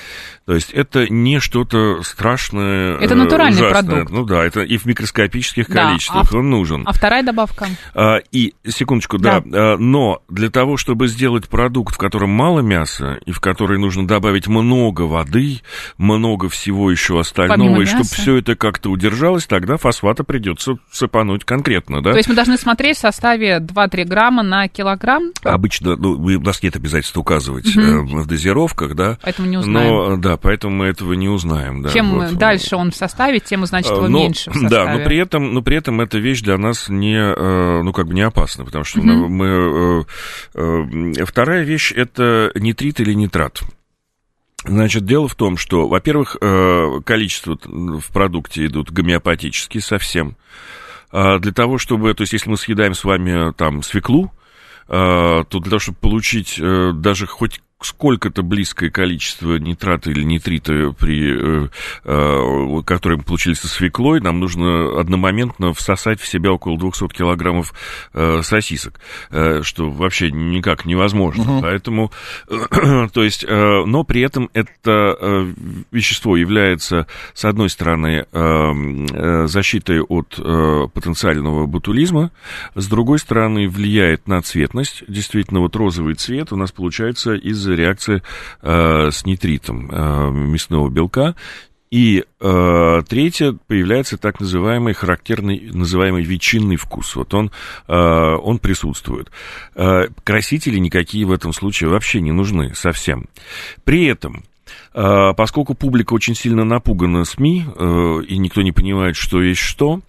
То 0.46 0.56
есть 0.56 0.72
это 0.72 1.08
не 1.08 1.40
что-то 1.40 2.04
страшное. 2.04 2.98
Это 2.98 3.16
натуральный 3.16 3.66
ужасное. 3.66 3.84
продукт. 3.84 4.12
Ну 4.12 4.26
да, 4.26 4.44
это 4.44 4.62
и 4.62 4.78
в 4.78 4.86
микроскопических 4.86 5.70
да, 5.70 5.88
количествах 5.88 6.34
а, 6.34 6.38
он 6.38 6.50
нужен. 6.50 6.84
А 6.86 6.92
вторая 6.92 7.24
добавка? 7.24 7.68
А, 7.96 8.18
и, 8.32 8.54
секундочку, 8.68 9.18
да. 9.18 9.40
да. 9.40 9.74
А, 9.74 9.78
но 9.78 10.22
для 10.28 10.50
того, 10.50 10.76
чтобы 10.76 11.08
сделать 11.08 11.48
продукт, 11.48 11.96
в 11.96 11.98
котором 11.98 12.32
мало 12.32 12.60
мяса, 12.60 13.20
и 13.26 13.32
в 13.32 13.40
который 13.40 13.80
нужно 13.80 14.06
добавить 14.06 14.48
много 14.48 15.04
воды, 15.04 15.62
много 15.98 16.50
всего 16.50 16.92
еще 16.92 17.20
остального, 17.22 17.58
Помимо 17.58 17.82
и 17.82 17.86
чтобы 17.86 18.04
все 18.04 18.36
это 18.38 18.58
как-то 18.58 18.90
удержалось, 18.90 19.48
тогда 19.48 19.78
фосфата 19.78 20.26
придется 20.26 20.74
сыпануть 20.92 21.46
конкретно, 21.46 22.04
да? 22.04 22.12
То 22.12 22.18
есть 22.18 22.28
мы 22.28 22.36
должны 22.36 22.58
смотреть 22.58 22.98
в 22.98 23.00
составе 23.00 23.60
2-3 23.60 24.04
грамма 24.04 24.44
на 24.44 24.68
килограмм? 24.68 25.32
Обычно, 25.44 25.96
ну, 25.96 26.12
у 26.14 26.42
нас 26.42 26.62
нет 26.62 26.76
обязательства 26.76 27.22
указывать 27.22 27.74
угу. 27.76 28.20
в 28.20 28.28
дозировках, 28.28 28.96
да. 28.96 29.18
Поэтому 29.22 29.48
не 29.48 29.58
узнаем. 29.58 29.88
Но, 29.88 30.18
да, 30.18 30.33
поэтому 30.38 30.76
мы 30.76 30.86
этого 30.86 31.14
не 31.14 31.30
узнаем. 31.30 31.82
Да, 31.82 31.90
Чем 31.90 32.12
вот. 32.12 32.34
дальше 32.34 32.76
он 32.76 32.92
в 32.92 32.96
составе, 32.96 33.40
тем, 33.40 33.66
значит, 33.66 33.92
его 33.92 34.08
но, 34.08 34.20
меньше 34.20 34.52
в 34.52 34.54
составе. 34.54 34.70
Да, 34.74 34.98
но 34.98 35.04
при, 35.04 35.18
этом, 35.18 35.54
но 35.54 35.62
при 35.62 35.78
этом 35.78 36.02
эта 36.02 36.18
вещь 36.18 36.42
для 36.42 36.58
нас 36.58 36.90
не, 36.90 37.18
э, 37.18 37.82
ну, 37.84 37.94
как 37.94 38.08
бы 38.08 38.14
не 38.14 38.22
опасна, 38.22 38.66
потому 38.66 38.84
что 38.84 39.00
mm-hmm. 39.00 39.28
мы... 39.28 40.06
Э, 40.56 41.20
э, 41.20 41.26
вторая 41.26 41.64
вещь– 41.64 41.92
это 41.96 42.52
нитрит 42.56 43.00
или 43.00 43.14
нитрат. 43.14 43.62
Значит, 44.66 45.06
дело 45.06 45.28
в 45.28 45.36
том, 45.36 45.58
что, 45.58 45.90
во-первых, 45.90 46.38
количество 47.06 47.58
в 47.66 48.08
продукте 48.14 48.66
идут 48.66 48.92
гомеопатические 48.92 49.82
совсем. 49.82 50.38
А 51.12 51.38
для 51.40 51.52
того, 51.52 51.78
чтобы, 51.78 52.14
то 52.14 52.22
есть, 52.22 52.32
если 52.32 52.50
мы 52.50 52.56
съедаем 52.56 52.94
с 52.94 53.04
вами 53.04 53.52
там 53.54 53.84
свеклу, 53.84 54.32
то 54.88 55.46
для 55.52 55.70
того, 55.70 55.80
чтобы 55.80 55.98
получить 56.00 56.62
даже 56.62 57.28
хоть 57.28 57.60
сколько-то 57.86 58.44
близкое 58.44 58.90
количество 58.90 59.58
нитрата 59.58 60.12
или 60.12 60.24
нитрита, 60.24 60.94
при, 60.98 61.66
э, 61.66 61.70
э, 62.04 62.82
которые 62.86 63.20
мы 63.20 63.24
получили 63.24 63.54
со 63.54 63.68
свеклой, 63.68 64.22
нам 64.22 64.40
нужно 64.40 65.00
одномоментно 65.00 65.74
всосать 65.74 66.20
в 66.20 66.28
себя 66.28 66.52
около 66.52 66.78
200 66.78 67.08
килограммов 67.10 67.74
э, 68.14 68.42
сосисок, 68.44 69.00
э, 69.30 69.62
что 69.64 69.90
вообще 69.90 70.32
никак 70.32 70.86
невозможно. 70.86 71.44
Угу. 71.44 71.62
Поэтому, 71.62 72.12
то 72.48 73.24
есть, 73.24 73.44
э, 73.44 73.84
но 73.86 74.04
при 74.04 74.22
этом 74.22 74.50
это 74.54 75.18
э, 75.20 75.54
вещество 75.92 76.38
является, 76.38 77.08
с 77.34 77.46
одной 77.46 77.70
стороны, 77.70 78.26
э, 78.32 78.72
э, 79.12 79.48
защитой 79.48 80.02
от 80.02 80.36
э, 80.38 80.88
потенциального 80.94 81.66
ботулизма, 81.66 82.32
с 82.76 82.88
другой 82.88 83.20
стороны, 83.20 83.68
влияет 83.68 84.28
на 84.28 84.42
цветность. 84.42 85.04
Действительно, 85.08 85.60
вот 85.60 85.76
розовый 85.76 86.16
цвет 86.16 86.52
у 86.52 86.56
нас 86.56 86.72
получается 86.72 87.34
из-за 87.34 87.73
реакции 87.76 88.22
э, 88.62 89.10
с 89.12 89.26
нитритом 89.26 89.90
э, 89.92 90.32
мясного 90.32 90.90
белка. 90.90 91.36
И 91.94 92.24
э, 92.40 93.02
третье, 93.08 93.56
появляется 93.68 94.18
так 94.18 94.40
называемый 94.40 94.96
характерный, 94.96 95.70
называемый 95.72 96.24
ветчинный 96.24 96.76
вкус. 96.76 97.16
Вот 97.16 97.36
он, 97.36 97.52
э, 97.88 97.94
он 97.94 98.58
присутствует. 98.58 99.30
Э, 99.76 100.08
красители 100.24 100.80
никакие 100.80 101.26
в 101.26 101.32
этом 101.32 101.54
случае 101.54 101.92
вообще 101.92 102.20
не 102.20 102.32
нужны 102.32 102.74
совсем. 102.74 103.30
При 103.84 104.06
этом 104.06 104.44
поскольку 104.94 105.74
публика 105.74 106.14
очень 106.14 106.36
сильно 106.36 106.64
напугана 106.64 107.26
СМИ, 107.26 107.66
э, 107.76 108.22
и 108.28 108.38
никто 108.38 108.62
не 108.62 108.72
понимает, 108.72 109.16
что 109.16 109.42
есть 109.42 109.62
что, 109.62 110.02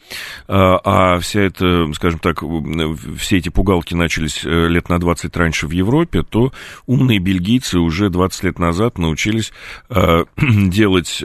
а, 0.46 0.80
а 0.84 1.18
вся 1.20 1.40
эта, 1.42 1.90
скажем 1.94 2.18
так, 2.18 2.42
все 3.18 3.38
эти 3.38 3.48
пугалки 3.48 3.94
начались 3.94 4.44
э, 4.44 4.68
лет 4.68 4.88
на 4.88 4.98
20 4.98 5.36
раньше 5.36 5.66
в 5.66 5.70
Европе, 5.70 6.22
то 6.22 6.52
умные 6.86 7.18
бельгийцы 7.18 7.78
уже 7.78 8.10
20 8.10 8.44
лет 8.44 8.58
назад 8.58 8.98
научились 8.98 9.52
э, 9.88 10.24
делать, 10.36 11.22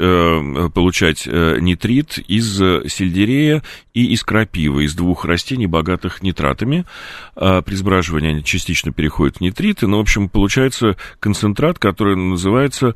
получать 0.74 1.28
нитрит 1.28 2.18
из 2.20 2.58
сельдерея 2.58 3.64
и 3.94 4.14
из 4.14 4.24
крапивы, 4.24 4.86
из 4.86 4.96
двух 4.96 5.26
растений, 5.26 5.68
богатых 5.68 6.22
нитратами. 6.22 6.86
При 7.36 7.76
сбраживании 7.76 8.30
они 8.30 8.44
частично 8.44 8.92
переходят 8.92 9.38
в 9.38 9.42
нитриты, 9.42 9.88
но, 9.88 9.98
в 9.98 10.02
общем, 10.02 10.30
получается 10.30 10.96
концентрат, 11.20 11.80
который 11.80 12.16
называется 12.16 12.96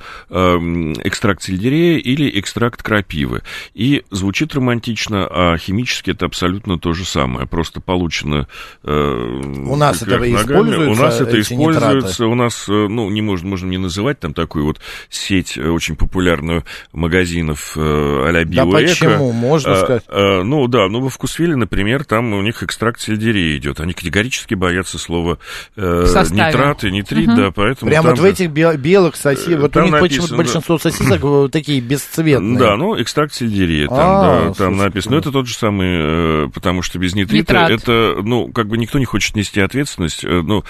экстракт 0.59 1.41
сельдерея 1.43 1.97
или 1.97 2.39
экстракт 2.39 2.81
крапивы. 2.81 3.43
И 3.73 4.03
звучит 4.11 4.53
романтично, 4.53 5.27
а 5.29 5.57
химически 5.57 6.11
это 6.11 6.25
абсолютно 6.25 6.79
то 6.79 6.93
же 6.93 7.05
самое. 7.05 7.47
Просто 7.47 7.81
получено... 7.81 8.47
Э, 8.83 8.89
у 8.89 9.75
нас 9.75 10.01
это 10.01 10.11
ногами. 10.11 10.35
используется? 10.35 10.89
У 10.89 11.03
нас 11.03 11.21
это 11.21 11.41
используется. 11.41 11.95
Нитраты. 11.95 12.25
У 12.25 12.35
нас, 12.35 12.65
э, 12.69 12.71
ну, 12.71 13.09
не 13.09 13.21
можем, 13.21 13.49
можем 13.49 13.69
не 13.69 13.77
называть 13.77 14.19
там 14.19 14.33
такую 14.33 14.65
вот 14.65 14.79
сеть 15.09 15.57
э, 15.57 15.67
очень 15.67 15.95
популярную 15.95 16.63
магазинов 16.91 17.75
а-ля 17.77 18.45
Да 18.45 18.65
почему? 18.65 19.31
Можно 19.31 19.73
а, 19.73 19.75
сказать. 19.77 20.03
А, 20.07 20.43
ну, 20.43 20.67
да, 20.67 20.87
ну, 20.87 21.01
во 21.01 21.09
Вкусвилле, 21.09 21.55
например, 21.55 22.05
там 22.05 22.33
у 22.33 22.41
них 22.41 22.63
экстракт 22.63 22.99
сельдерея 23.01 23.57
идет. 23.57 23.79
Они 23.79 23.93
категорически 23.93 24.53
боятся 24.53 24.97
слова 24.97 25.37
э, 25.75 26.05
нитрат 26.31 26.83
и 26.83 26.91
нитрит, 26.91 27.27
угу. 27.29 27.37
да, 27.37 27.51
поэтому... 27.51 27.89
Прямо 27.89 28.09
вот 28.11 28.19
в 28.19 28.23
этих 28.23 28.49
белых 28.49 29.15
сосисок, 29.15 29.59
вот 29.59 29.77
у 29.77 29.81
них 29.81 29.91
написано, 29.91 30.42
большинство 30.43 30.77
сосисок 30.77 31.21
э, 31.23 31.49
такие 31.51 31.81
бесцветные. 31.81 32.59
Да, 32.59 32.77
ну, 32.77 33.01
экстракт 33.01 33.33
сельдерия 33.33 33.87
там, 33.87 33.97
а, 33.99 34.45
да, 34.47 34.53
там 34.53 34.77
написано. 34.77 35.15
Но 35.15 35.19
это 35.19 35.31
тот 35.31 35.47
же 35.47 35.55
самый, 35.55 36.45
э, 36.45 36.49
потому 36.53 36.81
что 36.81 36.99
без 36.99 37.15
нитрита 37.15 37.53
Нитрат. 37.53 37.71
это, 37.71 38.17
ну, 38.21 38.51
как 38.51 38.67
бы 38.67 38.77
никто 38.77 38.99
не 38.99 39.05
хочет 39.05 39.35
нести 39.35 39.61
ответственность. 39.61 40.23
Э, 40.23 40.41
ну, 40.41 40.63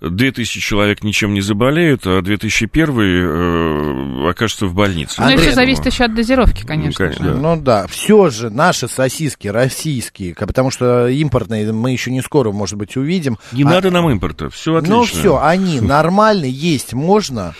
2000 0.00 0.60
человек 0.60 1.02
ничем 1.02 1.34
не 1.34 1.40
заболеют, 1.40 2.06
а 2.06 2.22
2001 2.22 4.28
окажется 4.28 4.66
в 4.66 4.74
больнице. 4.74 5.20
Ну, 5.20 5.30
еще 5.30 5.52
зависит 5.52 5.86
еще 5.86 6.04
от 6.04 6.14
дозировки, 6.14 6.64
конечно. 6.64 6.90
Ну, 6.90 7.12
конечно 7.12 7.34
да. 7.34 7.40
ну 7.40 7.60
да, 7.60 7.86
все 7.86 8.30
же 8.30 8.50
наши 8.50 8.88
сосиски 8.88 9.48
российские, 9.48 10.34
потому 10.34 10.70
что 10.70 11.08
импортные 11.08 11.72
мы 11.72 11.92
еще 11.92 12.10
не 12.10 12.22
скоро, 12.22 12.52
может 12.52 12.76
быть, 12.76 12.96
увидим. 12.96 13.38
Не 13.52 13.64
а... 13.64 13.66
надо 13.66 13.90
нам 13.90 14.10
импорта, 14.10 14.50
все 14.50 14.76
отлично. 14.76 14.96
Ну 14.96 15.04
все, 15.04 15.40
они 15.42 15.80
нормальные, 15.80 16.50
есть 16.50 16.92
можно. 16.92 17.54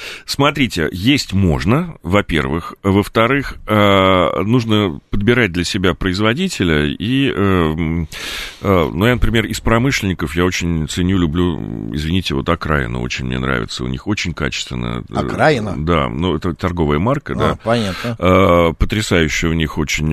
Смотрите, 0.51 0.89
есть 0.91 1.33
можно, 1.33 1.95
во-первых. 2.03 2.75
Во-вторых, 2.83 3.59
э, 3.69 4.43
нужно 4.43 4.99
подбирать 5.11 5.53
для 5.53 5.63
себя 5.63 5.95
производителя. 5.95 6.87
И, 6.87 7.31
э, 7.31 7.35
э, 7.35 8.91
ну, 8.93 9.07
я, 9.07 9.15
например, 9.15 9.47
из 9.47 9.61
промышленников 9.61 10.35
я 10.35 10.45
очень 10.45 10.89
ценю, 10.89 11.19
люблю, 11.19 11.95
извините, 11.95 12.35
вот 12.35 12.49
окраину 12.49 13.01
очень 13.01 13.27
мне 13.27 13.39
нравится. 13.39 13.85
У 13.85 13.87
них 13.87 14.09
очень 14.09 14.35
качественно. 14.35 15.05
Окраина? 15.15 15.75
Да, 15.77 16.09
ну, 16.09 16.35
это 16.35 16.53
торговая 16.53 16.99
марка, 16.99 17.35
а, 17.35 17.37
да. 17.37 17.59
Понятно. 17.63 18.75
Потрясающее 18.77 19.53
у 19.53 19.55
них 19.55 19.79
очень 19.79 20.11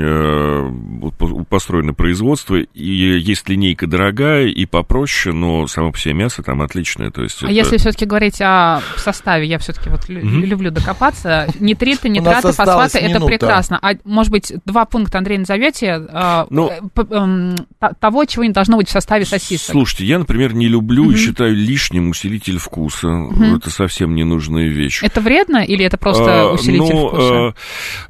построено 1.45 1.95
производство. 1.95 2.57
И 2.57 2.91
есть 2.91 3.49
линейка 3.49 3.87
дорогая 3.87 4.45
и 4.45 4.67
попроще, 4.67 5.33
но 5.33 5.65
само 5.65 5.91
по 5.91 5.97
себе 5.97 6.13
мясо 6.13 6.43
там 6.43 6.61
отличное. 6.61 7.09
То 7.09 7.23
есть 7.23 7.41
а 7.41 7.47
это... 7.47 7.53
если 7.53 7.77
все-таки 7.77 8.05
говорить 8.05 8.39
о 8.39 8.81
составе, 8.97 9.47
я 9.47 9.57
все-таки 9.57 9.89
вот 9.89 10.07
mm-hmm. 10.27 10.45
люблю 10.45 10.71
докопаться. 10.71 11.47
Нитриты, 11.59 12.09
нитраты, 12.09 12.51
фосфаты, 12.51 12.99
это 12.99 13.19
прекрасно. 13.25 13.79
А 13.81 13.93
может 14.03 14.31
быть, 14.31 14.53
два 14.65 14.85
пункта, 14.85 15.17
Андрей, 15.17 15.37
назовете 15.37 16.07
э, 16.07 16.45
ну, 16.49 16.69
э, 16.69 16.81
э, 17.09 17.91
того, 17.99 18.25
чего 18.25 18.43
не 18.43 18.51
должно 18.51 18.77
быть 18.77 18.89
в 18.89 18.91
составе 18.91 19.25
сосисок? 19.25 19.71
Слушайте, 19.71 20.05
я, 20.05 20.19
например, 20.19 20.53
не 20.53 20.67
люблю 20.67 21.09
mm-hmm. 21.09 21.13
и 21.13 21.17
считаю 21.17 21.55
лишним 21.55 22.09
усилитель 22.09 22.57
вкуса. 22.57 23.07
Mm-hmm. 23.07 23.57
Это 23.57 23.69
совсем 23.69 24.15
ненужная 24.15 24.67
вещь. 24.67 25.03
Это 25.03 25.21
вредно 25.21 25.63
или 25.63 25.85
это 25.85 25.97
просто 25.97 26.49
а, 26.49 26.53
усилитель 26.53 26.93
ну, 26.93 27.07
вкуса? 27.07 27.55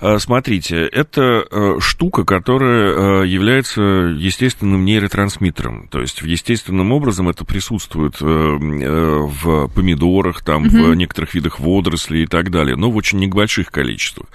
А, 0.01 0.19
смотрите, 0.19 0.77
это 0.77 1.45
штука, 1.79 2.23
которая 2.23 3.23
является 3.23 3.81
естественным 3.81 4.85
нейротрансмиттером. 4.85 5.87
То 5.89 5.99
есть 5.99 6.21
естественным 6.21 6.91
образом 6.91 7.29
это 7.29 7.45
присутствует 7.45 8.19
в 8.19 9.67
помидорах, 9.73 10.41
там, 10.43 10.65
mm-hmm. 10.65 10.91
в 10.91 10.95
некоторых 10.95 11.33
видах 11.33 11.59
водорослей 11.59 12.06
и 12.15 12.25
так 12.25 12.51
далее, 12.51 12.75
но 12.75 12.89
в 12.89 12.95
очень 12.95 13.19
небольших 13.19 13.71
количествах. 13.71 14.27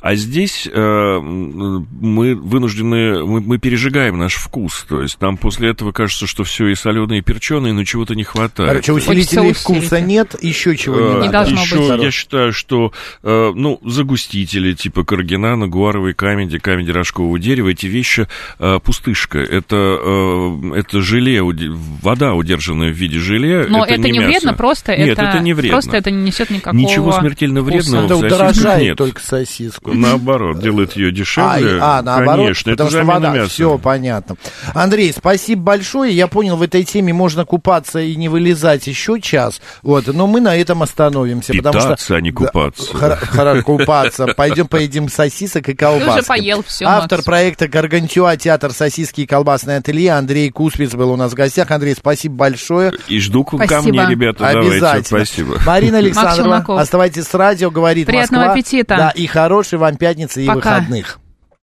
А 0.00 0.16
здесь 0.16 0.68
э, 0.70 1.18
мы 1.20 2.34
вынуждены, 2.34 3.24
мы, 3.24 3.40
мы 3.40 3.58
пережигаем 3.58 4.18
наш 4.18 4.34
вкус. 4.34 4.84
То 4.88 5.00
есть 5.00 5.20
нам 5.20 5.36
после 5.38 5.70
этого 5.70 5.92
кажется, 5.92 6.26
что 6.26 6.44
все 6.44 6.68
и 6.68 6.74
соленое, 6.74 7.20
и 7.20 7.22
перченое, 7.22 7.72
но 7.72 7.84
чего-то 7.84 8.14
не 8.14 8.24
хватает. 8.24 8.68
Короче, 8.68 8.92
усилителей 8.92 9.54
вкуса 9.54 10.00
нет, 10.00 10.36
еще 10.42 10.76
чего 10.76 11.14
не, 11.14 11.26
не 11.26 11.28
должно 11.30 11.62
еще 11.62 11.76
быть. 11.76 12.02
Я 12.02 12.10
считаю, 12.10 12.52
что 12.52 12.92
э, 13.22 13.52
ну, 13.54 13.80
загустители 13.82 14.74
типа 14.74 15.04
каргинана, 15.04 15.68
гуаровой 15.68 16.12
камеди, 16.12 16.58
камеди 16.58 16.90
рожкового 16.90 17.38
дерева, 17.38 17.70
эти 17.70 17.86
вещи 17.86 18.28
э, 18.58 18.78
пустышка. 18.84 19.38
Это, 19.38 19.76
э, 19.76 20.72
это 20.76 21.00
желе, 21.00 21.40
вода, 21.42 22.34
удержанная 22.34 22.90
в 22.90 22.96
виде 22.96 23.18
желе. 23.18 23.66
Но 23.68 23.84
это, 23.84 23.94
это 23.94 24.02
не, 24.02 24.18
не 24.18 24.20
вредно, 24.20 24.52
просто 24.52 24.96
нет, 24.96 25.18
это, 25.18 25.22
это 25.22 25.38
не 25.40 25.54
вредно. 25.54 25.76
Просто 25.76 25.96
это 25.96 26.10
не 26.10 26.24
несет 26.24 26.50
никакого 26.50 26.76
Ничего 27.00 27.12
смертельно 27.12 27.62
вредного 27.62 28.06
вкуса. 28.06 28.16
в 28.16 28.24
Это 28.24 28.34
удорожает 28.34 28.96
только 28.96 29.20
сосиску. 29.20 29.92
Наоборот, 29.92 30.60
делает 30.60 30.96
ее 30.96 31.12
дешевле. 31.12 31.78
А, 31.80 31.98
а 31.98 32.02
наоборот, 32.02 32.44
Конечно, 32.44 32.72
потому 32.72 32.88
это 32.88 32.98
что 32.98 33.06
вода, 33.06 33.34
мяса. 33.34 33.50
все 33.50 33.78
понятно. 33.78 34.36
Андрей, 34.74 35.12
спасибо 35.16 35.62
большое. 35.62 36.14
Я 36.14 36.26
понял, 36.26 36.56
в 36.56 36.62
этой 36.62 36.84
теме 36.84 37.12
можно 37.12 37.44
купаться 37.44 38.00
и 38.00 38.16
не 38.16 38.28
вылезать 38.28 38.86
еще 38.86 39.20
час. 39.20 39.60
Вот, 39.82 40.06
но 40.06 40.26
мы 40.26 40.40
на 40.40 40.56
этом 40.56 40.82
остановимся. 40.82 41.52
Питаться, 41.52 41.80
потому 41.80 41.96
что... 41.98 42.16
а 42.16 42.20
не 42.20 42.30
купаться. 42.30 42.96
Хорошо, 42.96 43.62
купаться. 43.62 44.26
Пойдем 44.28 44.66
поедим 44.66 45.08
сосисок 45.08 45.68
и 45.68 45.74
колбас. 45.74 46.04
Ты 46.04 46.10
уже 46.10 46.22
поел 46.22 46.64
все, 46.66 46.84
Автор 46.86 47.22
проекта 47.22 47.68
Гаргантюа, 47.68 48.36
театр 48.36 48.72
сосиски 48.72 49.22
и 49.22 49.26
колбасное 49.26 49.78
ателье 49.78 50.12
Андрей 50.12 50.50
Куспиц 50.50 50.94
был 50.94 51.10
у 51.12 51.16
нас 51.16 51.32
в 51.32 51.34
гостях. 51.34 51.70
Андрей, 51.70 51.94
спасибо 51.94 52.34
большое. 52.34 52.92
И 53.08 53.18
жду 53.20 53.44
ко 53.44 53.56
мне, 53.82 54.06
ребята. 54.08 54.50
Давайте, 54.52 55.06
спасибо. 55.06 55.58
Марина 55.66 55.98
Александровна, 55.98 56.64
оставайтесь 56.84 57.24
с 57.24 57.34
радио, 57.34 57.70
говорит 57.70 58.06
Приятного 58.06 58.42
Москва. 58.42 58.54
аппетита. 58.54 58.96
Да, 58.96 59.10
и 59.10 59.26
хорошей 59.26 59.78
вам 59.78 59.96
пятницы 59.96 60.42
и 60.42 60.46
Пока. 60.46 60.56
выходных. 60.76 61.18